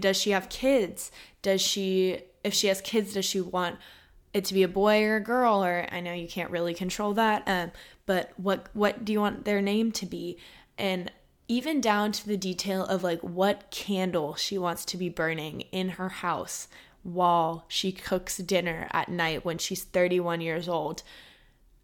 does 0.00 0.16
she 0.16 0.30
have 0.30 0.48
kids? 0.48 1.12
Does 1.42 1.62
she 1.62 2.22
if 2.42 2.52
she 2.52 2.66
has 2.66 2.80
kids 2.80 3.14
does 3.14 3.24
she 3.24 3.40
want 3.40 3.76
it 4.34 4.44
to 4.44 4.52
be 4.52 4.62
a 4.62 4.68
boy 4.68 5.02
or 5.04 5.16
a 5.16 5.20
girl 5.20 5.64
or 5.64 5.86
i 5.90 6.00
know 6.00 6.12
you 6.12 6.28
can't 6.28 6.50
really 6.50 6.74
control 6.74 7.14
that 7.14 7.42
um, 7.46 7.70
but 8.04 8.32
what 8.36 8.68
what 8.74 9.04
do 9.04 9.12
you 9.12 9.20
want 9.20 9.44
their 9.44 9.62
name 9.62 9.90
to 9.90 10.04
be 10.04 10.36
and 10.76 11.10
even 11.46 11.80
down 11.80 12.10
to 12.12 12.26
the 12.26 12.36
detail 12.36 12.84
of 12.86 13.02
like 13.02 13.20
what 13.20 13.70
candle 13.70 14.34
she 14.34 14.58
wants 14.58 14.84
to 14.84 14.96
be 14.96 15.08
burning 15.08 15.62
in 15.72 15.90
her 15.90 16.08
house 16.08 16.68
while 17.02 17.66
she 17.68 17.92
cooks 17.92 18.38
dinner 18.38 18.88
at 18.92 19.08
night 19.08 19.44
when 19.44 19.58
she's 19.58 19.84
31 19.84 20.40
years 20.40 20.68
old 20.68 21.02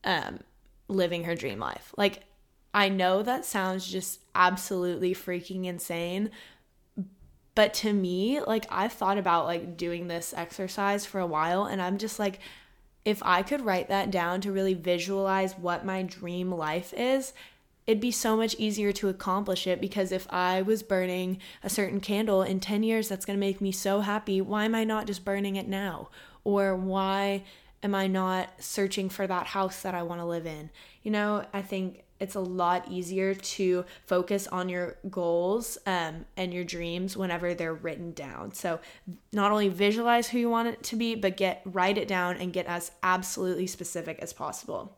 um, 0.03 0.41
living 0.89 1.25
her 1.25 1.35
dream 1.35 1.61
life. 1.61 1.93
Like, 1.97 2.25
I 2.73 2.89
know 2.89 3.23
that 3.23 3.45
sounds 3.45 3.87
just 3.87 4.21
absolutely 4.35 5.15
freaking 5.15 5.67
insane, 5.67 6.31
but 7.55 7.75
to 7.75 7.93
me, 7.93 8.41
like, 8.41 8.67
I've 8.71 8.93
thought 8.93 9.19
about 9.19 9.47
like 9.47 9.77
doing 9.77 10.09
this 10.09 10.33
exercise 10.37 11.05
for 11.05 11.21
a 11.21 11.27
while, 11.27 11.65
and 11.65 11.83
I'm 11.83 11.99
just 11.99 12.19
like, 12.19 12.41
if 13.05 13.23
I 13.23 13.43
could 13.43 13.63
write 13.63 13.89
that 13.89 14.11
down 14.11 14.41
to 14.43 14.53
really 14.53 14.75
visualize 14.75 15.55
what 15.55 15.85
my 15.85 16.03
dream 16.03 16.53
life 16.53 16.93
is, 16.97 17.33
it'd 17.87 18.01
be 18.01 18.11
so 18.11 18.37
much 18.37 18.55
easier 18.59 18.93
to 18.93 19.09
accomplish 19.09 19.67
it 19.67 19.81
because 19.81 20.13
if 20.13 20.27
I 20.31 20.63
was 20.63 20.83
burning 20.83 21.39
a 21.63 21.71
certain 21.71 22.01
candle 22.01 22.43
in 22.43 22.61
10 22.61 22.83
years 22.83 23.09
that's 23.09 23.25
going 23.25 23.37
to 23.37 23.41
make 23.41 23.61
me 23.61 23.73
so 23.73 24.01
happy, 24.01 24.41
why 24.41 24.65
am 24.65 24.75
I 24.75 24.85
not 24.85 25.07
just 25.07 25.25
burning 25.25 25.57
it 25.57 25.67
now? 25.67 26.11
Or 26.45 26.77
why 26.77 27.43
am 27.83 27.95
I 27.95 28.07
not 28.07 28.51
searching 28.59 29.09
for 29.09 29.27
that 29.27 29.49
house 29.49 29.83
that 29.83 29.95
I 29.95 30.03
want 30.03 30.21
to 30.21 30.27
live 30.27 30.47
in? 30.47 30.71
You 31.03 31.11
know, 31.11 31.45
I 31.53 31.63
think 31.63 32.05
it's 32.21 32.35
a 32.35 32.41
lot 32.41 32.87
easier 32.89 33.35
to 33.35 33.85
focus 34.07 34.47
on 34.47 34.69
your 34.69 34.99
goals 35.11 35.79
um, 35.87 36.27
and 36.37 36.53
your 36.53 36.65
dreams 36.65 37.17
whenever 37.17 37.55
they're 37.55 37.75
written 37.75 38.13
down. 38.13 38.53
So 38.53 38.79
not 39.33 39.51
only 39.51 39.69
visualize 39.69 40.29
who 40.29 40.39
you 40.39 40.51
want 40.51 40.69
it 40.69 40.83
to 40.85 40.97
be, 40.97 41.15
but 41.15 41.37
get 41.37 41.63
write 41.65 41.99
it 41.99 42.07
down 42.07 42.37
and 42.37 42.53
get 42.53 42.67
as 42.67 42.93
absolutely 43.03 43.67
specific 43.67 44.19
as 44.21 44.33
possible. 44.33 44.97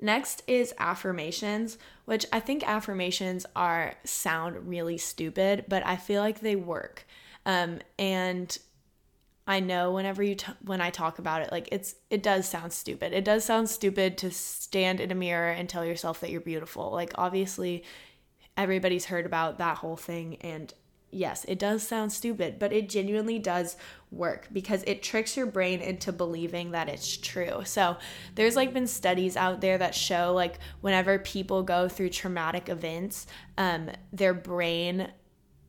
Next 0.00 0.42
is 0.48 0.74
affirmations, 0.78 1.78
which 2.06 2.26
I 2.32 2.40
think 2.40 2.68
affirmations 2.68 3.46
are 3.54 3.94
sound 4.02 4.66
really 4.66 4.98
stupid, 4.98 5.66
but 5.68 5.86
I 5.86 5.94
feel 5.94 6.22
like 6.22 6.40
they 6.40 6.56
work. 6.56 7.06
Um, 7.46 7.78
and 7.98 8.58
I 9.46 9.60
know 9.60 9.90
whenever 9.90 10.22
you 10.22 10.36
t- 10.36 10.52
when 10.64 10.80
I 10.80 10.90
talk 10.90 11.18
about 11.18 11.42
it, 11.42 11.50
like 11.50 11.68
it's 11.72 11.96
it 12.10 12.22
does 12.22 12.48
sound 12.48 12.72
stupid. 12.72 13.12
It 13.12 13.24
does 13.24 13.44
sound 13.44 13.68
stupid 13.68 14.16
to 14.18 14.30
stand 14.30 15.00
in 15.00 15.10
a 15.10 15.16
mirror 15.16 15.50
and 15.50 15.68
tell 15.68 15.84
yourself 15.84 16.20
that 16.20 16.30
you're 16.30 16.40
beautiful. 16.40 16.92
Like 16.92 17.12
obviously, 17.16 17.82
everybody's 18.56 19.06
heard 19.06 19.26
about 19.26 19.58
that 19.58 19.78
whole 19.78 19.96
thing, 19.96 20.36
and 20.42 20.72
yes, 21.10 21.44
it 21.48 21.58
does 21.58 21.82
sound 21.82 22.12
stupid, 22.12 22.60
but 22.60 22.72
it 22.72 22.88
genuinely 22.88 23.40
does 23.40 23.76
work 24.12 24.46
because 24.52 24.84
it 24.84 25.02
tricks 25.02 25.36
your 25.36 25.46
brain 25.46 25.80
into 25.80 26.12
believing 26.12 26.70
that 26.70 26.88
it's 26.88 27.16
true. 27.16 27.62
So, 27.64 27.96
there's 28.36 28.54
like 28.54 28.72
been 28.72 28.86
studies 28.86 29.36
out 29.36 29.60
there 29.60 29.76
that 29.78 29.94
show 29.96 30.32
like 30.34 30.60
whenever 30.82 31.18
people 31.18 31.64
go 31.64 31.88
through 31.88 32.10
traumatic 32.10 32.68
events, 32.68 33.26
um 33.58 33.90
their 34.12 34.34
brain 34.34 35.08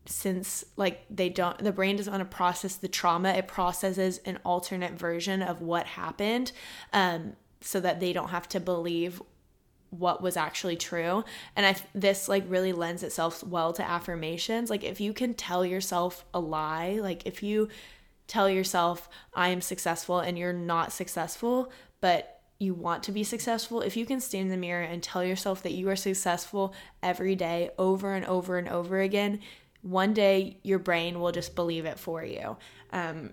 since 0.06 0.66
like 0.76 1.06
they 1.10 1.30
don't 1.30 1.58
the 1.60 1.72
brain 1.72 1.96
doesn't 1.96 2.12
want 2.12 2.30
to 2.30 2.36
process 2.36 2.76
the 2.76 2.88
trauma, 2.88 3.30
it 3.30 3.48
processes 3.48 4.20
an 4.26 4.40
alternate 4.44 4.94
version 4.94 5.42
of 5.42 5.62
what 5.62 5.86
happened 5.86 6.52
um 6.92 7.34
so 7.62 7.80
that 7.80 8.00
they 8.00 8.12
don't 8.12 8.30
have 8.30 8.48
to 8.50 8.60
believe 8.60 9.22
what 9.90 10.22
was 10.22 10.36
actually 10.36 10.76
true. 10.76 11.24
And 11.56 11.66
i 11.66 11.76
this 11.94 12.28
like 12.28 12.44
really 12.48 12.74
lends 12.74 13.04
itself 13.04 13.44
well 13.44 13.74
to 13.74 13.84
affirmations. 13.84 14.70
Like 14.70 14.84
if 14.84 15.00
you 15.00 15.14
can 15.14 15.34
tell 15.34 15.66
yourself 15.66 16.26
a 16.34 16.40
lie 16.40 17.00
like 17.02 17.26
if 17.26 17.44
you 17.44 17.70
tell 18.28 18.50
yourself 18.50 19.10
i 19.34 19.50
am 19.50 19.62
successful 19.62 20.20
and 20.20 20.38
you're 20.38 20.54
not 20.54 20.92
successful 20.92 21.72
but 22.02 22.42
you 22.60 22.74
want 22.74 23.04
to 23.04 23.12
be 23.12 23.24
successful 23.24 23.82
if 23.82 23.98
you 23.98 24.06
can 24.06 24.20
stand 24.20 24.44
in 24.44 24.50
the 24.50 24.58
mirror 24.58 24.84
and 24.84 25.04
tell 25.04 25.24
yourself 25.24 25.62
that 25.64 25.74
you 25.74 25.90
are 25.90 25.96
successful 25.96 26.74
every 27.02 27.36
day 27.36 27.70
over 27.78 28.14
and 28.14 28.26
over 28.26 28.58
and 28.58 28.70
over 28.70 29.02
again 29.02 29.40
one 29.84 30.14
day 30.14 30.58
your 30.64 30.80
brain 30.80 31.20
will 31.20 31.32
just 31.32 31.56
believe 31.56 31.86
it 31.86 32.00
for 32.00 32.24
you. 32.24 32.58
Um, 32.92 33.32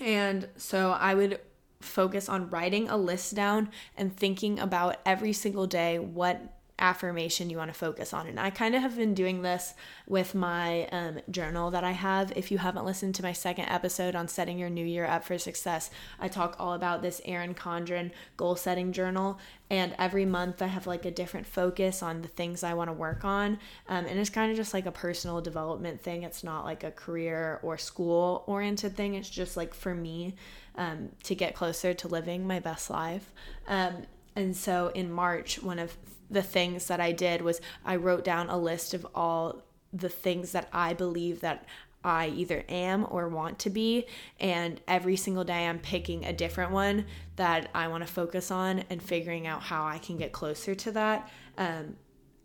and 0.00 0.48
so 0.56 0.90
i 0.92 1.14
would 1.14 1.38
focus 1.80 2.28
on 2.28 2.50
writing 2.50 2.88
a 2.88 2.96
list 2.96 3.34
down 3.34 3.70
and 3.96 4.14
thinking 4.14 4.58
about 4.58 4.96
every 5.06 5.32
single 5.32 5.66
day 5.66 5.98
what 5.98 6.59
affirmation 6.80 7.50
you 7.50 7.56
want 7.56 7.72
to 7.72 7.78
focus 7.78 8.12
on. 8.12 8.26
And 8.26 8.40
I 8.40 8.50
kind 8.50 8.74
of 8.74 8.82
have 8.82 8.96
been 8.96 9.14
doing 9.14 9.42
this 9.42 9.74
with 10.06 10.34
my 10.34 10.86
um, 10.86 11.20
journal 11.30 11.70
that 11.70 11.84
I 11.84 11.92
have. 11.92 12.32
If 12.34 12.50
you 12.50 12.58
haven't 12.58 12.84
listened 12.84 13.14
to 13.16 13.22
my 13.22 13.32
second 13.32 13.66
episode 13.66 14.16
on 14.16 14.26
setting 14.26 14.58
your 14.58 14.70
new 14.70 14.84
year 14.84 15.06
up 15.06 15.24
for 15.24 15.38
success, 15.38 15.90
I 16.18 16.28
talk 16.28 16.56
all 16.58 16.72
about 16.72 17.02
this 17.02 17.20
Erin 17.24 17.54
Condren 17.54 18.10
goal 18.36 18.56
setting 18.56 18.92
journal. 18.92 19.38
And 19.68 19.94
every 19.98 20.24
month 20.24 20.62
I 20.62 20.66
have 20.66 20.86
like 20.86 21.04
a 21.04 21.10
different 21.10 21.46
focus 21.46 22.02
on 22.02 22.22
the 22.22 22.28
things 22.28 22.64
I 22.64 22.74
want 22.74 22.88
to 22.88 22.94
work 22.94 23.24
on. 23.24 23.58
Um, 23.88 24.06
and 24.06 24.18
it's 24.18 24.30
kind 24.30 24.50
of 24.50 24.56
just 24.56 24.74
like 24.74 24.86
a 24.86 24.92
personal 24.92 25.40
development 25.40 26.00
thing. 26.00 26.24
It's 26.24 26.42
not 26.42 26.64
like 26.64 26.82
a 26.82 26.90
career 26.90 27.60
or 27.62 27.78
school 27.78 28.42
oriented 28.46 28.96
thing. 28.96 29.14
It's 29.14 29.30
just 29.30 29.56
like 29.56 29.74
for 29.74 29.94
me 29.94 30.34
um, 30.76 31.10
to 31.24 31.34
get 31.34 31.54
closer 31.54 31.94
to 31.94 32.08
living 32.08 32.46
my 32.46 32.58
best 32.58 32.90
life. 32.90 33.32
Um, 33.68 34.06
and 34.34 34.56
so 34.56 34.90
in 34.94 35.12
March, 35.12 35.62
one 35.62 35.78
of 35.78 35.96
the 36.30 36.42
things 36.42 36.86
that 36.86 37.00
I 37.00 37.12
did 37.12 37.42
was 37.42 37.60
I 37.84 37.96
wrote 37.96 38.24
down 38.24 38.48
a 38.48 38.58
list 38.58 38.94
of 38.94 39.06
all 39.14 39.62
the 39.92 40.08
things 40.08 40.52
that 40.52 40.68
I 40.72 40.94
believe 40.94 41.40
that 41.40 41.66
I 42.02 42.28
either 42.28 42.64
am 42.68 43.06
or 43.10 43.28
want 43.28 43.58
to 43.60 43.70
be. 43.70 44.06
And 44.38 44.80
every 44.88 45.16
single 45.16 45.44
day, 45.44 45.66
I'm 45.66 45.80
picking 45.80 46.24
a 46.24 46.32
different 46.32 46.70
one 46.70 47.04
that 47.36 47.68
I 47.74 47.88
want 47.88 48.06
to 48.06 48.12
focus 48.12 48.50
on 48.50 48.84
and 48.88 49.02
figuring 49.02 49.46
out 49.46 49.62
how 49.62 49.84
I 49.84 49.98
can 49.98 50.16
get 50.16 50.32
closer 50.32 50.74
to 50.74 50.92
that. 50.92 51.30
Um, 51.58 51.96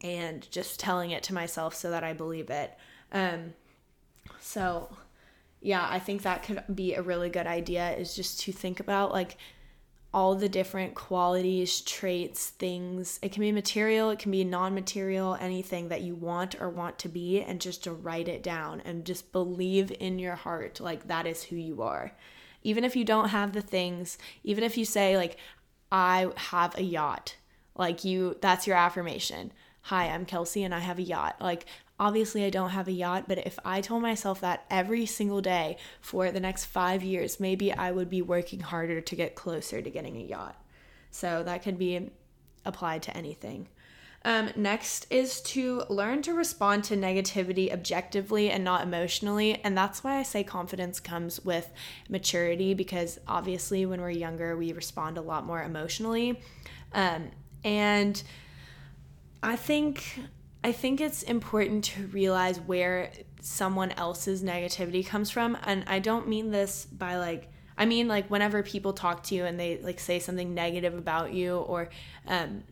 and 0.01 0.49
just 0.51 0.79
telling 0.79 1.11
it 1.11 1.23
to 1.23 1.33
myself 1.33 1.73
so 1.73 1.89
that 1.91 2.03
I 2.03 2.13
believe 2.13 2.49
it. 2.49 2.77
Um, 3.11 3.53
so 4.39 4.95
yeah, 5.61 5.87
I 5.89 5.99
think 5.99 6.21
that 6.21 6.43
could 6.43 6.63
be 6.73 6.93
a 6.93 7.01
really 7.01 7.29
good 7.29 7.47
idea 7.47 7.91
is 7.95 8.15
just 8.15 8.39
to 8.41 8.51
think 8.51 8.79
about 8.79 9.11
like 9.11 9.37
all 10.15 10.33
the 10.33 10.47
different 10.47 10.95
qualities, 10.95 11.81
traits, 11.81 12.47
things. 12.51 13.19
It 13.21 13.33
can 13.33 13.41
be 13.41 13.51
material, 13.51 14.09
it 14.11 14.17
can 14.17 14.31
be 14.31 14.45
non 14.45 14.73
material, 14.73 15.37
anything 15.41 15.89
that 15.89 16.03
you 16.03 16.15
want 16.15 16.55
or 16.61 16.69
want 16.69 16.97
to 16.99 17.09
be, 17.09 17.41
and 17.41 17.59
just 17.59 17.83
to 17.83 17.91
write 17.91 18.29
it 18.29 18.41
down 18.41 18.81
and 18.85 19.03
just 19.03 19.33
believe 19.33 19.91
in 19.99 20.17
your 20.17 20.35
heart 20.35 20.79
like 20.79 21.09
that 21.09 21.27
is 21.27 21.43
who 21.43 21.57
you 21.57 21.81
are. 21.81 22.13
Even 22.63 22.85
if 22.85 22.95
you 22.95 23.03
don't 23.03 23.27
have 23.29 23.51
the 23.51 23.61
things, 23.61 24.17
even 24.45 24.63
if 24.63 24.77
you 24.77 24.85
say, 24.85 25.17
like, 25.17 25.35
I 25.91 26.31
have 26.37 26.77
a 26.77 26.81
yacht, 26.81 27.35
like 27.75 28.05
you, 28.05 28.37
that's 28.39 28.65
your 28.65 28.77
affirmation. 28.77 29.51
Hi, 29.81 30.05
I'm 30.05 30.25
Kelsey 30.25 30.63
and 30.63 30.73
I 30.73 30.79
have 30.79 30.97
a 30.97 31.03
yacht. 31.03 31.35
Like, 31.41 31.65
Obviously, 31.97 32.43
I 32.43 32.49
don't 32.49 32.71
have 32.71 32.89
a 32.89 32.91
yacht, 32.91 33.25
but 33.27 33.37
if 33.45 33.57
I 33.63 33.79
told 33.79 34.01
myself 34.01 34.41
that 34.41 34.65
every 34.69 35.05
single 35.05 35.39
day 35.39 35.77
for 36.01 36.29
the 36.29 36.41
next 36.41 36.65
five 36.65 37.03
years, 37.03 37.39
maybe 37.39 37.71
I 37.71 37.91
would 37.91 38.09
be 38.09 38.21
working 38.21 38.59
harder 38.59 38.99
to 38.99 39.15
get 39.15 39.35
closer 39.35 39.81
to 39.81 39.89
getting 39.89 40.17
a 40.17 40.25
yacht. 40.25 40.61
So 41.11 41.43
that 41.43 41.63
could 41.63 41.77
be 41.77 42.09
applied 42.65 43.01
to 43.03 43.15
anything. 43.15 43.69
Um, 44.25 44.49
next 44.55 45.05
is 45.11 45.39
to 45.41 45.83
learn 45.87 46.23
to 46.23 46.33
respond 46.33 46.83
to 46.85 46.97
negativity 46.97 47.71
objectively 47.71 48.49
and 48.49 48.63
not 48.63 48.81
emotionally. 48.81 49.61
And 49.63 49.77
that's 49.77 50.03
why 50.03 50.17
I 50.17 50.23
say 50.23 50.43
confidence 50.43 50.99
comes 50.99 51.45
with 51.45 51.71
maturity 52.09 52.73
because 52.73 53.19
obviously, 53.27 53.85
when 53.85 54.01
we're 54.01 54.09
younger, 54.09 54.57
we 54.57 54.73
respond 54.73 55.19
a 55.19 55.21
lot 55.21 55.45
more 55.45 55.61
emotionally. 55.61 56.41
Um, 56.91 57.29
and 57.63 58.21
I 59.43 59.55
think 59.55 60.19
I 60.65 60.71
think 60.71 60.99
it's 60.99 61.21
important 61.21 61.83
to 61.83 62.07
realize 62.07 62.59
where 62.59 63.11
someone 63.39 63.91
else's 63.91 64.41
negativity 64.41 65.05
comes 65.05 65.29
from. 65.29 65.55
And 65.63 65.83
I 65.85 65.99
don't 65.99 66.27
mean 66.27 66.49
this 66.49 66.85
by 66.85 67.17
like, 67.17 67.51
I 67.77 67.85
mean 67.85 68.07
like 68.07 68.31
whenever 68.31 68.63
people 68.63 68.91
talk 68.91 69.21
to 69.25 69.35
you 69.35 69.45
and 69.45 69.59
they 69.59 69.77
like 69.77 69.99
say 69.99 70.17
something 70.17 70.55
negative 70.55 70.95
about 70.95 71.31
you 71.33 71.57
or 71.57 71.89
um, 72.25 72.63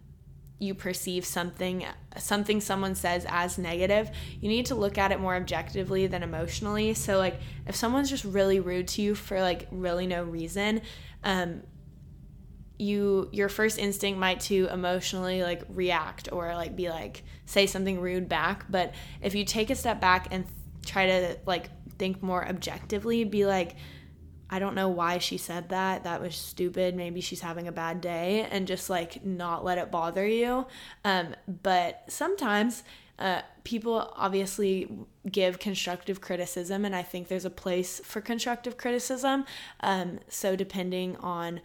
you 0.57 0.73
perceive 0.73 1.23
something 1.23 1.85
something 2.17 2.61
someone 2.61 2.95
says 2.95 3.27
as 3.29 3.59
negative 3.59 4.09
you 4.39 4.49
need 4.49 4.65
to 4.67 4.75
look 4.75 4.97
at 4.97 5.11
it 5.11 5.19
more 5.19 5.35
objectively 5.35 6.07
than 6.07 6.23
emotionally 6.23 6.93
so 6.93 7.17
like 7.17 7.35
if 7.67 7.75
someone's 7.75 8.09
just 8.09 8.23
really 8.23 8.59
rude 8.59 8.87
to 8.87 9.01
you 9.01 9.13
for 9.13 9.41
like 9.41 9.67
really 9.71 10.07
no 10.07 10.23
reason 10.23 10.81
um, 11.25 11.61
you 12.77 13.29
your 13.31 13.49
first 13.49 13.77
instinct 13.77 14.19
might 14.19 14.39
to 14.39 14.67
emotionally 14.71 15.43
like 15.43 15.61
react 15.69 16.29
or 16.31 16.55
like 16.55 16.75
be 16.75 16.89
like 16.89 17.23
say 17.45 17.67
something 17.67 17.99
rude 17.99 18.27
back 18.27 18.65
but 18.69 18.93
if 19.21 19.35
you 19.35 19.45
take 19.45 19.69
a 19.69 19.75
step 19.75 20.01
back 20.01 20.27
and 20.31 20.45
try 20.85 21.05
to 21.05 21.37
like 21.45 21.69
think 21.97 22.21
more 22.23 22.47
objectively 22.47 23.23
be 23.23 23.45
like 23.45 23.75
I 24.49 24.59
don't 24.59 24.75
know 24.75 24.89
why 24.89 25.17
she 25.17 25.39
said 25.39 25.69
that. 25.69 26.03
That 26.03 26.21
was 26.21 26.35
stupid. 26.35 26.95
Maybe 26.95 27.21
she's 27.21 27.41
having 27.41 27.67
a 27.67 27.71
bad 27.71 28.01
day 28.01 28.47
and 28.51 28.67
just 28.67 28.87
like 28.87 29.25
not 29.25 29.65
let 29.65 29.79
it 29.79 29.89
bother 29.89 30.27
you. 30.27 30.67
Um, 31.03 31.33
but 31.63 32.03
sometimes 32.07 32.83
uh, 33.17 33.41
people 33.63 34.13
obviously 34.15 34.95
give 35.31 35.57
constructive 35.57 36.21
criticism, 36.21 36.85
and 36.85 36.95
I 36.95 37.01
think 37.01 37.29
there's 37.29 37.45
a 37.45 37.49
place 37.49 38.01
for 38.03 38.21
constructive 38.21 38.77
criticism. 38.77 39.45
Um, 39.79 40.19
so, 40.27 40.55
depending 40.55 41.15
on 41.17 41.61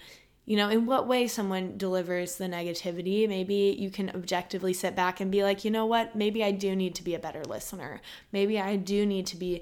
you 0.48 0.56
know, 0.56 0.70
in 0.70 0.86
what 0.86 1.06
way 1.06 1.28
someone 1.28 1.76
delivers 1.76 2.36
the 2.36 2.46
negativity. 2.46 3.28
Maybe 3.28 3.76
you 3.78 3.90
can 3.90 4.08
objectively 4.08 4.72
sit 4.72 4.96
back 4.96 5.20
and 5.20 5.30
be 5.30 5.42
like, 5.42 5.62
you 5.62 5.70
know 5.70 5.84
what, 5.84 6.16
maybe 6.16 6.42
I 6.42 6.52
do 6.52 6.74
need 6.74 6.94
to 6.94 7.04
be 7.04 7.14
a 7.14 7.18
better 7.18 7.44
listener. 7.44 8.00
Maybe 8.32 8.58
I 8.58 8.76
do 8.76 9.04
need 9.04 9.26
to 9.26 9.36
be 9.36 9.60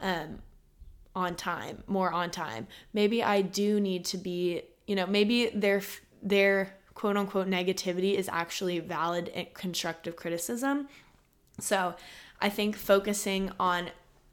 um, 0.00 0.40
on 1.14 1.36
time, 1.36 1.84
more 1.86 2.10
on 2.10 2.32
time. 2.32 2.66
Maybe 2.92 3.22
I 3.22 3.42
do 3.42 3.78
need 3.78 4.04
to 4.06 4.18
be, 4.18 4.62
you 4.88 4.96
know, 4.96 5.06
maybe 5.06 5.50
their 5.54 5.82
their 6.20 6.74
quote 6.94 7.16
unquote 7.16 7.46
negativity 7.46 8.14
is 8.14 8.28
actually 8.28 8.80
valid 8.80 9.28
and 9.36 9.54
constructive 9.54 10.16
criticism. 10.16 10.88
So 11.60 11.94
I 12.40 12.48
think 12.48 12.74
focusing 12.74 13.52
on 13.60 13.90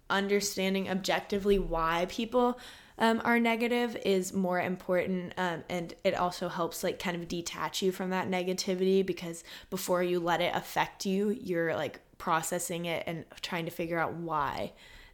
understanding 0.10 0.89
objectively 0.89 1.60
why 1.60 2.08
people 2.10 2.60
um, 3.02 3.22
negative 3.43 3.97
is 4.06 4.32
more 4.32 4.62
important 4.62 5.34
um, 5.38 5.64
and 5.68 5.93
it 6.04 6.14
also 6.14 6.47
helps 6.47 6.84
like 6.84 6.99
kind 6.99 7.18
of 7.18 7.28
detach 7.28 7.82
you 7.82 7.91
from 7.91 8.12
that 8.12 8.30
negativity 8.30 9.06
because 9.06 9.43
before 9.70 10.02
you 10.04 10.20
let 10.20 10.39
it 10.39 10.56
affect 10.56 11.06
you 11.06 11.30
you're 11.30 11.76
like 11.76 11.99
processing 12.18 12.86
it 12.86 13.04
and 13.08 13.26
trying 13.41 13.66
to 13.66 13.72
figure 13.72 13.99
out 13.99 14.14
why 14.14 14.72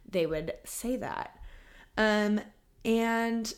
they 0.08 0.26
would 0.26 0.52
say 0.64 0.96
that 0.96 1.36
um, 1.96 2.40
and 2.84 3.54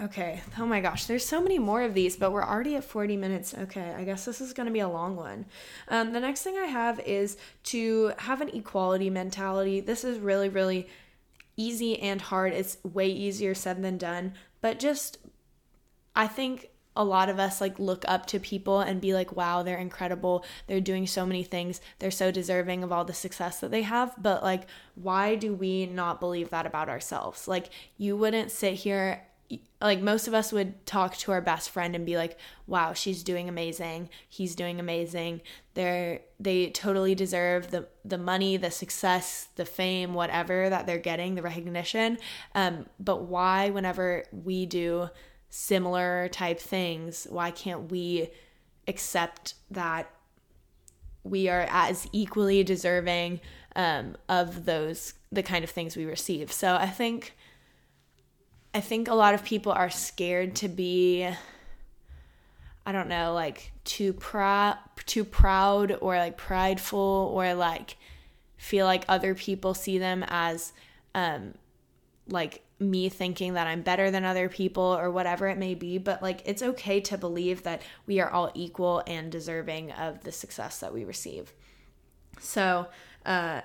Okay. 0.00 0.42
Oh 0.58 0.66
my 0.66 0.80
gosh, 0.80 1.06
there's 1.06 1.24
so 1.24 1.40
many 1.40 1.56
more 1.56 1.82
of 1.82 1.94
these, 1.94 2.16
but 2.16 2.32
we're 2.32 2.44
already 2.44 2.74
at 2.74 2.82
40 2.82 3.16
minutes. 3.16 3.54
Okay, 3.54 3.94
I 3.96 4.02
guess 4.02 4.24
this 4.24 4.40
is 4.40 4.52
going 4.52 4.66
to 4.66 4.72
be 4.72 4.80
a 4.80 4.88
long 4.88 5.14
one. 5.14 5.46
Um, 5.86 6.12
the 6.12 6.18
next 6.18 6.42
thing 6.42 6.56
I 6.58 6.66
have 6.66 6.98
is 7.00 7.36
to 7.64 8.12
have 8.18 8.40
an 8.40 8.48
equality 8.48 9.08
mentality. 9.08 9.78
This 9.78 10.02
is 10.02 10.18
really, 10.18 10.48
really 10.48 10.88
easy 11.56 11.98
and 12.00 12.20
hard. 12.20 12.52
It's 12.52 12.78
way 12.82 13.08
easier 13.08 13.54
said 13.54 13.82
than 13.82 13.98
done, 13.98 14.34
but 14.60 14.78
just 14.78 15.18
I 16.16 16.26
think 16.26 16.70
a 16.96 17.04
lot 17.04 17.28
of 17.28 17.40
us 17.40 17.60
like 17.60 17.78
look 17.78 18.04
up 18.06 18.24
to 18.26 18.38
people 18.38 18.78
and 18.80 19.00
be 19.00 19.14
like 19.14 19.32
wow 19.32 19.62
they're 19.62 19.78
incredible. 19.78 20.44
They're 20.66 20.80
doing 20.80 21.06
so 21.06 21.26
many 21.26 21.42
things. 21.42 21.80
They're 21.98 22.10
so 22.10 22.30
deserving 22.30 22.84
of 22.84 22.92
all 22.92 23.04
the 23.04 23.12
success 23.12 23.60
that 23.60 23.70
they 23.70 23.82
have. 23.82 24.14
But 24.20 24.42
like 24.42 24.68
why 24.94 25.34
do 25.34 25.54
we 25.54 25.86
not 25.86 26.20
believe 26.20 26.50
that 26.50 26.66
about 26.66 26.88
ourselves? 26.88 27.48
Like 27.48 27.70
you 27.98 28.16
wouldn't 28.16 28.50
sit 28.50 28.74
here 28.74 29.26
like 29.80 30.00
most 30.00 30.26
of 30.26 30.34
us 30.34 30.52
would 30.52 30.86
talk 30.86 31.16
to 31.16 31.32
our 31.32 31.40
best 31.40 31.70
friend 31.70 31.94
and 31.94 32.06
be 32.06 32.16
like 32.16 32.38
wow 32.66 32.92
she's 32.92 33.22
doing 33.22 33.48
amazing. 33.48 34.08
He's 34.28 34.54
doing 34.54 34.80
amazing. 34.80 35.42
They're 35.74 36.20
they 36.40 36.70
totally 36.70 37.14
deserve 37.14 37.70
the 37.70 37.86
the 38.04 38.18
money 38.18 38.56
the 38.56 38.70
success 38.70 39.48
the 39.56 39.64
fame 39.64 40.14
whatever 40.14 40.70
that 40.70 40.86
they're 40.86 40.98
getting 40.98 41.34
the 41.34 41.42
recognition. 41.42 42.18
Um, 42.54 42.86
but 42.98 43.24
why 43.24 43.70
whenever 43.70 44.24
we 44.32 44.66
do 44.66 45.10
similar 45.50 46.28
type 46.32 46.58
things 46.58 47.26
why 47.30 47.50
can't 47.50 47.90
we 47.90 48.28
accept 48.88 49.54
that 49.70 50.10
we 51.22 51.48
are 51.48 51.66
as 51.70 52.08
equally 52.12 52.64
deserving 52.64 53.40
um, 53.76 54.16
of 54.28 54.64
those 54.64 55.14
the 55.30 55.42
kind 55.42 55.62
of 55.64 55.70
things 55.70 55.96
we 55.96 56.06
receive? 56.06 56.50
So 56.50 56.76
i 56.76 56.86
think 56.86 57.34
I 58.74 58.80
think 58.80 59.06
a 59.06 59.14
lot 59.14 59.34
of 59.34 59.44
people 59.44 59.70
are 59.70 59.88
scared 59.88 60.56
to 60.56 60.68
be 60.68 61.28
I 62.86 62.92
don't 62.92 63.08
know, 63.08 63.32
like 63.32 63.72
too 63.84 64.12
proud 64.12 64.76
too 65.06 65.24
proud 65.24 65.96
or 66.00 66.16
like 66.16 66.36
prideful 66.36 67.30
or 67.34 67.54
like 67.54 67.96
feel 68.56 68.84
like 68.86 69.04
other 69.08 69.34
people 69.34 69.74
see 69.74 69.98
them 69.98 70.24
as 70.28 70.72
um 71.14 71.54
like 72.28 72.62
me 72.80 73.08
thinking 73.08 73.54
that 73.54 73.66
I'm 73.66 73.82
better 73.82 74.10
than 74.10 74.24
other 74.24 74.48
people 74.48 74.82
or 74.82 75.10
whatever 75.10 75.46
it 75.48 75.58
may 75.58 75.74
be, 75.74 75.98
but 75.98 76.20
like 76.22 76.42
it's 76.44 76.62
okay 76.62 77.00
to 77.02 77.16
believe 77.16 77.62
that 77.62 77.82
we 78.06 78.18
are 78.18 78.30
all 78.30 78.50
equal 78.54 79.02
and 79.06 79.30
deserving 79.30 79.92
of 79.92 80.24
the 80.24 80.32
success 80.32 80.80
that 80.80 80.92
we 80.92 81.04
receive. 81.04 81.52
So, 82.40 82.88
uh 83.24 83.60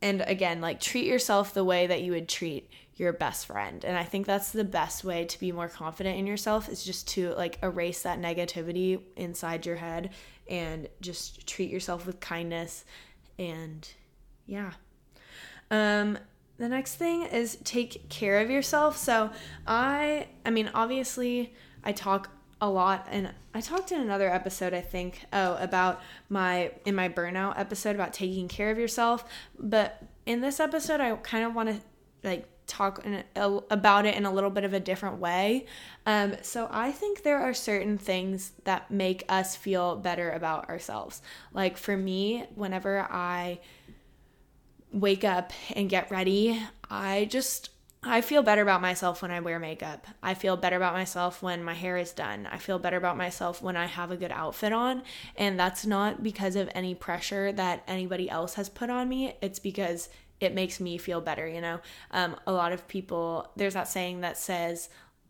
and 0.00 0.22
again, 0.26 0.60
like 0.60 0.80
treat 0.80 1.06
yourself 1.06 1.54
the 1.54 1.64
way 1.64 1.86
that 1.86 2.02
you 2.02 2.12
would 2.12 2.28
treat 2.28 2.68
your 2.96 3.12
best 3.12 3.46
friend. 3.46 3.84
And 3.84 3.96
I 3.96 4.04
think 4.04 4.26
that's 4.26 4.50
the 4.50 4.64
best 4.64 5.04
way 5.04 5.24
to 5.24 5.40
be 5.40 5.52
more 5.52 5.68
confident 5.68 6.18
in 6.18 6.26
yourself 6.26 6.68
is 6.68 6.84
just 6.84 7.08
to 7.08 7.34
like 7.34 7.58
erase 7.62 8.02
that 8.02 8.20
negativity 8.20 9.00
inside 9.16 9.66
your 9.66 9.76
head 9.76 10.10
and 10.48 10.88
just 11.00 11.46
treat 11.46 11.70
yourself 11.70 12.06
with 12.06 12.20
kindness 12.20 12.84
and 13.38 13.88
yeah. 14.46 14.72
Um 15.70 16.18
the 16.56 16.68
next 16.68 16.94
thing 16.94 17.22
is 17.24 17.56
take 17.64 18.08
care 18.08 18.40
of 18.40 18.50
yourself. 18.50 18.96
So 18.96 19.30
I 19.66 20.28
I 20.46 20.50
mean 20.50 20.70
obviously 20.72 21.52
I 21.82 21.92
talk 21.92 22.30
a 22.60 22.70
lot 22.70 23.08
and 23.10 23.32
I 23.52 23.60
talked 23.60 23.90
in 23.90 24.00
another 24.00 24.30
episode 24.30 24.72
I 24.72 24.80
think 24.80 25.24
oh 25.32 25.56
about 25.56 26.00
my 26.28 26.70
in 26.84 26.94
my 26.94 27.08
burnout 27.08 27.58
episode 27.58 27.96
about 27.96 28.12
taking 28.12 28.46
care 28.46 28.70
of 28.70 28.78
yourself, 28.78 29.24
but 29.58 30.00
in 30.26 30.40
this 30.40 30.60
episode 30.60 31.00
I 31.00 31.16
kind 31.16 31.44
of 31.44 31.56
want 31.56 31.70
to 31.70 31.80
like 32.22 32.48
talk 32.66 33.04
in 33.04 33.22
a, 33.36 33.46
about 33.70 34.06
it 34.06 34.14
in 34.14 34.26
a 34.26 34.32
little 34.32 34.50
bit 34.50 34.64
of 34.64 34.72
a 34.72 34.80
different 34.80 35.18
way. 35.18 35.66
Um, 36.06 36.36
so 36.42 36.68
I 36.70 36.92
think 36.92 37.22
there 37.22 37.38
are 37.38 37.54
certain 37.54 37.98
things 37.98 38.52
that 38.64 38.90
make 38.90 39.24
us 39.28 39.56
feel 39.56 39.96
better 39.96 40.30
about 40.30 40.68
ourselves. 40.68 41.22
Like 41.52 41.76
for 41.76 41.96
me, 41.96 42.46
whenever 42.54 43.00
I 43.10 43.60
wake 44.92 45.24
up 45.24 45.52
and 45.74 45.90
get 45.90 46.10
ready, 46.10 46.60
I 46.88 47.26
just 47.30 47.70
I 48.06 48.20
feel 48.20 48.42
better 48.42 48.60
about 48.60 48.82
myself 48.82 49.22
when 49.22 49.30
I 49.30 49.40
wear 49.40 49.58
makeup. 49.58 50.06
I 50.22 50.34
feel 50.34 50.58
better 50.58 50.76
about 50.76 50.92
myself 50.92 51.42
when 51.42 51.64
my 51.64 51.72
hair 51.72 51.96
is 51.96 52.12
done. 52.12 52.46
I 52.50 52.58
feel 52.58 52.78
better 52.78 52.98
about 52.98 53.16
myself 53.16 53.62
when 53.62 53.76
I 53.76 53.86
have 53.86 54.10
a 54.10 54.16
good 54.16 54.30
outfit 54.30 54.74
on. 54.74 55.02
And 55.36 55.58
that's 55.58 55.86
not 55.86 56.22
because 56.22 56.54
of 56.54 56.68
any 56.74 56.94
pressure 56.94 57.50
that 57.52 57.82
anybody 57.86 58.28
else 58.28 58.54
has 58.54 58.68
put 58.68 58.90
on 58.90 59.08
me. 59.08 59.36
It's 59.40 59.58
because 59.58 60.10
it 60.40 60.54
makes 60.54 60.80
me 60.80 60.98
feel 60.98 61.20
better, 61.20 61.46
you 61.46 61.60
know? 61.60 61.80
Um, 62.10 62.36
a 62.46 62.52
lot 62.52 62.72
of 62.72 62.86
people, 62.88 63.50
there's 63.56 63.74
that 63.74 63.88
saying 63.88 64.20
that 64.20 64.36
says, 64.36 64.88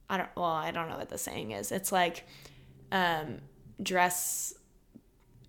I 0.09 0.17
don't, 0.17 0.29
well, 0.37 0.45
I 0.45 0.71
don't 0.71 0.89
know 0.89 0.97
what 0.97 1.09
the 1.09 1.19
saying 1.19 1.53
is. 1.53 1.73
It's 1.73 1.93
like, 1.93 2.25
um, 2.93 3.39
dress, 3.83 4.55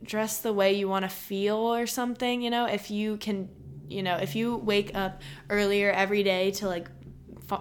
dress 0.03 0.39
the 0.39 0.53
way 0.53 0.73
you 0.73 0.87
want 0.87 1.03
to 1.03 1.09
feel 1.09 1.57
or 1.57 1.87
something, 1.87 2.41
you 2.41 2.49
know? 2.49 2.65
If 2.65 2.91
you 2.91 3.17
can, 3.17 3.49
you 3.87 4.03
know, 4.03 4.17
if 4.17 4.35
you 4.35 4.57
wake 4.57 4.95
up 4.95 5.21
earlier 5.49 5.91
every 5.91 6.23
day 6.23 6.51
to 6.51 6.67
like 6.67 6.89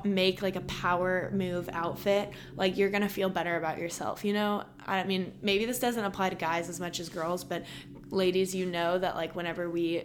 make 0.05 0.42
like 0.42 0.57
a 0.57 0.62
power 0.62 1.30
move 1.34 1.68
outfit, 1.72 2.30
like 2.57 2.76
you're 2.76 2.90
gonna 2.90 3.09
feel 3.09 3.28
better 3.28 3.57
about 3.57 3.78
yourself. 3.78 4.24
You 4.24 4.32
know, 4.32 4.64
I 4.86 5.05
mean, 5.05 5.32
maybe 5.42 5.64
this 5.66 5.78
doesn't 5.78 6.05
apply 6.05 6.30
to 6.30 6.36
guys 6.36 6.68
as 6.68 6.80
much 6.80 7.01
as 7.01 7.09
girls, 7.09 7.45
but 7.45 7.64
ladies, 8.11 8.55
you 8.55 8.66
know 8.66 8.99
that 8.99 9.14
like 9.16 9.36
whenever 9.36 9.68
we 9.68 10.05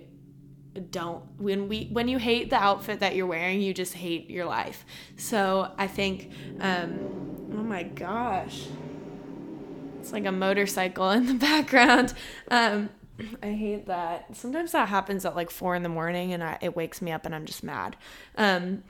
don't 0.92 1.24
when 1.38 1.68
we 1.68 1.90
when 1.92 2.08
you 2.08 2.18
hate 2.18 2.50
the 2.50 2.56
outfit 2.56 3.00
that 3.00 3.16
you're 3.16 3.26
wearing 3.26 3.62
you 3.62 3.74
just 3.74 3.94
hate 3.94 4.30
your 4.30 4.46
life. 4.46 4.86
So 5.18 5.72
i 5.78 5.88
think 5.88 6.32
um 6.60 7.00
oh 7.54 7.64
my 7.64 7.84
gosh. 7.84 8.68
It's 10.00 10.14
like 10.14 10.26
a 10.26 10.32
motorcycle 10.32 11.10
in 11.12 11.26
the 11.26 11.34
background. 11.50 12.14
Um 12.50 12.90
i 13.44 13.52
hate 13.52 13.88
that. 13.88 14.36
Sometimes 14.36 14.72
that 14.72 14.90
happens 14.90 15.26
at 15.26 15.36
like 15.36 15.50
four 15.50 15.76
in 15.76 15.84
the 15.84 15.90
morning 15.90 16.34
and 16.34 16.44
I, 16.44 16.58
it 16.62 16.76
wakes 16.76 17.02
me 17.02 17.12
up 17.12 17.26
and 17.26 17.36
i'm 17.36 17.46
just 17.46 17.64
mad. 17.64 17.96
Um 18.38 18.84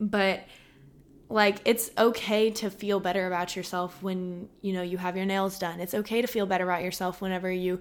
but 0.00 0.44
like 1.28 1.58
it's 1.64 1.90
okay 1.98 2.50
to 2.50 2.70
feel 2.70 3.00
better 3.00 3.26
about 3.26 3.56
yourself 3.56 4.00
when 4.02 4.48
you 4.60 4.72
know 4.72 4.82
you 4.82 4.98
have 4.98 5.16
your 5.16 5.26
nails 5.26 5.58
done. 5.58 5.80
It's 5.80 5.94
okay 5.94 6.20
to 6.22 6.28
feel 6.28 6.46
better 6.46 6.64
about 6.64 6.82
yourself 6.82 7.20
whenever 7.20 7.50
you 7.50 7.80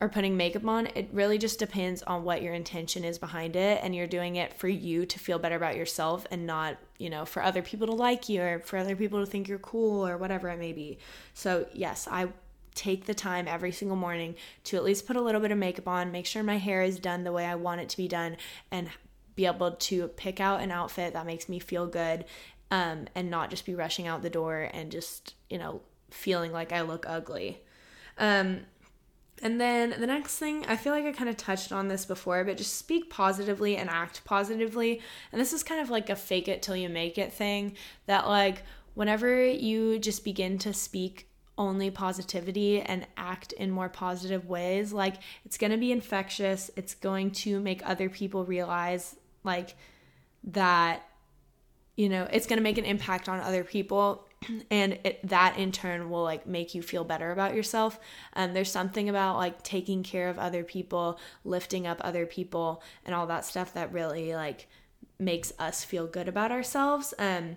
are 0.00 0.08
putting 0.08 0.36
makeup 0.36 0.64
on, 0.66 0.86
it 0.94 1.10
really 1.12 1.36
just 1.36 1.58
depends 1.58 2.02
on 2.04 2.24
what 2.24 2.40
your 2.42 2.54
intention 2.54 3.04
is 3.04 3.18
behind 3.18 3.54
it. 3.54 3.80
And 3.82 3.94
you're 3.94 4.06
doing 4.06 4.36
it 4.36 4.54
for 4.54 4.68
you 4.68 5.04
to 5.04 5.18
feel 5.18 5.38
better 5.38 5.56
about 5.56 5.76
yourself 5.76 6.26
and 6.30 6.46
not, 6.46 6.78
you 6.98 7.10
know, 7.10 7.26
for 7.26 7.42
other 7.42 7.60
people 7.60 7.86
to 7.86 7.92
like 7.92 8.28
you 8.28 8.40
or 8.40 8.60
for 8.60 8.78
other 8.78 8.96
people 8.96 9.20
to 9.20 9.26
think 9.26 9.46
you're 9.46 9.58
cool 9.58 10.06
or 10.06 10.16
whatever 10.16 10.48
it 10.48 10.58
may 10.58 10.72
be. 10.72 10.98
So, 11.34 11.66
yes, 11.74 12.08
I 12.10 12.28
take 12.74 13.04
the 13.04 13.14
time 13.14 13.46
every 13.46 13.72
single 13.72 13.96
morning 13.96 14.36
to 14.64 14.76
at 14.76 14.84
least 14.84 15.06
put 15.06 15.16
a 15.16 15.20
little 15.20 15.40
bit 15.40 15.50
of 15.50 15.58
makeup 15.58 15.86
on, 15.86 16.10
make 16.10 16.24
sure 16.24 16.42
my 16.42 16.56
hair 16.56 16.82
is 16.82 16.98
done 16.98 17.24
the 17.24 17.32
way 17.32 17.44
I 17.44 17.56
want 17.56 17.82
it 17.82 17.90
to 17.90 17.96
be 17.96 18.08
done, 18.08 18.38
and 18.70 18.88
be 19.34 19.44
able 19.44 19.72
to 19.72 20.08
pick 20.08 20.40
out 20.40 20.60
an 20.60 20.70
outfit 20.70 21.12
that 21.12 21.26
makes 21.26 21.48
me 21.48 21.58
feel 21.58 21.86
good 21.86 22.24
um, 22.70 23.06
and 23.14 23.30
not 23.30 23.50
just 23.50 23.66
be 23.66 23.74
rushing 23.74 24.06
out 24.06 24.22
the 24.22 24.30
door 24.30 24.70
and 24.72 24.90
just, 24.90 25.34
you 25.50 25.58
know, 25.58 25.82
feeling 26.10 26.52
like 26.52 26.72
I 26.72 26.80
look 26.80 27.04
ugly. 27.06 27.60
Um, 28.16 28.60
and 29.42 29.60
then 29.60 29.94
the 29.98 30.06
next 30.06 30.36
thing, 30.38 30.64
I 30.66 30.76
feel 30.76 30.92
like 30.92 31.04
I 31.04 31.12
kind 31.12 31.30
of 31.30 31.36
touched 31.36 31.72
on 31.72 31.88
this 31.88 32.04
before, 32.04 32.44
but 32.44 32.56
just 32.56 32.76
speak 32.76 33.08
positively 33.10 33.76
and 33.76 33.88
act 33.88 34.24
positively. 34.24 35.00
And 35.32 35.40
this 35.40 35.52
is 35.52 35.62
kind 35.62 35.80
of 35.80 35.90
like 35.90 36.10
a 36.10 36.16
fake 36.16 36.48
it 36.48 36.62
till 36.62 36.76
you 36.76 36.88
make 36.88 37.16
it 37.18 37.32
thing 37.32 37.76
that, 38.06 38.28
like, 38.28 38.62
whenever 38.94 39.44
you 39.44 39.98
just 39.98 40.24
begin 40.24 40.58
to 40.58 40.72
speak 40.74 41.28
only 41.56 41.90
positivity 41.90 42.80
and 42.80 43.06
act 43.16 43.52
in 43.52 43.70
more 43.70 43.88
positive 43.88 44.46
ways, 44.46 44.92
like, 44.92 45.16
it's 45.44 45.58
going 45.58 45.72
to 45.72 45.78
be 45.78 45.92
infectious. 45.92 46.70
It's 46.76 46.94
going 46.94 47.30
to 47.32 47.60
make 47.60 47.80
other 47.84 48.08
people 48.08 48.44
realize, 48.44 49.16
like, 49.44 49.74
that, 50.44 51.02
you 51.96 52.08
know, 52.08 52.26
it's 52.32 52.46
going 52.46 52.58
to 52.58 52.62
make 52.62 52.78
an 52.78 52.84
impact 52.84 53.28
on 53.28 53.40
other 53.40 53.64
people 53.64 54.26
and 54.70 54.98
it, 55.04 55.20
that 55.28 55.58
in 55.58 55.70
turn 55.70 56.08
will 56.10 56.22
like 56.22 56.46
make 56.46 56.74
you 56.74 56.82
feel 56.82 57.04
better 57.04 57.30
about 57.30 57.54
yourself 57.54 58.00
um, 58.34 58.54
there's 58.54 58.70
something 58.70 59.08
about 59.08 59.36
like 59.36 59.62
taking 59.62 60.02
care 60.02 60.28
of 60.28 60.38
other 60.38 60.64
people 60.64 61.18
lifting 61.44 61.86
up 61.86 62.00
other 62.02 62.24
people 62.26 62.82
and 63.04 63.14
all 63.14 63.26
that 63.26 63.44
stuff 63.44 63.74
that 63.74 63.92
really 63.92 64.34
like 64.34 64.66
makes 65.18 65.52
us 65.58 65.84
feel 65.84 66.06
good 66.06 66.28
about 66.28 66.50
ourselves 66.50 67.12
um, 67.18 67.56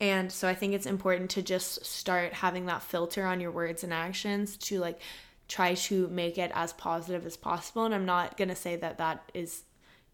And 0.00 0.30
so 0.30 0.48
I 0.48 0.54
think 0.54 0.74
it's 0.74 0.86
important 0.86 1.30
to 1.30 1.42
just 1.42 1.84
start 1.84 2.32
having 2.32 2.66
that 2.66 2.82
filter 2.82 3.26
on 3.26 3.40
your 3.40 3.50
words 3.50 3.82
and 3.82 3.92
actions 3.92 4.56
to 4.58 4.78
like 4.78 5.00
try 5.48 5.74
to 5.74 6.08
make 6.08 6.38
it 6.38 6.52
as 6.54 6.72
positive 6.74 7.26
as 7.26 7.36
possible. 7.36 7.84
And 7.84 7.94
I'm 7.94 8.04
not 8.06 8.36
going 8.36 8.48
to 8.48 8.54
say 8.54 8.76
that 8.76 8.98
that 8.98 9.30
is, 9.34 9.64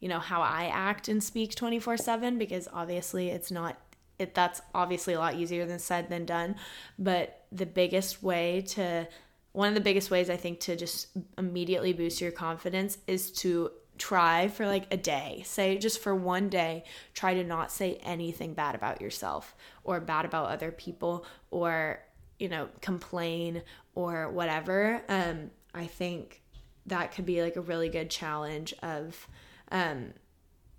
you 0.00 0.08
know, 0.08 0.20
how 0.20 0.40
I 0.42 0.66
act 0.66 1.08
and 1.08 1.22
speak 1.22 1.54
24 1.54 1.96
7 1.98 2.38
because 2.38 2.68
obviously 2.72 3.28
it's 3.30 3.50
not, 3.50 3.76
it, 4.18 4.34
that's 4.34 4.60
obviously 4.74 5.14
a 5.14 5.18
lot 5.18 5.34
easier 5.34 5.66
than 5.66 5.78
said 5.78 6.08
than 6.08 6.24
done. 6.24 6.56
But 6.98 7.44
the 7.50 7.66
biggest 7.66 8.22
way 8.22 8.62
to, 8.68 9.08
one 9.52 9.68
of 9.68 9.74
the 9.74 9.80
biggest 9.80 10.10
ways 10.10 10.30
I 10.30 10.36
think 10.36 10.60
to 10.60 10.76
just 10.76 11.08
immediately 11.38 11.92
boost 11.92 12.20
your 12.20 12.32
confidence 12.32 12.98
is 13.06 13.30
to 13.32 13.70
try 13.96 14.48
for 14.48 14.66
like 14.66 14.92
a 14.92 14.96
day, 14.96 15.42
say 15.46 15.78
just 15.78 16.00
for 16.00 16.14
one 16.14 16.48
day, 16.48 16.82
try 17.12 17.34
to 17.34 17.44
not 17.44 17.70
say 17.70 17.94
anything 18.02 18.54
bad 18.54 18.74
about 18.74 19.00
yourself 19.00 19.54
or 19.84 20.00
bad 20.00 20.24
about 20.24 20.50
other 20.50 20.72
people 20.72 21.24
or, 21.50 22.00
you 22.38 22.48
know, 22.48 22.68
complain 22.80 23.62
or 23.94 24.30
whatever. 24.30 25.02
Um, 25.08 25.50
I 25.72 25.86
think 25.86 26.42
that 26.86 27.12
could 27.12 27.24
be 27.24 27.40
like 27.40 27.54
a 27.54 27.60
really 27.60 27.88
good 27.88 28.10
challenge 28.10 28.74
of, 28.82 29.28
um, 29.70 30.12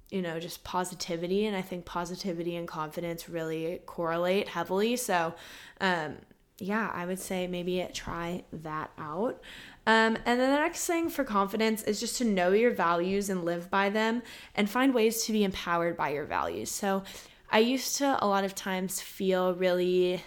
you 0.10 0.22
know, 0.22 0.40
just 0.40 0.64
positivity. 0.64 1.46
And 1.46 1.56
I 1.56 1.62
think 1.62 1.86
positivity 1.86 2.56
and 2.56 2.68
confidence 2.68 3.28
really 3.28 3.82
correlate 3.86 4.48
heavily. 4.50 4.96
So, 4.96 5.34
um, 5.82 6.18
yeah, 6.58 6.90
I 6.94 7.06
would 7.06 7.20
say 7.20 7.48
maybe 7.48 7.86
try 7.94 8.44
that 8.54 8.92
out. 8.98 9.42
Um, 9.88 10.18
and 10.26 10.40
then 10.40 10.52
the 10.52 10.60
next 10.60 10.86
thing 10.86 11.10
for 11.10 11.24
confidence 11.24 11.84
is 11.84 12.00
just 12.00 12.18
to 12.20 12.24
know 12.24 12.52
your 12.52 12.72
values 12.72 13.30
and 13.30 13.44
live 13.44 13.70
by 13.70 13.90
them 13.90 14.24
and 14.56 14.70
find 14.70 14.94
ways 14.94 15.26
to 15.26 15.32
be 15.32 15.44
empowered 15.44 15.98
by 15.98 16.10
your 16.10 16.26
values. 16.26 16.72
So 16.72 17.04
I 17.52 17.60
used 17.60 17.98
to 17.98 18.18
a 18.24 18.26
lot 18.26 18.44
of 18.44 18.56
times 18.56 19.02
feel 19.02 19.54
really 19.54 20.24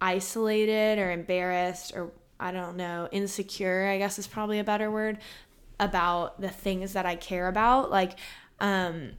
isolated 0.00 0.98
or 0.98 1.12
embarrassed 1.12 1.92
or 1.94 2.10
I 2.40 2.50
don't 2.50 2.76
know, 2.76 3.08
insecure, 3.12 3.86
I 3.86 3.98
guess 3.98 4.18
is 4.18 4.26
probably 4.26 4.58
a 4.58 4.64
better 4.64 4.90
word 4.90 5.18
about 5.78 6.40
the 6.40 6.48
things 6.48 6.92
that 6.94 7.06
I 7.06 7.16
care 7.16 7.48
about. 7.48 7.90
Like 7.90 8.18
um 8.60 9.12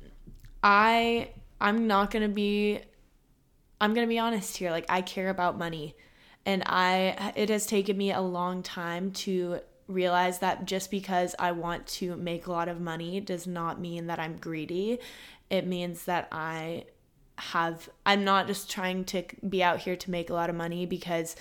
I 0.63 1.29
I'm 1.59 1.88
not 1.88 2.11
to 2.27 2.33
be 2.33 2.79
I'm 3.79 3.93
to 4.07 4.09
be 4.09 4.19
honest 4.19 4.57
here. 4.57 4.71
Like 4.71 4.86
I 4.89 5.01
care 5.01 5.29
about 5.29 5.57
money 5.57 5.95
and 6.45 6.63
I 6.65 7.33
it 7.36 7.49
has 7.49 7.65
taken 7.65 7.97
me 7.97 8.11
a 8.11 8.21
long 8.21 8.63
time 8.63 9.11
to 9.11 9.59
realize 9.88 10.39
that 10.39 10.65
just 10.65 10.89
because 10.89 11.36
I 11.38 11.51
want 11.51 11.86
to 11.88 12.15
make 12.15 12.47
a 12.47 12.51
lot 12.51 12.67
of 12.67 12.79
money 12.79 13.19
does 13.19 13.45
not 13.45 13.79
mean 13.79 14.07
that 14.07 14.19
I'm 14.19 14.38
greedy. 14.38 14.99
It 15.49 15.67
means 15.67 16.05
that 16.05 16.27
I 16.31 16.86
have 17.38 17.89
I'm 18.05 18.23
not 18.23 18.47
just 18.47 18.71
trying 18.71 19.03
to 19.05 19.23
be 19.47 19.61
out 19.61 19.79
here 19.79 19.95
to 19.95 20.11
make 20.11 20.29
a 20.29 20.33
lot 20.33 20.49
of 20.49 20.55
money 20.55 20.86
because 20.86 21.36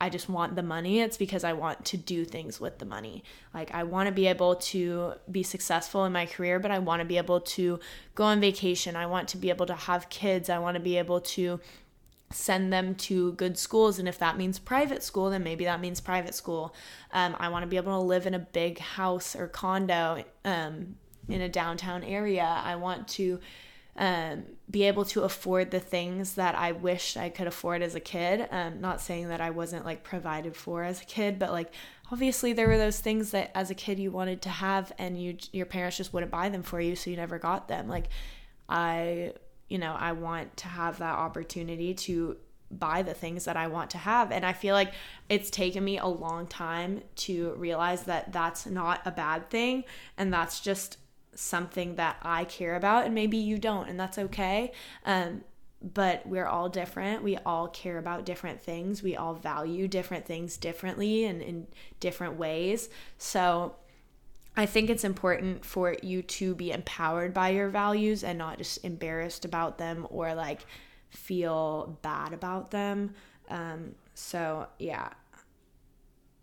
I 0.00 0.08
just 0.08 0.28
want 0.28 0.54
the 0.54 0.62
money. 0.62 1.00
It's 1.00 1.16
because 1.16 1.42
I 1.42 1.52
want 1.52 1.84
to 1.86 1.96
do 1.96 2.24
things 2.24 2.60
with 2.60 2.78
the 2.78 2.84
money. 2.84 3.24
Like, 3.52 3.74
I 3.74 3.82
want 3.82 4.06
to 4.06 4.12
be 4.12 4.26
able 4.26 4.56
to 4.56 5.14
be 5.30 5.42
successful 5.42 6.04
in 6.04 6.12
my 6.12 6.26
career, 6.26 6.60
but 6.60 6.70
I 6.70 6.78
want 6.78 7.00
to 7.00 7.06
be 7.06 7.16
able 7.16 7.40
to 7.40 7.80
go 8.14 8.24
on 8.24 8.40
vacation. 8.40 8.94
I 8.94 9.06
want 9.06 9.28
to 9.28 9.36
be 9.36 9.50
able 9.50 9.66
to 9.66 9.74
have 9.74 10.08
kids. 10.08 10.48
I 10.48 10.58
want 10.58 10.76
to 10.76 10.80
be 10.80 10.98
able 10.98 11.20
to 11.20 11.60
send 12.30 12.72
them 12.72 12.94
to 12.94 13.32
good 13.32 13.58
schools. 13.58 13.98
And 13.98 14.06
if 14.06 14.18
that 14.18 14.36
means 14.36 14.58
private 14.58 15.02
school, 15.02 15.30
then 15.30 15.42
maybe 15.42 15.64
that 15.64 15.80
means 15.80 16.00
private 16.00 16.34
school. 16.34 16.74
Um, 17.12 17.34
I 17.38 17.48
want 17.48 17.64
to 17.64 17.66
be 17.66 17.76
able 17.76 17.98
to 17.98 18.06
live 18.06 18.26
in 18.26 18.34
a 18.34 18.38
big 18.38 18.78
house 18.78 19.34
or 19.34 19.48
condo 19.48 20.22
um, 20.44 20.96
in 21.28 21.40
a 21.40 21.48
downtown 21.48 22.04
area. 22.04 22.44
I 22.64 22.76
want 22.76 23.08
to 23.08 23.40
um, 23.98 24.44
be 24.70 24.84
able 24.84 25.04
to 25.06 25.24
afford 25.24 25.72
the 25.72 25.80
things 25.80 26.34
that 26.34 26.54
I 26.54 26.72
wished 26.72 27.16
I 27.16 27.28
could 27.28 27.48
afford 27.48 27.82
as 27.82 27.96
a 27.96 28.00
kid. 28.00 28.46
Um, 28.50 28.80
not 28.80 29.00
saying 29.00 29.28
that 29.28 29.40
I 29.40 29.50
wasn't 29.50 29.84
like 29.84 30.04
provided 30.04 30.56
for 30.56 30.84
as 30.84 31.02
a 31.02 31.04
kid, 31.04 31.38
but 31.38 31.50
like 31.50 31.72
obviously 32.12 32.52
there 32.52 32.68
were 32.68 32.78
those 32.78 33.00
things 33.00 33.32
that 33.32 33.50
as 33.54 33.70
a 33.70 33.74
kid 33.74 33.98
you 33.98 34.12
wanted 34.12 34.40
to 34.42 34.48
have 34.48 34.92
and 34.98 35.20
you 35.20 35.36
your 35.52 35.66
parents 35.66 35.96
just 35.96 36.14
wouldn't 36.14 36.30
buy 36.30 36.48
them 36.48 36.62
for 36.62 36.80
you, 36.80 36.94
so 36.94 37.10
you 37.10 37.16
never 37.16 37.38
got 37.38 37.66
them. 37.66 37.88
Like 37.88 38.08
I 38.68 39.32
you 39.68 39.78
know, 39.78 39.94
I 39.98 40.12
want 40.12 40.56
to 40.58 40.68
have 40.68 40.98
that 40.98 41.14
opportunity 41.14 41.92
to 41.92 42.38
buy 42.70 43.02
the 43.02 43.14
things 43.14 43.46
that 43.46 43.56
I 43.56 43.66
want 43.66 43.90
to 43.90 43.98
have. 43.98 44.30
And 44.30 44.46
I 44.46 44.52
feel 44.52 44.74
like 44.74 44.92
it's 45.28 45.50
taken 45.50 45.84
me 45.84 45.98
a 45.98 46.06
long 46.06 46.46
time 46.46 47.02
to 47.16 47.52
realize 47.54 48.04
that 48.04 48.32
that's 48.32 48.66
not 48.66 49.00
a 49.04 49.10
bad 49.10 49.50
thing. 49.50 49.84
And 50.16 50.32
that's 50.32 50.60
just 50.60 50.98
something 51.38 51.94
that 51.96 52.16
I 52.22 52.44
care 52.44 52.76
about. 52.76 53.06
And 53.06 53.14
maybe 53.14 53.36
you 53.36 53.58
don't, 53.58 53.88
and 53.88 53.98
that's 53.98 54.18
okay. 54.18 54.72
Um, 55.04 55.44
but 55.80 56.26
we're 56.26 56.46
all 56.46 56.68
different. 56.68 57.22
We 57.22 57.36
all 57.38 57.68
care 57.68 57.98
about 57.98 58.26
different 58.26 58.60
things. 58.60 59.02
We 59.02 59.14
all 59.16 59.34
value 59.34 59.86
different 59.86 60.26
things 60.26 60.56
differently 60.56 61.24
and 61.24 61.40
in 61.40 61.68
different 62.00 62.34
ways. 62.34 62.88
So 63.16 63.76
I 64.56 64.66
think 64.66 64.90
it's 64.90 65.04
important 65.04 65.64
for 65.64 65.96
you 66.02 66.22
to 66.22 66.56
be 66.56 66.72
empowered 66.72 67.32
by 67.32 67.50
your 67.50 67.68
values 67.68 68.24
and 68.24 68.38
not 68.38 68.58
just 68.58 68.84
embarrassed 68.84 69.44
about 69.44 69.78
them 69.78 70.04
or 70.10 70.34
like 70.34 70.66
feel 71.10 71.96
bad 72.02 72.32
about 72.32 72.72
them. 72.72 73.14
Um, 73.48 73.94
so, 74.14 74.66
yeah. 74.80 75.10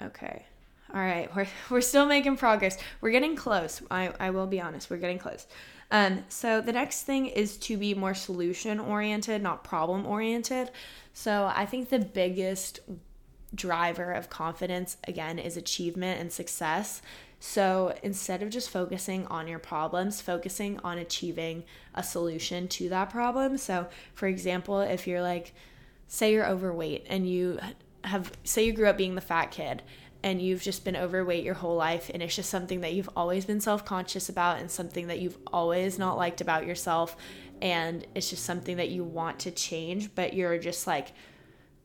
Okay. 0.01 0.45
All 0.93 1.01
right. 1.01 1.33
We're, 1.36 1.47
we're 1.69 1.81
still 1.81 2.05
making 2.05 2.38
progress. 2.38 2.77
We're 3.01 3.11
getting 3.11 3.36
close. 3.36 3.81
I, 3.89 4.11
I 4.19 4.29
will 4.29 4.47
be 4.47 4.61
honest. 4.61 4.89
We're 4.89 4.97
getting 4.97 5.19
close. 5.19 5.47
Um, 5.91 6.23
so, 6.29 6.61
the 6.61 6.73
next 6.73 7.03
thing 7.03 7.27
is 7.27 7.57
to 7.57 7.77
be 7.77 7.93
more 7.93 8.15
solution 8.15 8.79
oriented, 8.79 9.43
not 9.43 9.63
problem 9.63 10.07
oriented. 10.07 10.71
So, 11.13 11.51
I 11.55 11.67
think 11.67 11.89
the 11.89 11.99
biggest 11.99 12.79
driver 13.53 14.11
of 14.11 14.29
confidence, 14.29 14.97
again, 15.07 15.39
is 15.39 15.57
achievement 15.57 16.19
and 16.19 16.31
success. 16.31 17.01
So 17.39 17.95
instead 18.01 18.41
of 18.41 18.49
just 18.49 18.69
focusing 18.69 19.27
on 19.27 19.47
your 19.47 19.59
problems, 19.59 20.21
focusing 20.21 20.79
on 20.83 20.97
achieving 20.97 21.63
a 21.93 22.01
solution 22.01 22.67
to 22.69 22.89
that 22.89 23.09
problem. 23.09 23.57
So, 23.57 23.88
for 24.13 24.27
example, 24.27 24.79
if 24.79 25.05
you're 25.05 25.21
like, 25.21 25.53
say 26.07 26.33
you're 26.33 26.47
overweight 26.47 27.05
and 27.07 27.29
you 27.29 27.59
have, 28.03 28.31
say 28.43 28.65
you 28.65 28.73
grew 28.73 28.88
up 28.88 28.97
being 28.97 29.15
the 29.15 29.21
fat 29.21 29.51
kid 29.51 29.83
and 30.26 30.41
you've 30.41 30.63
just 30.63 30.84
been 30.84 30.95
overweight 30.95 31.43
your 31.43 31.53
whole 31.53 31.76
life 31.76 32.09
and 32.11 32.23
it's 32.23 32.36
just 32.36 32.49
something 32.49 32.82
that 32.82 32.93
you've 32.93 33.09
always 33.15 33.45
been 33.45 33.61
self-conscious 33.61 34.28
about 34.28 34.59
and 34.59 34.71
something 34.71 35.05
that 35.05 35.19
you've 35.19 35.38
always 35.53 35.99
not 35.99 36.17
liked 36.17 36.41
about 36.41 36.65
yourself 36.65 37.15
and 37.61 38.07
it's 38.15 38.32
just 38.32 38.43
something 38.43 38.78
that 38.78 38.89
you 38.89 39.03
want 39.03 39.39
to 39.39 39.51
change 39.51 40.13
but 40.15 40.34
you're 40.34 40.57
just 40.57 40.88
like 40.88 41.13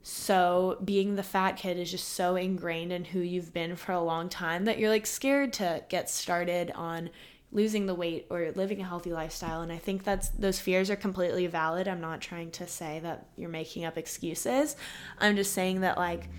so 0.03 0.79
being 0.83 1.17
the 1.17 1.23
fat 1.23 1.53
kid 1.53 1.77
is 1.77 1.91
just 1.91 2.09
so 2.09 2.35
ingrained 2.35 2.91
in 2.91 3.05
who 3.05 3.21
you've 3.21 3.53
been 3.53 3.77
for 3.77 3.93
a 3.93 4.01
long 4.01 4.31
time 4.31 4.65
that 4.65 4.79
you're 4.79 4.89
like 4.89 5.07
scared 5.07 5.53
to 5.53 5.85
get 5.91 6.09
started 6.09 6.73
on 6.75 7.11
losing 7.53 7.85
the 7.85 7.95
weight 7.95 8.27
or 8.31 8.53
living 8.55 8.81
a 8.81 8.85
healthy 8.85 9.13
lifestyle 9.13 9.61
and 9.61 9.71
i 9.71 9.77
think 9.77 10.03
that's 10.03 10.31
those 10.31 10.59
fears 10.59 10.89
are 10.89 10.97
completely 10.97 11.47
valid. 11.47 11.87
I'm 11.87 12.01
not 12.01 12.23
trying 12.23 12.53
to 12.53 12.67
say 12.67 13.01
that 13.01 13.27
you're 13.37 13.51
making 13.51 13.85
up 13.85 13.99
excuses. 13.99 14.77
I'm 15.19 15.37
just 15.37 15.53
saying 15.53 15.83
that 15.83 15.99
like 15.99 16.31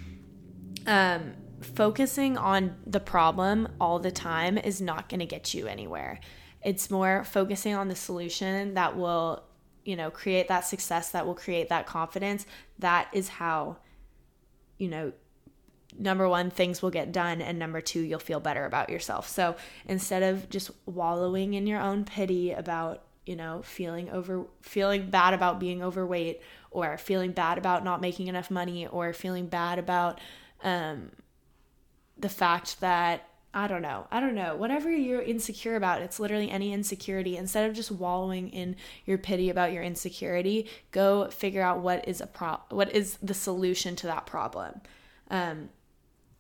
um 0.88 1.34
focusing 1.62 2.38
on 2.38 2.76
the 2.86 3.00
problem 3.00 3.68
all 3.80 4.00
the 4.00 4.12
time 4.12 4.58
is 4.58 4.82
not 4.82 5.10
going 5.10 5.20
to 5.20 5.26
get 5.26 5.54
you 5.54 5.68
anywhere 5.68 6.20
it's 6.64 6.92
more 6.92 7.24
focusing 7.24 7.74
on 7.74 7.88
the 7.88 7.96
solution 7.96 8.76
that 8.76 8.96
will 8.96 9.44
you 9.84 9.96
know, 9.96 10.12
create 10.12 10.48
that 10.48 10.62
success 10.62 11.12
that 11.12 11.26
will 11.26 11.36
create 11.36 11.70
that 11.70 11.88
confidence, 11.88 12.46
that 12.80 13.08
is 13.14 13.28
how, 13.30 13.78
you 14.78 14.88
know, 14.88 15.12
number 15.98 16.28
one, 16.28 16.50
things 16.50 16.82
will 16.82 16.92
get 16.92 17.12
done, 17.12 17.42
and 17.42 17.58
number 17.58 17.82
two, 17.82 18.02
you'll 18.02 18.20
feel 18.20 18.40
better 18.40 18.66
about 18.66 18.90
yourself. 18.90 19.28
So 19.28 19.56
instead 19.86 20.24
of 20.24 20.50
just 20.50 20.72
wallowing 20.86 21.54
in 21.56 21.68
your 21.68 21.82
own 21.82 22.06
pity 22.06 22.52
about, 22.52 23.04
you 23.26 23.36
know, 23.36 23.62
feeling 23.64 24.10
over, 24.10 24.46
feeling 24.62 25.10
bad 25.10 25.34
about 25.34 25.60
being 25.60 25.84
overweight, 25.84 26.42
or 26.70 26.98
feeling 26.98 27.32
bad 27.32 27.58
about 27.58 27.84
not 27.84 28.02
making 28.02 28.28
enough 28.28 28.50
money, 28.52 28.88
or 28.88 29.14
feeling 29.14 29.48
bad 29.48 29.80
about 29.80 30.20
um, 30.64 31.12
the 32.22 32.30
fact 32.30 32.80
that 32.82 33.28
I 33.54 33.68
don't 33.68 33.82
know. 33.82 34.08
I 34.12 34.22
don't 34.22 34.36
know. 34.36 34.56
Whatever 34.56 34.90
you're 34.90 35.22
insecure 35.22 35.76
about, 35.76 36.02
it's 36.02 36.22
literally 36.22 36.50
any 36.50 36.72
insecurity. 36.72 37.36
Instead 37.36 37.70
of 37.70 37.76
just 37.76 37.92
wallowing 37.92 38.50
in 38.50 38.78
your 39.06 39.18
pity 39.18 39.50
about 39.50 39.74
your 39.74 39.84
insecurity, 39.84 40.70
go 40.92 41.30
figure 41.30 41.62
out 41.62 41.80
what 41.80 42.08
is 42.08 42.22
a 42.22 42.28
pro 42.28 42.60
what 42.70 42.96
is 42.96 43.18
the 43.22 43.34
solution 43.34 43.96
to 43.98 44.08
that 44.08 44.26
problem. 44.26 44.80
Um 45.30 45.70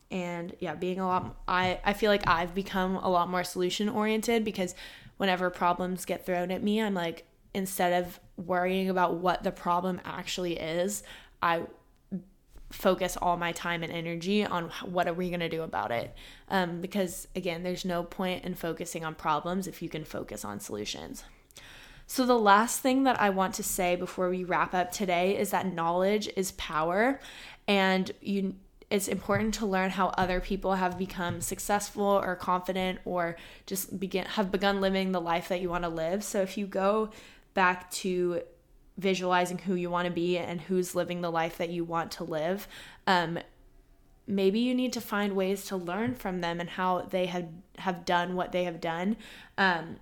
and 0.09 0.55
yeah, 0.59 0.75
being 0.75 0.99
a 0.99 1.07
lot 1.07 1.35
I 1.47 1.81
I 1.83 1.93
feel 1.93 2.11
like 2.11 2.27
I've 2.27 2.55
become 2.55 2.95
a 2.95 3.09
lot 3.09 3.29
more 3.29 3.43
solution 3.43 3.89
oriented 3.89 4.45
because 4.45 4.73
whenever 5.17 5.49
problems 5.49 6.05
get 6.05 6.25
thrown 6.25 6.49
at 6.49 6.63
me, 6.63 6.81
I'm 6.81 6.93
like 6.93 7.25
instead 7.53 8.03
of 8.03 8.19
worrying 8.37 8.89
about 8.89 9.15
what 9.15 9.43
the 9.43 9.51
problem 9.51 9.99
actually 10.05 10.57
is, 10.57 11.03
I 11.43 11.63
focus 12.71 13.17
all 13.21 13.37
my 13.37 13.51
time 13.51 13.83
and 13.83 13.91
energy 13.91 14.45
on 14.45 14.69
what 14.85 15.07
are 15.07 15.13
we 15.13 15.29
going 15.29 15.39
to 15.39 15.49
do 15.49 15.61
about 15.61 15.91
it 15.91 16.15
um, 16.49 16.81
because 16.81 17.27
again 17.35 17.63
there's 17.63 17.85
no 17.85 18.03
point 18.03 18.43
in 18.43 18.55
focusing 18.55 19.05
on 19.05 19.13
problems 19.13 19.67
if 19.67 19.81
you 19.81 19.89
can 19.89 20.03
focus 20.03 20.43
on 20.43 20.59
solutions 20.59 21.23
So, 22.07 22.25
the 22.25 22.37
last 22.37 22.81
thing 22.81 23.03
that 23.03 23.21
I 23.21 23.29
want 23.29 23.53
to 23.55 23.63
say 23.63 23.95
before 23.95 24.29
we 24.29 24.43
wrap 24.43 24.73
up 24.73 24.91
today 24.91 25.37
is 25.37 25.51
that 25.51 25.73
knowledge 25.73 26.27
is 26.35 26.51
power, 26.51 27.21
and 27.69 28.11
you 28.19 28.55
it's 28.91 29.07
important 29.07 29.53
to 29.55 29.65
learn 29.65 29.89
how 29.89 30.07
other 30.17 30.41
people 30.41 30.75
have 30.75 30.97
become 30.97 31.39
successful 31.39 32.03
or 32.03 32.35
confident 32.35 32.99
or 33.05 33.37
just 33.65 33.97
begin 33.97 34.25
have 34.25 34.51
begun 34.51 34.81
living 34.81 35.13
the 35.13 35.21
life 35.21 35.47
that 35.47 35.61
you 35.61 35.69
want 35.69 35.85
to 35.85 35.89
live. 35.89 36.23
So 36.23 36.41
if 36.41 36.57
you 36.57 36.67
go 36.67 37.11
back 37.53 37.89
to 37.91 38.41
visualizing 39.01 39.57
who 39.57 39.73
you 39.73 39.89
want 39.89 40.07
to 40.07 40.13
be 40.13 40.37
and 40.37 40.61
who's 40.61 40.95
living 40.95 41.21
the 41.21 41.31
life 41.31 41.57
that 41.57 41.69
you 41.69 41.83
want 41.83 42.11
to 42.11 42.23
live, 42.23 42.67
um, 43.07 43.39
maybe 44.27 44.59
you 44.59 44.75
need 44.75 44.93
to 44.93 45.01
find 45.01 45.35
ways 45.35 45.65
to 45.65 45.75
learn 45.75 46.13
from 46.13 46.41
them 46.41 46.59
and 46.59 46.69
how 46.69 47.01
they 47.01 47.25
have 47.25 47.47
have 47.79 48.05
done 48.05 48.35
what 48.35 48.51
they 48.51 48.63
have 48.63 48.79
done. 48.79 49.17
Um, 49.57 49.97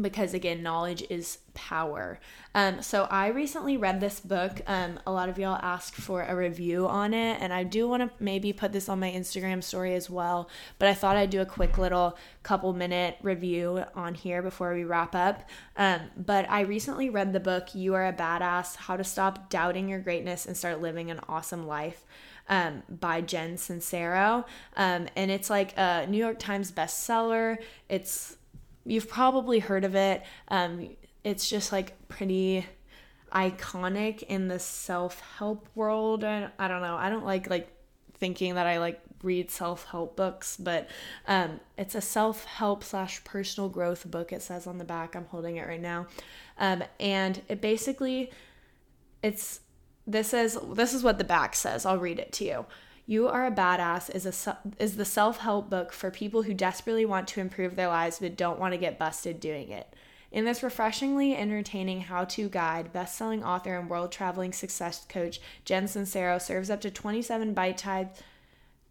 because 0.00 0.34
again, 0.34 0.62
knowledge 0.62 1.02
is 1.10 1.38
power. 1.58 2.20
Um, 2.54 2.82
so 2.82 3.08
I 3.10 3.26
recently 3.28 3.76
read 3.76 4.00
this 4.00 4.20
book. 4.20 4.62
Um, 4.68 5.00
a 5.04 5.10
lot 5.10 5.28
of 5.28 5.38
y'all 5.38 5.58
asked 5.60 5.96
for 5.96 6.22
a 6.22 6.36
review 6.36 6.86
on 6.86 7.12
it, 7.12 7.38
and 7.40 7.52
I 7.52 7.64
do 7.64 7.88
want 7.88 8.04
to 8.04 8.10
maybe 8.22 8.52
put 8.52 8.70
this 8.72 8.88
on 8.88 9.00
my 9.00 9.10
Instagram 9.10 9.62
story 9.62 9.94
as 9.94 10.08
well. 10.08 10.48
But 10.78 10.88
I 10.88 10.94
thought 10.94 11.16
I'd 11.16 11.30
do 11.30 11.40
a 11.40 11.46
quick 11.46 11.76
little 11.76 12.16
couple 12.44 12.72
minute 12.72 13.16
review 13.22 13.84
on 13.96 14.14
here 14.14 14.40
before 14.40 14.72
we 14.72 14.84
wrap 14.84 15.16
up. 15.16 15.48
Um, 15.76 16.00
but 16.16 16.48
I 16.48 16.60
recently 16.60 17.10
read 17.10 17.32
the 17.32 17.40
book 17.40 17.74
"You 17.74 17.94
Are 17.94 18.06
a 18.06 18.12
Badass: 18.12 18.76
How 18.76 18.96
to 18.96 19.04
Stop 19.04 19.50
Doubting 19.50 19.88
Your 19.88 20.00
Greatness 20.00 20.46
and 20.46 20.56
Start 20.56 20.80
Living 20.80 21.10
an 21.10 21.20
Awesome 21.28 21.66
Life." 21.66 22.04
Um, 22.50 22.82
by 22.88 23.20
Jen 23.20 23.56
Sincero. 23.56 24.46
Um, 24.74 25.06
and 25.16 25.30
it's 25.30 25.50
like 25.50 25.74
a 25.76 26.06
New 26.06 26.16
York 26.16 26.38
Times 26.38 26.72
bestseller. 26.72 27.58
It's 27.90 28.38
you've 28.88 29.08
probably 29.08 29.58
heard 29.58 29.84
of 29.84 29.94
it. 29.94 30.22
Um, 30.48 30.96
it's 31.24 31.48
just 31.48 31.72
like 31.72 32.08
pretty 32.08 32.66
iconic 33.32 34.22
in 34.22 34.48
the 34.48 34.58
self-help 34.58 35.68
world. 35.74 36.24
I, 36.24 36.48
I 36.58 36.68
don't 36.68 36.82
know. 36.82 36.96
I 36.96 37.10
don't 37.10 37.24
like 37.24 37.50
like 37.50 37.68
thinking 38.14 38.54
that 38.54 38.66
I 38.66 38.78
like 38.78 39.00
read 39.22 39.50
self-help 39.50 40.16
books, 40.16 40.56
but 40.56 40.88
um, 41.26 41.60
it's 41.76 41.94
a 41.94 42.00
self-help 42.00 42.84
slash 42.84 43.22
personal 43.24 43.68
growth 43.68 44.10
book. 44.10 44.32
It 44.32 44.42
says 44.42 44.66
on 44.66 44.78
the 44.78 44.84
back. 44.84 45.14
I'm 45.14 45.26
holding 45.26 45.56
it 45.56 45.66
right 45.66 45.80
now, 45.80 46.06
um, 46.58 46.82
and 46.98 47.42
it 47.48 47.60
basically 47.60 48.30
it's 49.22 49.60
this 50.06 50.32
is 50.32 50.58
this 50.74 50.94
is 50.94 51.02
what 51.02 51.18
the 51.18 51.24
back 51.24 51.54
says. 51.54 51.84
I'll 51.84 51.98
read 51.98 52.18
it 52.18 52.32
to 52.34 52.44
you. 52.44 52.66
You 53.06 53.26
Are 53.28 53.46
a 53.46 53.50
Badass 53.50 54.14
is 54.14 54.26
a 54.26 54.58
is 54.78 54.96
the 54.96 55.04
self-help 55.04 55.70
book 55.70 55.92
for 55.92 56.10
people 56.10 56.42
who 56.42 56.54
desperately 56.54 57.06
want 57.06 57.26
to 57.28 57.40
improve 57.40 57.74
their 57.74 57.88
lives 57.88 58.18
but 58.18 58.36
don't 58.36 58.58
want 58.58 58.74
to 58.74 58.78
get 58.78 58.98
busted 58.98 59.40
doing 59.40 59.70
it. 59.70 59.94
In 60.30 60.44
this 60.44 60.62
refreshingly 60.62 61.34
entertaining 61.34 62.02
how-to 62.02 62.48
guide, 62.48 62.92
best-selling 62.92 63.42
author 63.42 63.78
and 63.78 63.88
world-traveling 63.88 64.52
success 64.52 65.06
coach 65.08 65.40
Jen 65.64 65.84
Sincero 65.84 66.40
serves 66.40 66.68
up 66.68 66.80
to 66.82 66.90
27 66.90 67.54
bite-sized 67.54 68.22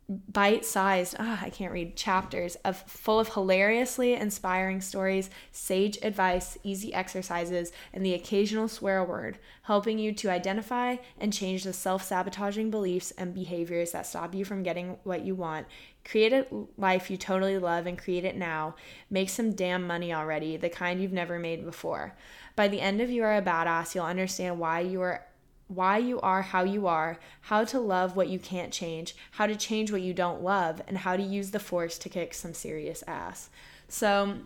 bite-sized 0.10 1.18
ah, 1.20 1.38
i 1.44 1.50
can't 1.50 1.74
read 1.74 1.98
chapters 1.98 2.56
of 2.64 2.78
full 2.84 3.20
of 3.20 3.34
hilariously 3.34 4.14
inspiring 4.14 4.80
stories 4.80 5.30
sage 5.52 5.98
advice 6.02 6.58
easy 6.64 6.94
exercises 6.94 7.74
and 7.92 8.06
the 8.06 8.14
occasional 8.14 8.70
swear 8.70 9.04
word 9.04 9.38
helping 9.64 10.00
you 10.00 10.14
to 10.14 10.30
identify 10.30 10.96
and 11.20 11.34
change 11.34 11.66
the 11.66 11.74
self-sabotaging 11.74 12.72
beliefs 12.72 13.12
and 13.18 13.34
behaviors 13.34 13.92
that 13.92 14.08
stop 14.08 14.34
you 14.34 14.46
from 14.46 14.64
getting 14.64 14.98
what 15.04 15.26
you 15.26 15.36
want 15.36 15.68
create 16.10 16.32
a 16.32 16.46
life 16.78 17.10
you 17.12 17.18
totally 17.18 17.58
love 17.58 17.86
and 17.86 17.98
create 17.98 18.24
it 18.24 18.36
now 18.36 18.76
make 19.10 19.30
some 19.30 19.54
damn 19.54 19.86
money 19.86 20.14
already 20.14 20.56
the 20.58 20.70
kind 20.70 21.02
you've 21.02 21.12
never 21.12 21.38
made 21.38 21.66
before 21.66 22.16
by 22.56 22.68
the 22.68 22.82
end 22.82 23.02
of 23.02 23.10
you 23.10 23.24
are 23.24 23.36
a 23.36 23.42
badass 23.42 23.94
you'll 23.94 24.06
understand 24.06 24.58
why 24.58 24.80
you 24.80 25.02
are 25.02 25.26
why 25.68 25.98
you 25.98 26.20
are 26.22 26.42
how 26.42 26.64
you 26.64 26.88
are, 26.88 27.20
how 27.42 27.64
to 27.66 27.80
love 27.80 28.16
what 28.16 28.30
you 28.30 28.40
can't 28.40 28.72
change, 28.72 29.16
how 29.32 29.46
to 29.46 29.56
change 29.56 29.92
what 29.92 30.02
you 30.02 30.14
don't 30.14 30.42
love, 30.42 30.82
and 30.88 31.00
how 31.00 31.18
to 31.18 31.24
use 31.24 31.52
the 31.52 31.60
force 31.60 31.98
to 31.98 32.10
kick 32.10 32.34
some 32.34 32.54
serious 32.54 33.04
ass. 33.08 33.50
So, 33.90 34.38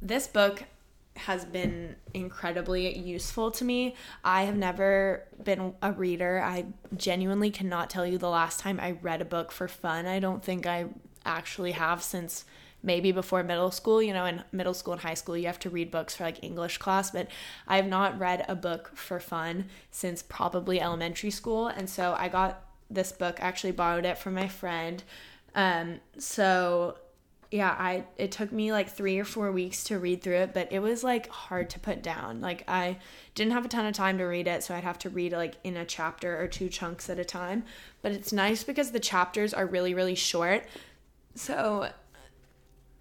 this 0.00 0.26
book 0.26 0.64
has 1.16 1.44
been 1.44 1.96
incredibly 2.12 2.96
useful 2.98 3.50
to 3.52 3.64
me. 3.64 3.94
I 4.24 4.44
have 4.44 4.56
never 4.56 5.24
been 5.42 5.74
a 5.80 5.92
reader. 5.92 6.42
I 6.42 6.66
genuinely 6.96 7.50
cannot 7.50 7.88
tell 7.88 8.06
you 8.06 8.18
the 8.18 8.28
last 8.28 8.60
time 8.60 8.80
I 8.80 8.92
read 9.02 9.20
a 9.20 9.24
book 9.24 9.52
for 9.52 9.68
fun. 9.68 10.06
I 10.06 10.18
don't 10.18 10.44
think 10.44 10.66
I 10.66 10.86
actually 11.24 11.72
have 11.72 12.02
since 12.02 12.44
maybe 12.82 13.12
before 13.12 13.42
middle 13.42 13.70
school. 13.70 14.02
You 14.02 14.12
know, 14.12 14.26
in 14.26 14.42
middle 14.52 14.74
school 14.74 14.92
and 14.92 15.02
high 15.02 15.14
school, 15.14 15.36
you 15.36 15.46
have 15.46 15.58
to 15.60 15.70
read 15.70 15.90
books 15.90 16.16
for 16.16 16.24
like 16.24 16.42
English 16.42 16.78
class, 16.78 17.10
but 17.10 17.28
I 17.66 17.76
have 17.76 17.86
not 17.86 18.18
read 18.18 18.44
a 18.48 18.56
book 18.56 18.90
for 18.94 19.20
fun 19.20 19.66
since 19.90 20.22
probably 20.22 20.80
elementary 20.80 21.30
school. 21.30 21.68
And 21.68 21.88
so 21.88 22.14
I 22.18 22.28
got 22.28 22.64
this 22.90 23.12
book, 23.12 23.38
actually 23.40 23.72
borrowed 23.72 24.04
it 24.04 24.18
from 24.18 24.34
my 24.34 24.48
friend. 24.48 25.02
Um, 25.54 26.00
so 26.18 26.98
yeah, 27.54 27.76
I 27.78 28.02
it 28.18 28.32
took 28.32 28.50
me 28.50 28.72
like 28.72 28.90
3 28.90 29.16
or 29.16 29.24
4 29.24 29.52
weeks 29.52 29.84
to 29.84 30.00
read 30.00 30.22
through 30.22 30.38
it, 30.38 30.54
but 30.54 30.72
it 30.72 30.80
was 30.80 31.04
like 31.04 31.28
hard 31.28 31.70
to 31.70 31.78
put 31.78 32.02
down. 32.02 32.40
Like 32.40 32.64
I 32.66 32.98
didn't 33.36 33.52
have 33.52 33.64
a 33.64 33.68
ton 33.68 33.86
of 33.86 33.94
time 33.94 34.18
to 34.18 34.24
read 34.24 34.48
it, 34.48 34.64
so 34.64 34.74
I'd 34.74 34.82
have 34.82 34.98
to 35.00 35.08
read 35.08 35.30
like 35.30 35.54
in 35.62 35.76
a 35.76 35.84
chapter 35.84 36.42
or 36.42 36.48
two 36.48 36.68
chunks 36.68 37.08
at 37.08 37.20
a 37.20 37.24
time. 37.24 37.62
But 38.02 38.10
it's 38.10 38.32
nice 38.32 38.64
because 38.64 38.90
the 38.90 38.98
chapters 38.98 39.54
are 39.54 39.66
really 39.66 39.94
really 39.94 40.16
short. 40.16 40.66
So 41.36 41.90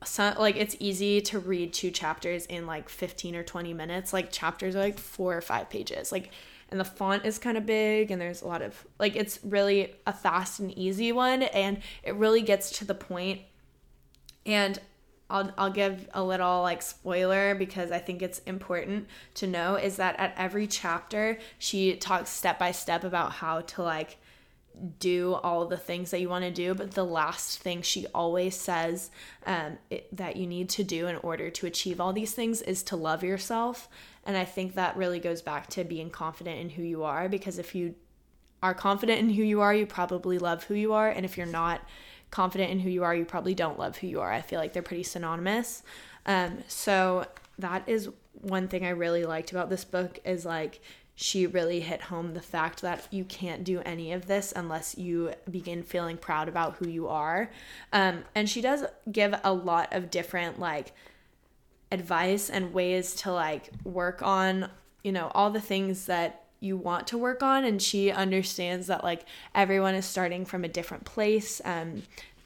some, 0.03 0.35
like 0.37 0.55
it's 0.55 0.75
easy 0.79 1.19
to 1.21 1.39
read 1.39 1.73
two 1.73 1.89
chapters 1.89 2.45
in 2.45 2.67
like 2.67 2.89
15 2.89 3.35
or 3.35 3.43
20 3.43 3.73
minutes 3.73 4.13
like 4.13 4.31
chapters 4.31 4.75
are 4.75 4.79
like 4.79 4.99
four 4.99 5.35
or 5.35 5.41
five 5.41 5.69
pages 5.69 6.11
like 6.11 6.29
and 6.69 6.79
the 6.79 6.85
font 6.85 7.25
is 7.25 7.39
kind 7.39 7.57
of 7.57 7.65
big 7.65 8.11
and 8.11 8.21
there's 8.21 8.41
a 8.41 8.47
lot 8.47 8.61
of 8.61 8.85
like 8.99 9.15
it's 9.15 9.39
really 9.45 9.95
a 10.05 10.11
fast 10.11 10.59
and 10.59 10.77
easy 10.77 11.13
one 11.13 11.43
and 11.43 11.79
it 12.03 12.15
really 12.15 12.41
gets 12.41 12.79
to 12.79 12.85
the 12.85 12.93
point 12.93 13.39
and 14.45 14.79
I'll, 15.29 15.51
I'll 15.57 15.71
give 15.71 16.07
a 16.13 16.23
little 16.23 16.61
like 16.61 16.81
spoiler 16.81 17.55
because 17.55 17.91
I 17.91 17.97
think 17.97 18.21
it's 18.21 18.39
important 18.39 19.07
to 19.35 19.47
know 19.47 19.75
is 19.75 19.95
that 19.97 20.19
at 20.19 20.33
every 20.37 20.67
chapter 20.67 21.39
she 21.57 21.95
talks 21.95 22.29
step 22.29 22.59
by 22.59 22.71
step 22.71 23.03
about 23.03 23.31
how 23.31 23.61
to 23.61 23.83
like 23.83 24.17
do 24.99 25.33
all 25.35 25.65
the 25.65 25.77
things 25.77 26.11
that 26.11 26.19
you 26.19 26.29
want 26.29 26.43
to 26.45 26.51
do. 26.51 26.73
But 26.73 26.91
the 26.91 27.05
last 27.05 27.59
thing 27.59 27.81
she 27.81 28.07
always 28.07 28.55
says 28.55 29.11
um, 29.45 29.77
it, 29.89 30.15
that 30.15 30.35
you 30.35 30.47
need 30.47 30.69
to 30.69 30.83
do 30.83 31.07
in 31.07 31.15
order 31.17 31.49
to 31.49 31.67
achieve 31.67 32.01
all 32.01 32.13
these 32.13 32.33
things 32.33 32.61
is 32.61 32.83
to 32.83 32.95
love 32.95 33.23
yourself. 33.23 33.87
And 34.25 34.37
i 34.37 34.45
think 34.45 34.75
that 34.75 34.95
really 34.95 35.19
goes 35.19 35.41
back 35.41 35.67
to 35.71 35.83
being 35.83 36.09
confident 36.09 36.59
in 36.59 36.69
who 36.69 36.81
you 36.81 37.03
are 37.03 37.27
because 37.27 37.59
if 37.59 37.75
you 37.75 37.95
are 38.61 38.73
confident 38.73 39.19
in 39.19 39.29
who 39.29 39.43
you 39.43 39.59
are 39.59 39.75
you 39.75 39.85
probably 39.85 40.37
love 40.37 40.63
who 40.63 40.75
you 40.75 40.93
are. 40.93 41.09
And 41.09 41.25
if 41.25 41.37
you're 41.37 41.45
not 41.45 41.81
confident 42.33 42.71
in 42.71 42.79
who 42.79 42.89
you 42.89 43.03
are 43.03 43.15
you 43.15 43.23
probably 43.23 43.53
don't 43.53 43.77
love 43.77 43.97
who 43.97 44.07
you 44.07 44.19
are 44.19 44.31
i 44.31 44.41
feel 44.41 44.59
like 44.59 44.73
they're 44.73 44.81
pretty 44.81 45.03
synonymous 45.03 45.83
um, 46.25 46.57
so 46.67 47.25
that 47.59 47.87
is 47.87 48.09
one 48.41 48.67
thing 48.67 48.83
i 48.83 48.89
really 48.89 49.23
liked 49.23 49.51
about 49.51 49.69
this 49.69 49.85
book 49.85 50.19
is 50.25 50.43
like 50.43 50.81
she 51.15 51.45
really 51.45 51.79
hit 51.79 52.01
home 52.01 52.33
the 52.33 52.41
fact 52.41 52.81
that 52.81 53.07
you 53.11 53.23
can't 53.23 53.63
do 53.63 53.81
any 53.81 54.13
of 54.13 54.25
this 54.25 54.51
unless 54.55 54.97
you 54.97 55.31
begin 55.49 55.83
feeling 55.83 56.17
proud 56.17 56.49
about 56.49 56.75
who 56.77 56.89
you 56.89 57.07
are. 57.07 57.51
Um, 57.91 58.23
and 58.33 58.49
she 58.49 58.61
does 58.61 58.85
give 59.11 59.35
a 59.43 59.53
lot 59.53 59.93
of 59.93 60.09
different 60.09 60.59
like 60.59 60.91
advice 61.91 62.49
and 62.49 62.73
ways 62.73 63.13
to 63.15 63.31
like 63.31 63.69
work 63.83 64.23
on, 64.23 64.69
you 65.03 65.11
know, 65.11 65.31
all 65.35 65.51
the 65.51 65.61
things 65.61 66.07
that 66.07 66.42
you 66.63 66.77
want 66.77 67.07
to 67.07 67.17
work 67.17 67.43
on. 67.43 67.63
And 67.63 67.81
she 67.81 68.11
understands 68.11 68.87
that 68.87 69.03
like 69.03 69.25
everyone 69.53 69.95
is 69.95 70.05
starting 70.05 70.45
from 70.45 70.63
a 70.63 70.69
different 70.69 71.05
place. 71.05 71.61
Um, 71.65 72.03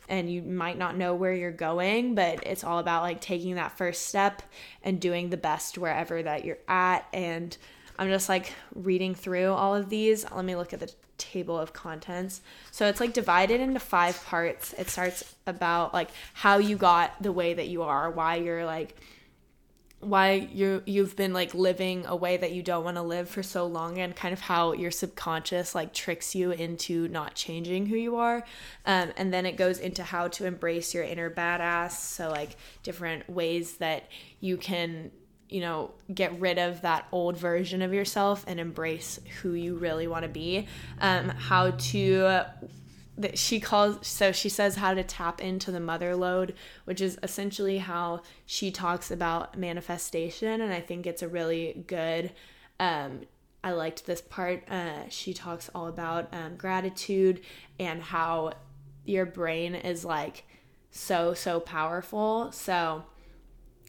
and 0.09 0.32
you 0.32 0.41
might 0.41 0.78
not 0.78 0.95
know 0.95 1.13
where 1.13 1.34
you're 1.34 1.51
going, 1.51 2.15
but 2.15 2.45
it's 2.45 2.63
all 2.63 2.80
about 2.80 3.03
like 3.03 3.20
taking 3.20 3.55
that 3.55 3.78
first 3.78 4.07
step 4.07 4.41
and 4.82 5.01
doing 5.01 5.30
the 5.30 5.38
best 5.38 5.78
wherever 5.78 6.24
that 6.24 6.45
you're 6.45 6.59
at 6.68 7.05
and 7.11 7.57
I'm 7.99 8.09
just 8.09 8.30
like 8.30 8.53
reading 8.76 9.15
through 9.15 9.53
all 9.53 9.76
of 9.76 9.89
these. 9.89 10.30
Let 10.32 10.45
me 10.45 10.55
look 10.55 10.74
at 10.74 10.80
the 10.80 10.91
table 11.18 11.57
of 11.57 11.74
contents. 11.74 12.41
So 12.72 12.88
it's 12.88 12.99
like 12.99 13.13
divided 13.13 13.59
into 13.59 13.80
five 13.80 14.24
parts. 14.26 14.74
It 14.74 14.89
starts 14.89 15.36
about 15.47 15.93
like 15.93 16.09
how 16.34 16.57
you 16.57 16.78
got 16.78 17.22
the 17.22 17.32
way 17.32 17.53
that 17.55 17.68
you 17.68 17.84
are, 17.84 18.11
why 18.11 18.36
you're 18.36 18.65
like 18.65 18.97
why 19.99 20.33
you 20.53 20.83
you've 20.85 21.15
been 21.15 21.33
like 21.33 21.55
living 21.55 22.05
a 22.05 22.15
way 22.15 22.37
that 22.37 22.51
you 22.51 22.61
don't 22.61 22.83
want 22.83 22.97
to 22.97 23.01
live 23.01 23.27
for 23.27 23.41
so 23.41 23.65
long 23.65 23.97
and 23.97 24.15
kind 24.15 24.31
of 24.31 24.39
how 24.39 24.73
your 24.73 24.91
subconscious 24.91 25.73
like 25.73 25.91
tricks 25.91 26.35
you 26.35 26.51
into 26.51 27.07
not 27.07 27.33
changing 27.33 27.87
who 27.87 27.95
you 27.95 28.15
are 28.15 28.45
um, 28.85 29.11
and 29.17 29.33
then 29.33 29.45
it 29.45 29.57
goes 29.57 29.79
into 29.79 30.03
how 30.03 30.27
to 30.27 30.45
embrace 30.45 30.93
your 30.93 31.03
inner 31.03 31.31
badass 31.31 31.91
so 31.93 32.29
like 32.29 32.55
different 32.83 33.27
ways 33.27 33.77
that 33.77 34.07
you 34.39 34.55
can 34.55 35.09
you 35.49 35.61
know, 35.61 35.91
get 36.13 36.37
rid 36.39 36.57
of 36.57 36.81
that 36.81 37.07
old 37.11 37.37
version 37.37 37.81
of 37.81 37.93
yourself 37.93 38.43
and 38.47 38.59
embrace 38.59 39.19
who 39.41 39.53
you 39.53 39.75
really 39.75 40.07
want 40.07 40.23
to 40.23 40.29
be. 40.29 40.67
Um, 40.99 41.29
how 41.29 41.71
to 41.71 42.43
that 43.18 43.38
she 43.38 43.59
calls 43.59 44.05
so 44.05 44.32
she 44.32 44.49
says 44.49 44.76
how 44.76 44.93
to 44.93 45.03
tap 45.03 45.41
into 45.41 45.72
the 45.72 45.80
mother 45.80 46.15
lode 46.15 46.53
which 46.86 47.01
is 47.01 47.18
essentially 47.24 47.80
how 47.80 48.22
she 48.45 48.70
talks 48.70 49.09
about 49.09 49.57
manifestation 49.57 50.61
and 50.61 50.72
i 50.72 50.80
think 50.80 51.07
it's 51.07 51.22
a 51.22 51.28
really 51.28 51.84
good 51.88 52.32
um, 52.80 53.22
i 53.63 53.72
liked 53.72 54.05
this 54.05 54.22
part 54.22 54.63
uh, 54.70 55.07
she 55.09 55.34
talks 55.34 55.70
all 55.74 55.88
about 55.88 56.32
um, 56.34 56.55
gratitude 56.55 57.41
and 57.80 58.01
how 58.01 58.51
your 59.05 59.26
brain 59.26 59.74
is 59.74 60.05
like 60.05 60.43
so 60.91 61.34
so 61.34 61.59
powerful. 61.59 62.51
So 62.51 63.03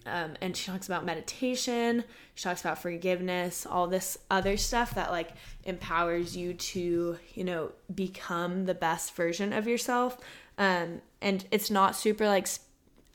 um, 0.09 0.34
and 0.40 0.56
she 0.56 0.70
talks 0.70 0.86
about 0.86 1.04
meditation 1.04 2.04
she 2.38 2.44
talks 2.44 2.61
about 2.61 2.78
forgiveness 2.80 3.66
all 3.66 3.88
this 3.88 4.16
other 4.30 4.56
stuff 4.56 4.94
that 4.94 5.11
like 5.11 5.30
empowers 5.64 6.36
you 6.36 6.54
to 6.54 7.18
you 7.34 7.42
know 7.42 7.72
become 7.92 8.64
the 8.64 8.74
best 8.74 9.14
version 9.16 9.52
of 9.52 9.66
yourself. 9.66 10.18
Um, 10.56 11.00
and 11.20 11.44
it's 11.50 11.70
not 11.70 11.96
super 11.96 12.28
like 12.28 12.48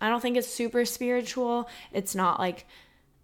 i 0.01 0.09
don't 0.09 0.19
think 0.19 0.35
it's 0.35 0.47
super 0.47 0.83
spiritual. 0.83 1.69
It's 1.93 2.15
not 2.15 2.37
like 2.37 2.65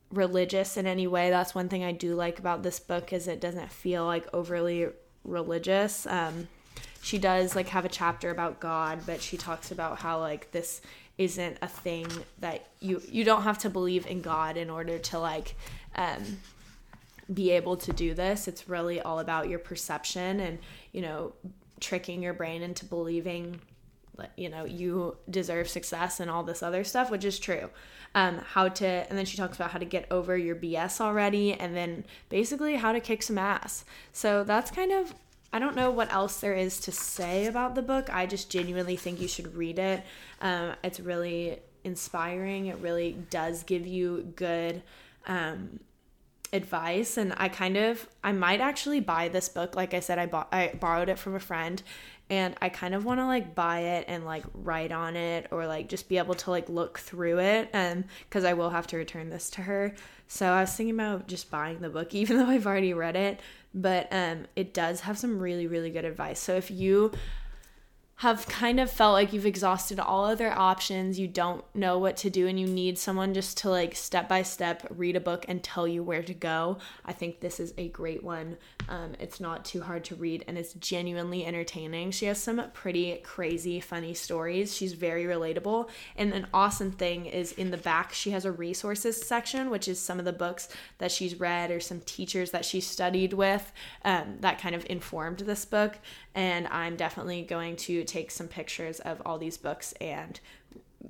religious 0.10 0.78
in 0.78 0.88
any 0.88 1.06
way. 1.06 1.30
That's 1.30 1.54
one 1.54 1.68
thing 1.68 1.84
i 1.84 1.92
do 1.92 2.16
like 2.16 2.40
about 2.40 2.64
this 2.64 2.80
book 2.80 3.12
is 3.12 3.28
it 3.28 3.42
doesn't 3.42 3.70
feel 3.70 4.06
like 4.06 4.26
overly 4.34 4.88
religious. 5.26 6.08
Um, 6.08 6.48
she 7.02 7.18
does 7.18 7.58
like 7.58 7.68
have 7.68 7.84
a 7.84 7.90
chapter 7.90 8.30
about 8.30 8.60
god 8.60 9.00
but 9.06 9.22
she 9.22 9.38
talks 9.38 9.72
about 9.72 10.00
how 10.00 10.20
like 10.20 10.52
this 10.52 10.82
isn't 11.20 11.58
a 11.62 11.68
thing 11.68 12.08
that 12.40 12.66
you 12.80 13.02
you 13.12 13.24
don't 13.24 13.44
have 13.44 13.60
to 13.60 13.70
believe 13.70 14.08
in 14.08 14.22
God 14.22 14.58
in 14.58 14.70
order 14.70 14.98
to 14.98 15.20
like 15.20 15.56
um, 15.96 16.40
be 17.32 17.52
able 17.52 17.76
to 17.78 17.94
do 17.94 18.14
this. 18.14 18.48
It's 18.48 18.70
really 18.70 19.02
all 19.02 19.20
about 19.20 19.50
your 19.50 19.60
perception 19.60 20.40
and 20.40 20.58
you 20.94 21.02
know 21.02 21.34
tricking 21.82 22.24
your 22.24 22.34
brain 22.34 22.64
into 22.64 22.86
believing 22.86 23.60
you 24.36 24.50
know 24.50 24.66
you 24.66 25.16
deserve 25.30 25.70
success 25.70 26.20
and 26.20 26.30
all 26.30 26.44
this 26.44 26.62
other 26.62 26.84
stuff 26.84 27.10
which 27.10 27.24
is 27.24 27.40
true 27.40 27.70
um, 28.16 28.40
how 28.40 28.68
to 28.68 28.86
and 28.86 29.18
then 29.18 29.26
she 29.26 29.38
talks 29.38 29.56
about 29.56 29.72
how 29.72 29.80
to 29.80 29.86
get 29.86 30.06
over 30.12 30.36
your 30.38 30.58
bs 30.58 31.00
already 31.00 31.54
and 31.54 31.74
then 31.74 32.04
basically 32.28 32.76
how 32.76 32.92
to 32.92 33.00
kick 33.00 33.24
some 33.24 33.38
ass 33.38 33.86
so 34.12 34.44
that's 34.44 34.72
kind 34.72 34.92
of 34.92 35.14
I 35.52 35.60
don't 35.60 35.76
know 35.76 35.90
what 35.90 36.12
else 36.14 36.40
there 36.40 36.54
is 36.54 36.80
to 36.82 36.92
say 36.92 37.48
about 37.48 37.76
the 37.76 37.82
book. 37.82 38.14
I 38.14 38.26
just 38.26 38.50
genuinely 38.52 38.96
think 38.96 39.20
you 39.20 39.28
should 39.28 39.56
read 39.56 39.80
it. 39.80 40.04
Um, 40.42 40.76
it's 40.84 41.00
really 41.00 41.60
inspiring. 41.84 42.68
It 42.68 42.78
really 42.78 43.18
does 43.30 43.64
give 43.64 43.88
you 43.88 44.32
good 44.36 44.84
um, 45.26 45.80
advice, 46.54 47.18
and 47.18 47.34
I 47.38 47.50
kind 47.50 47.78
of 47.78 48.08
I 48.24 48.32
might 48.32 48.62
actually 48.62 49.00
buy 49.00 49.30
this 49.30 49.50
book. 49.50 49.76
Like 49.76 49.94
I 49.94 50.00
said, 50.02 50.20
I 50.20 50.28
bought 50.28 50.50
I 50.52 50.74
borrowed 50.80 51.10
it 51.10 51.18
from 51.18 51.34
a 51.34 51.40
friend, 51.40 51.82
and 52.30 52.56
I 52.62 52.70
kind 52.70 52.94
of 52.94 53.04
want 53.04 53.20
to 53.20 53.26
like 53.26 53.56
buy 53.56 53.80
it 53.80 54.06
and 54.08 54.26
like 54.26 54.44
write 54.54 54.92
on 54.92 55.16
it 55.16 55.48
or 55.50 55.66
like 55.66 55.90
just 55.90 56.10
be 56.10 56.20
able 56.20 56.36
to 56.36 56.52
like 56.52 56.70
look 56.70 57.00
through 57.00 57.40
it, 57.40 57.70
and 57.74 58.04
because 58.30 58.44
I 58.44 58.54
will 58.54 58.70
have 58.70 58.86
to 58.88 58.98
return 58.98 59.30
this 59.30 59.50
to 59.52 59.62
her. 59.62 59.96
So 60.28 60.46
I 60.48 60.62
was 60.62 60.76
thinking 60.76 60.94
about 60.94 61.28
just 61.28 61.50
buying 61.50 61.80
the 61.80 61.90
book, 61.90 62.14
even 62.14 62.38
though 62.38 62.48
I've 62.48 62.68
already 62.68 62.94
read 62.94 63.16
it 63.16 63.40
but 63.74 64.08
um, 64.12 64.46
it 64.56 64.74
does 64.74 65.02
have 65.02 65.18
some 65.18 65.40
really, 65.40 65.68
really 65.68 65.90
good 65.90 66.06
advice. 66.06 66.40
So 66.40 66.56
if 66.56 66.72
you 66.72 67.12
have 68.18 68.46
kind 68.48 68.82
of 68.82 68.92
felt 68.92 69.14
like 69.14 69.32
you've 69.32 69.46
exhausted 69.46 69.98
all 69.98 70.26
other 70.26 70.52
options, 70.52 71.18
you 71.18 71.28
don't 71.28 71.64
know 71.74 71.98
what 71.98 72.18
to 72.18 72.30
do, 72.30 72.48
and 72.48 72.60
you 72.60 72.68
need 72.68 72.98
someone 72.98 73.34
just 73.34 73.58
to 73.60 73.70
like 73.70 73.96
step 73.96 74.28
by 74.28 74.42
step 74.42 74.86
read 74.90 75.16
a 75.16 75.22
book 75.22 75.46
and 75.48 75.64
tell 75.64 75.88
you 75.88 76.04
where 76.04 76.24
to 76.24 76.34
go, 76.34 76.80
I 77.06 77.14
think 77.14 77.40
this 77.40 77.62
is 77.62 77.74
a 77.78 77.88
great 77.88 78.24
one. 78.24 78.58
Um, 78.90 79.14
it's 79.20 79.40
not 79.40 79.64
too 79.64 79.82
hard 79.82 80.04
to 80.06 80.16
read 80.16 80.44
and 80.48 80.58
it's 80.58 80.74
genuinely 80.74 81.46
entertaining. 81.46 82.12
She 82.12 82.26
has 82.26 82.42
some 82.42 82.62
pretty 82.74 83.16
crazy, 83.24 83.80
funny 83.80 84.14
stories. 84.14 84.76
She's 84.76 84.94
very 84.94 85.26
relatable. 85.26 85.90
And 86.18 86.34
an 86.34 86.48
awesome 86.54 86.92
thing 86.92 87.28
is 87.28 87.52
in 87.54 87.72
the 87.72 87.78
back, 87.78 88.12
she 88.12 88.32
has 88.32 88.46
a 88.46 88.52
resources 88.52 89.22
section, 89.26 89.70
which 89.70 89.88
is 89.88 90.00
some 90.00 90.20
of 90.20 90.26
the 90.26 90.34
books 90.34 90.70
that 90.98 91.12
she's 91.12 91.40
read 91.40 91.72
or 91.72 91.80
some 91.80 92.02
teachers 92.02 92.52
that 92.52 92.66
she 92.66 92.82
studied 92.82 93.34
with 93.34 93.72
um, 94.04 94.38
that 94.42 94.60
kind 94.60 94.76
of 94.76 94.86
informed 94.90 95.40
this 95.40 95.66
book 95.66 95.98
and 96.36 96.68
I'm 96.68 96.96
definitely 96.96 97.44
going 97.44 97.76
to 97.78 98.04
take 98.04 98.32
some 98.32 98.48
pictures 98.48 99.00
of 99.02 99.22
all 99.26 99.38
these 99.38 99.58
books 99.58 99.94
and 100.02 100.40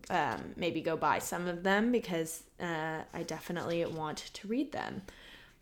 um, 0.10 0.54
maybe 0.56 0.82
go 0.82 0.98
buy 0.98 1.20
some 1.20 1.48
of 1.48 1.64
them 1.64 1.92
because 1.92 2.44
uh, 2.60 3.02
I 3.14 3.24
definitely 3.24 3.86
want 3.86 4.18
to 4.34 4.48
read 4.48 4.72
them. 4.72 5.02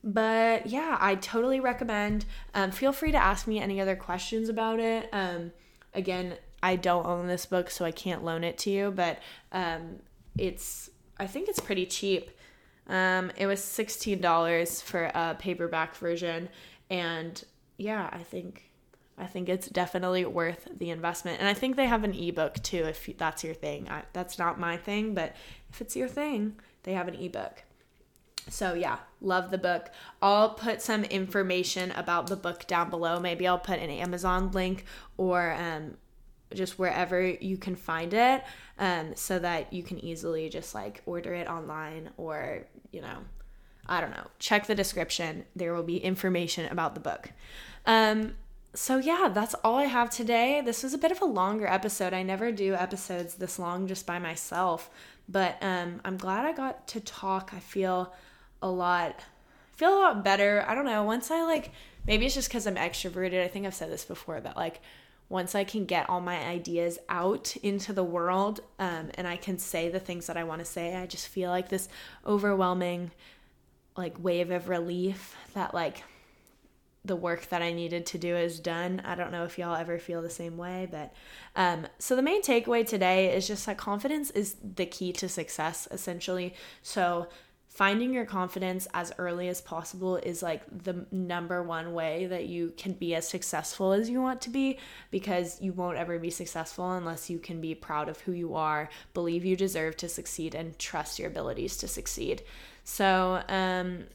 But 0.04 0.68
yeah, 0.68 0.98
I 1.00 1.16
totally 1.16 1.60
recommend. 1.60 2.26
Um, 2.54 2.72
feel 2.72 2.92
free 2.92 3.12
to 3.12 3.18
ask 3.18 3.48
me 3.48 3.60
any 3.60 3.82
other 3.82 3.96
questions 3.96 4.48
about 4.48 4.80
it. 4.80 5.10
Um, 5.12 5.52
again, 5.94 6.36
I 6.64 6.76
don't 6.76 7.06
own 7.06 7.28
this 7.28 7.46
book, 7.46 7.70
so 7.70 7.84
I 7.86 7.92
can't 7.92 8.24
loan 8.24 8.44
it 8.44 8.58
to 8.60 8.70
you, 8.70 8.92
but 8.92 9.20
um, 9.52 10.00
it's 10.38 10.90
I 11.20 11.28
think 11.28 11.50
it's 11.50 11.60
pretty 11.60 11.86
cheap. 11.86 12.32
Um, 12.88 13.32
it 13.38 13.48
was 13.48 13.64
sixteen 13.64 14.22
dollars 14.22 14.82
for 14.82 15.06
a 15.14 15.36
paperback 15.38 15.96
version, 15.96 16.50
and 16.90 17.44
yeah, 17.78 18.10
I 18.12 18.24
think 18.24 18.72
I 19.18 19.26
think 19.26 19.50
it's 19.50 19.68
definitely 19.68 20.26
worth 20.26 20.68
the 20.78 20.92
investment. 20.92 21.40
And 21.40 21.48
I 21.48 21.54
think 21.54 21.76
they 21.76 21.88
have 21.88 22.04
an 22.04 22.14
ebook 22.14 22.62
too, 22.64 22.84
if 22.86 23.10
that's 23.18 23.44
your 23.44 23.56
thing. 23.56 23.90
I, 23.90 24.04
that's 24.14 24.38
not 24.38 24.60
my 24.60 24.78
thing, 24.78 25.16
but 25.16 25.36
if 25.72 25.82
it's 25.82 25.96
your 25.96 26.08
thing, 26.08 26.60
they 26.84 26.94
have 26.94 27.08
an 27.08 27.16
ebook. 27.16 27.64
So, 28.50 28.74
yeah, 28.74 28.98
love 29.22 29.52
the 29.52 29.58
book. 29.58 29.90
I'll 30.22 30.52
put 30.52 30.82
some 30.82 31.04
information 31.06 31.92
about 31.92 32.28
the 32.28 32.36
book 32.36 32.68
down 32.68 32.90
below. 32.90 33.20
Maybe 33.20 33.48
I'll 33.48 33.60
put 33.60 33.80
an 33.80 33.90
Amazon 33.90 34.52
link 34.52 34.86
or 35.18 35.54
um, 35.54 35.96
just 36.54 36.80
wherever 36.80 37.22
you 37.22 37.58
can 37.58 37.76
find 37.76 38.14
it 38.14 38.44
um, 38.80 39.16
so 39.16 39.40
that 39.40 39.74
you 39.74 39.84
can 39.84 40.04
easily 40.04 40.50
just 40.50 40.74
like 40.74 41.02
order 41.06 41.34
it 41.34 41.48
online 41.48 42.10
or, 42.18 42.66
you 42.92 43.02
know, 43.02 43.18
I 43.88 44.02
don't 44.02 44.12
know. 44.12 44.28
Check 44.40 44.68
the 44.68 44.76
description. 44.76 45.46
There 45.56 45.74
will 45.74 45.84
be 45.84 45.98
information 45.98 46.70
about 46.72 46.94
the 46.94 47.00
book. 47.00 47.32
Um, 47.86 48.34
so 48.74 48.98
yeah, 48.98 49.30
that's 49.34 49.56
all 49.64 49.78
I 49.78 49.86
have 49.86 50.10
today. 50.10 50.62
This 50.62 50.84
was 50.84 50.94
a 50.94 50.98
bit 50.98 51.12
of 51.12 51.22
a 51.22 51.26
longer 51.26 51.66
episode. 51.66 52.14
I 52.14 52.22
never 52.22 52.52
do 52.52 52.76
episodes 52.76 53.36
this 53.36 53.58
long 53.58 53.88
just 53.88 54.06
by 54.06 54.20
myself, 54.20 54.90
but 55.28 55.58
um, 55.62 56.02
I'm 56.06 56.18
glad 56.18 56.46
I 56.46 56.52
got 56.52 56.88
to 56.90 57.00
talk. 57.00 57.52
I 57.56 57.60
feel 57.60 58.14
a 58.62 58.70
lot, 58.70 59.22
feel 59.74 59.94
a 59.94 60.00
lot 60.00 60.24
better. 60.24 60.66
I 60.68 60.76
don't 60.76 60.86
know. 60.86 61.04
Once 61.04 61.32
I 61.32 61.44
like, 61.44 61.72
maybe 62.06 62.26
it's 62.26 62.36
just 62.36 62.50
because 62.50 62.68
I'm 62.68 62.76
extroverted. 62.76 63.44
I 63.44 63.48
think 63.48 63.66
I've 63.66 63.76
said 63.76 63.92
this 63.92 64.06
before 64.06 64.40
that 64.42 64.58
like 64.58 64.82
once 65.30 65.56
I 65.56 65.64
can 65.64 65.86
get 65.86 66.10
all 66.10 66.22
my 66.22 66.38
ideas 66.38 67.00
out 67.10 67.56
into 67.58 67.92
the 67.92 68.04
world 68.04 68.62
um, 68.80 69.10
and 69.16 69.28
I 69.28 69.36
can 69.36 69.58
say 69.58 69.90
the 69.90 70.00
things 70.00 70.28
that 70.28 70.38
I 70.38 70.46
want 70.46 70.60
to 70.60 70.66
say, 70.66 70.96
I 70.96 71.06
just 71.06 71.28
feel 71.28 71.50
like 71.50 71.70
this 71.70 71.90
overwhelming 72.26 73.12
like 73.98 74.24
wave 74.24 74.52
of 74.52 74.70
relief 74.70 75.36
that 75.54 75.74
like 75.74 76.04
the 77.04 77.16
work 77.16 77.48
that 77.50 77.62
I 77.62 77.74
needed 77.74 78.06
to 78.08 78.18
do 78.18 78.36
is 78.36 78.60
done. 78.60 79.02
I 79.04 79.16
don't 79.16 79.32
know 79.32 79.44
if 79.44 79.58
y'all 79.58 79.76
ever 79.76 79.98
feel 79.98 80.22
the 80.22 80.30
same 80.30 80.58
way, 80.58 80.88
but 80.90 81.14
um, 81.56 81.88
so 82.00 82.16
the 82.16 82.22
main 82.22 82.42
takeaway 82.42 82.86
today 82.86 83.36
is 83.36 83.48
just 83.48 83.66
that 83.66 83.78
confidence 83.78 84.30
is 84.32 84.56
the 84.76 84.86
key 84.86 85.14
to 85.14 85.28
success, 85.28 85.88
essentially. 85.90 86.54
So 86.82 87.28
finding 87.78 88.12
your 88.12 88.26
confidence 88.26 88.88
as 88.96 89.14
early 89.20 89.48
as 89.50 89.62
possible 89.62 90.16
is 90.16 90.42
like 90.42 90.64
the 90.84 91.06
number 91.12 91.62
one 91.62 91.94
way 91.94 92.26
that 92.26 92.48
you 92.48 92.74
can 92.76 92.92
be 92.92 93.14
as 93.14 93.28
successful 93.28 93.94
as 93.94 94.10
you 94.10 94.20
want 94.20 94.42
to 94.42 94.50
be 94.50 94.80
because 95.12 95.62
you 95.62 95.72
won't 95.72 95.96
ever 95.96 96.18
be 96.18 96.32
successful 96.32 96.94
unless 96.94 97.30
you 97.30 97.38
can 97.38 97.62
be 97.62 97.76
proud 97.76 98.10
of 98.10 98.20
who 98.22 98.32
you 98.32 98.56
are, 98.56 98.90
believe 99.14 99.46
you 99.46 99.56
deserve 99.56 99.96
to 99.96 100.10
succeed, 100.10 100.56
and 100.56 100.80
trust 100.80 101.20
your 101.20 101.28
abilities 101.28 101.78
to 101.78 101.88
succeed. 101.88 102.42
So, 102.84 103.44
um, 103.48 104.06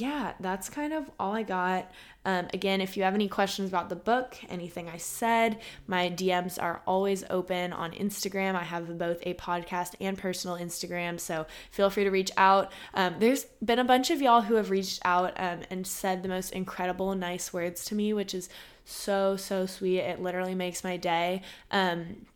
yeah, 0.00 0.34
that's 0.40 0.68
kind 0.68 0.92
of 0.92 1.10
all 1.18 1.32
I 1.32 1.42
got. 1.42 1.90
Um, 2.24 2.48
again, 2.54 2.80
if 2.80 2.96
you 2.96 3.02
have 3.02 3.14
any 3.14 3.28
questions 3.28 3.68
about 3.68 3.88
the 3.88 3.96
book, 3.96 4.36
anything 4.48 4.88
I 4.88 4.96
said, 4.96 5.58
my 5.86 6.08
DMs 6.08 6.60
are 6.60 6.82
always 6.86 7.24
open 7.30 7.72
on 7.72 7.92
Instagram. 7.92 8.54
I 8.54 8.62
have 8.62 8.96
both 8.96 9.18
a 9.22 9.34
podcast 9.34 9.94
and 10.00 10.16
personal 10.16 10.56
Instagram, 10.56 11.18
so 11.18 11.46
feel 11.70 11.90
free 11.90 12.04
to 12.04 12.10
reach 12.10 12.30
out. 12.36 12.70
Um, 12.94 13.16
there's 13.18 13.44
been 13.64 13.80
a 13.80 13.84
bunch 13.84 14.10
of 14.10 14.22
y'all 14.22 14.42
who 14.42 14.54
have 14.54 14.70
reached 14.70 15.00
out 15.04 15.32
um, 15.36 15.60
and 15.70 15.86
said 15.86 16.22
the 16.22 16.28
most 16.28 16.52
incredible, 16.52 17.14
nice 17.14 17.52
words 17.52 17.84
to 17.86 17.94
me, 17.94 18.12
which 18.12 18.34
is 18.34 18.48
so, 18.84 19.36
so 19.36 19.66
sweet. 19.66 20.00
It 20.00 20.20
literally 20.20 20.54
makes 20.54 20.84
my 20.84 20.96
day. 20.96 21.42
Um, 21.70 22.26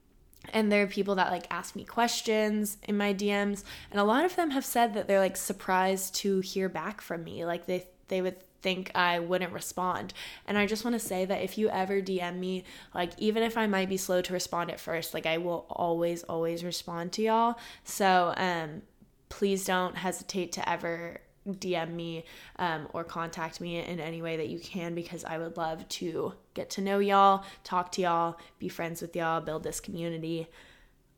and 0.52 0.70
there 0.70 0.82
are 0.82 0.86
people 0.86 1.14
that 1.14 1.30
like 1.30 1.46
ask 1.50 1.76
me 1.76 1.84
questions 1.84 2.78
in 2.84 2.96
my 2.96 3.12
DMs 3.12 3.64
and 3.90 4.00
a 4.00 4.04
lot 4.04 4.24
of 4.24 4.36
them 4.36 4.50
have 4.50 4.64
said 4.64 4.94
that 4.94 5.08
they're 5.08 5.20
like 5.20 5.36
surprised 5.36 6.14
to 6.16 6.40
hear 6.40 6.68
back 6.68 7.00
from 7.00 7.24
me 7.24 7.44
like 7.44 7.66
they 7.66 7.86
they 8.08 8.22
would 8.22 8.36
think 8.62 8.90
I 8.96 9.20
wouldn't 9.20 9.52
respond. 9.52 10.12
And 10.46 10.58
I 10.58 10.66
just 10.66 10.84
want 10.84 10.94
to 10.94 11.06
say 11.06 11.24
that 11.24 11.42
if 11.42 11.56
you 11.56 11.68
ever 11.68 12.00
DM 12.00 12.38
me, 12.38 12.64
like 12.94 13.12
even 13.18 13.44
if 13.44 13.56
I 13.56 13.66
might 13.66 13.88
be 13.88 13.96
slow 13.96 14.22
to 14.22 14.32
respond 14.32 14.70
at 14.70 14.80
first, 14.80 15.14
like 15.14 15.26
I 15.26 15.38
will 15.38 15.66
always 15.70 16.24
always 16.24 16.64
respond 16.64 17.12
to 17.12 17.22
y'all. 17.22 17.56
So, 17.84 18.34
um 18.36 18.82
please 19.28 19.64
don't 19.64 19.96
hesitate 19.96 20.52
to 20.52 20.68
ever 20.68 21.20
DM 21.46 21.92
me 21.92 22.24
um, 22.58 22.88
or 22.92 23.04
contact 23.04 23.60
me 23.60 23.78
in 23.78 24.00
any 24.00 24.22
way 24.22 24.36
that 24.36 24.48
you 24.48 24.58
can 24.58 24.94
because 24.94 25.24
I 25.24 25.38
would 25.38 25.56
love 25.56 25.88
to 25.88 26.34
get 26.54 26.70
to 26.70 26.80
know 26.80 26.98
y'all, 26.98 27.44
talk 27.64 27.92
to 27.92 28.02
y'all, 28.02 28.38
be 28.58 28.68
friends 28.68 29.00
with 29.00 29.14
y'all, 29.14 29.40
build 29.40 29.62
this 29.62 29.80
community, 29.80 30.48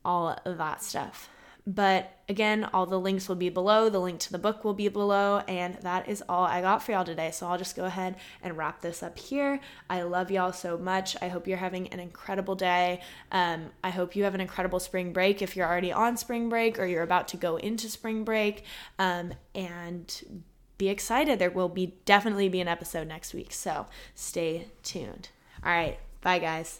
all 0.05 0.37
of 0.45 0.57
that 0.57 0.81
stuff. 0.81 1.29
But 1.69 2.11
again, 2.27 2.67
all 2.73 2.87
the 2.87 2.99
links 2.99 3.29
will 3.29 3.35
be 3.35 3.49
below. 3.49 3.89
The 3.89 3.99
link 3.99 4.19
to 4.21 4.31
the 4.31 4.39
book 4.39 4.63
will 4.63 4.73
be 4.73 4.87
below. 4.87 5.43
And 5.47 5.75
that 5.83 6.09
is 6.09 6.23
all 6.27 6.43
I 6.43 6.61
got 6.61 6.81
for 6.81 6.93
y'all 6.93 7.05
today. 7.05 7.29
So 7.29 7.45
I'll 7.45 7.59
just 7.59 7.75
go 7.75 7.85
ahead 7.85 8.15
and 8.41 8.57
wrap 8.57 8.81
this 8.81 9.03
up 9.03 9.19
here. 9.19 9.59
I 9.87 10.01
love 10.01 10.31
y'all 10.31 10.51
so 10.51 10.79
much. 10.79 11.15
I 11.21 11.27
hope 11.27 11.47
you're 11.47 11.57
having 11.57 11.87
an 11.89 11.99
incredible 11.99 12.55
day. 12.55 13.01
Um, 13.31 13.67
I 13.83 13.91
hope 13.91 14.15
you 14.15 14.23
have 14.23 14.33
an 14.33 14.41
incredible 14.41 14.79
spring 14.79 15.13
break 15.13 15.43
if 15.43 15.55
you're 15.55 15.67
already 15.67 15.91
on 15.91 16.17
spring 16.17 16.49
break 16.49 16.79
or 16.79 16.87
you're 16.87 17.03
about 17.03 17.27
to 17.29 17.37
go 17.37 17.57
into 17.57 17.87
spring 17.87 18.23
break. 18.23 18.63
Um, 18.97 19.35
and 19.53 20.43
be 20.79 20.89
excited. 20.89 21.37
There 21.37 21.51
will 21.51 21.69
be 21.69 21.97
definitely 22.05 22.49
be 22.49 22.61
an 22.61 22.67
episode 22.67 23.07
next 23.07 23.35
week. 23.35 23.53
So 23.53 23.85
stay 24.15 24.69
tuned. 24.81 25.29
All 25.63 25.71
right. 25.71 25.99
Bye, 26.21 26.39
guys. 26.39 26.77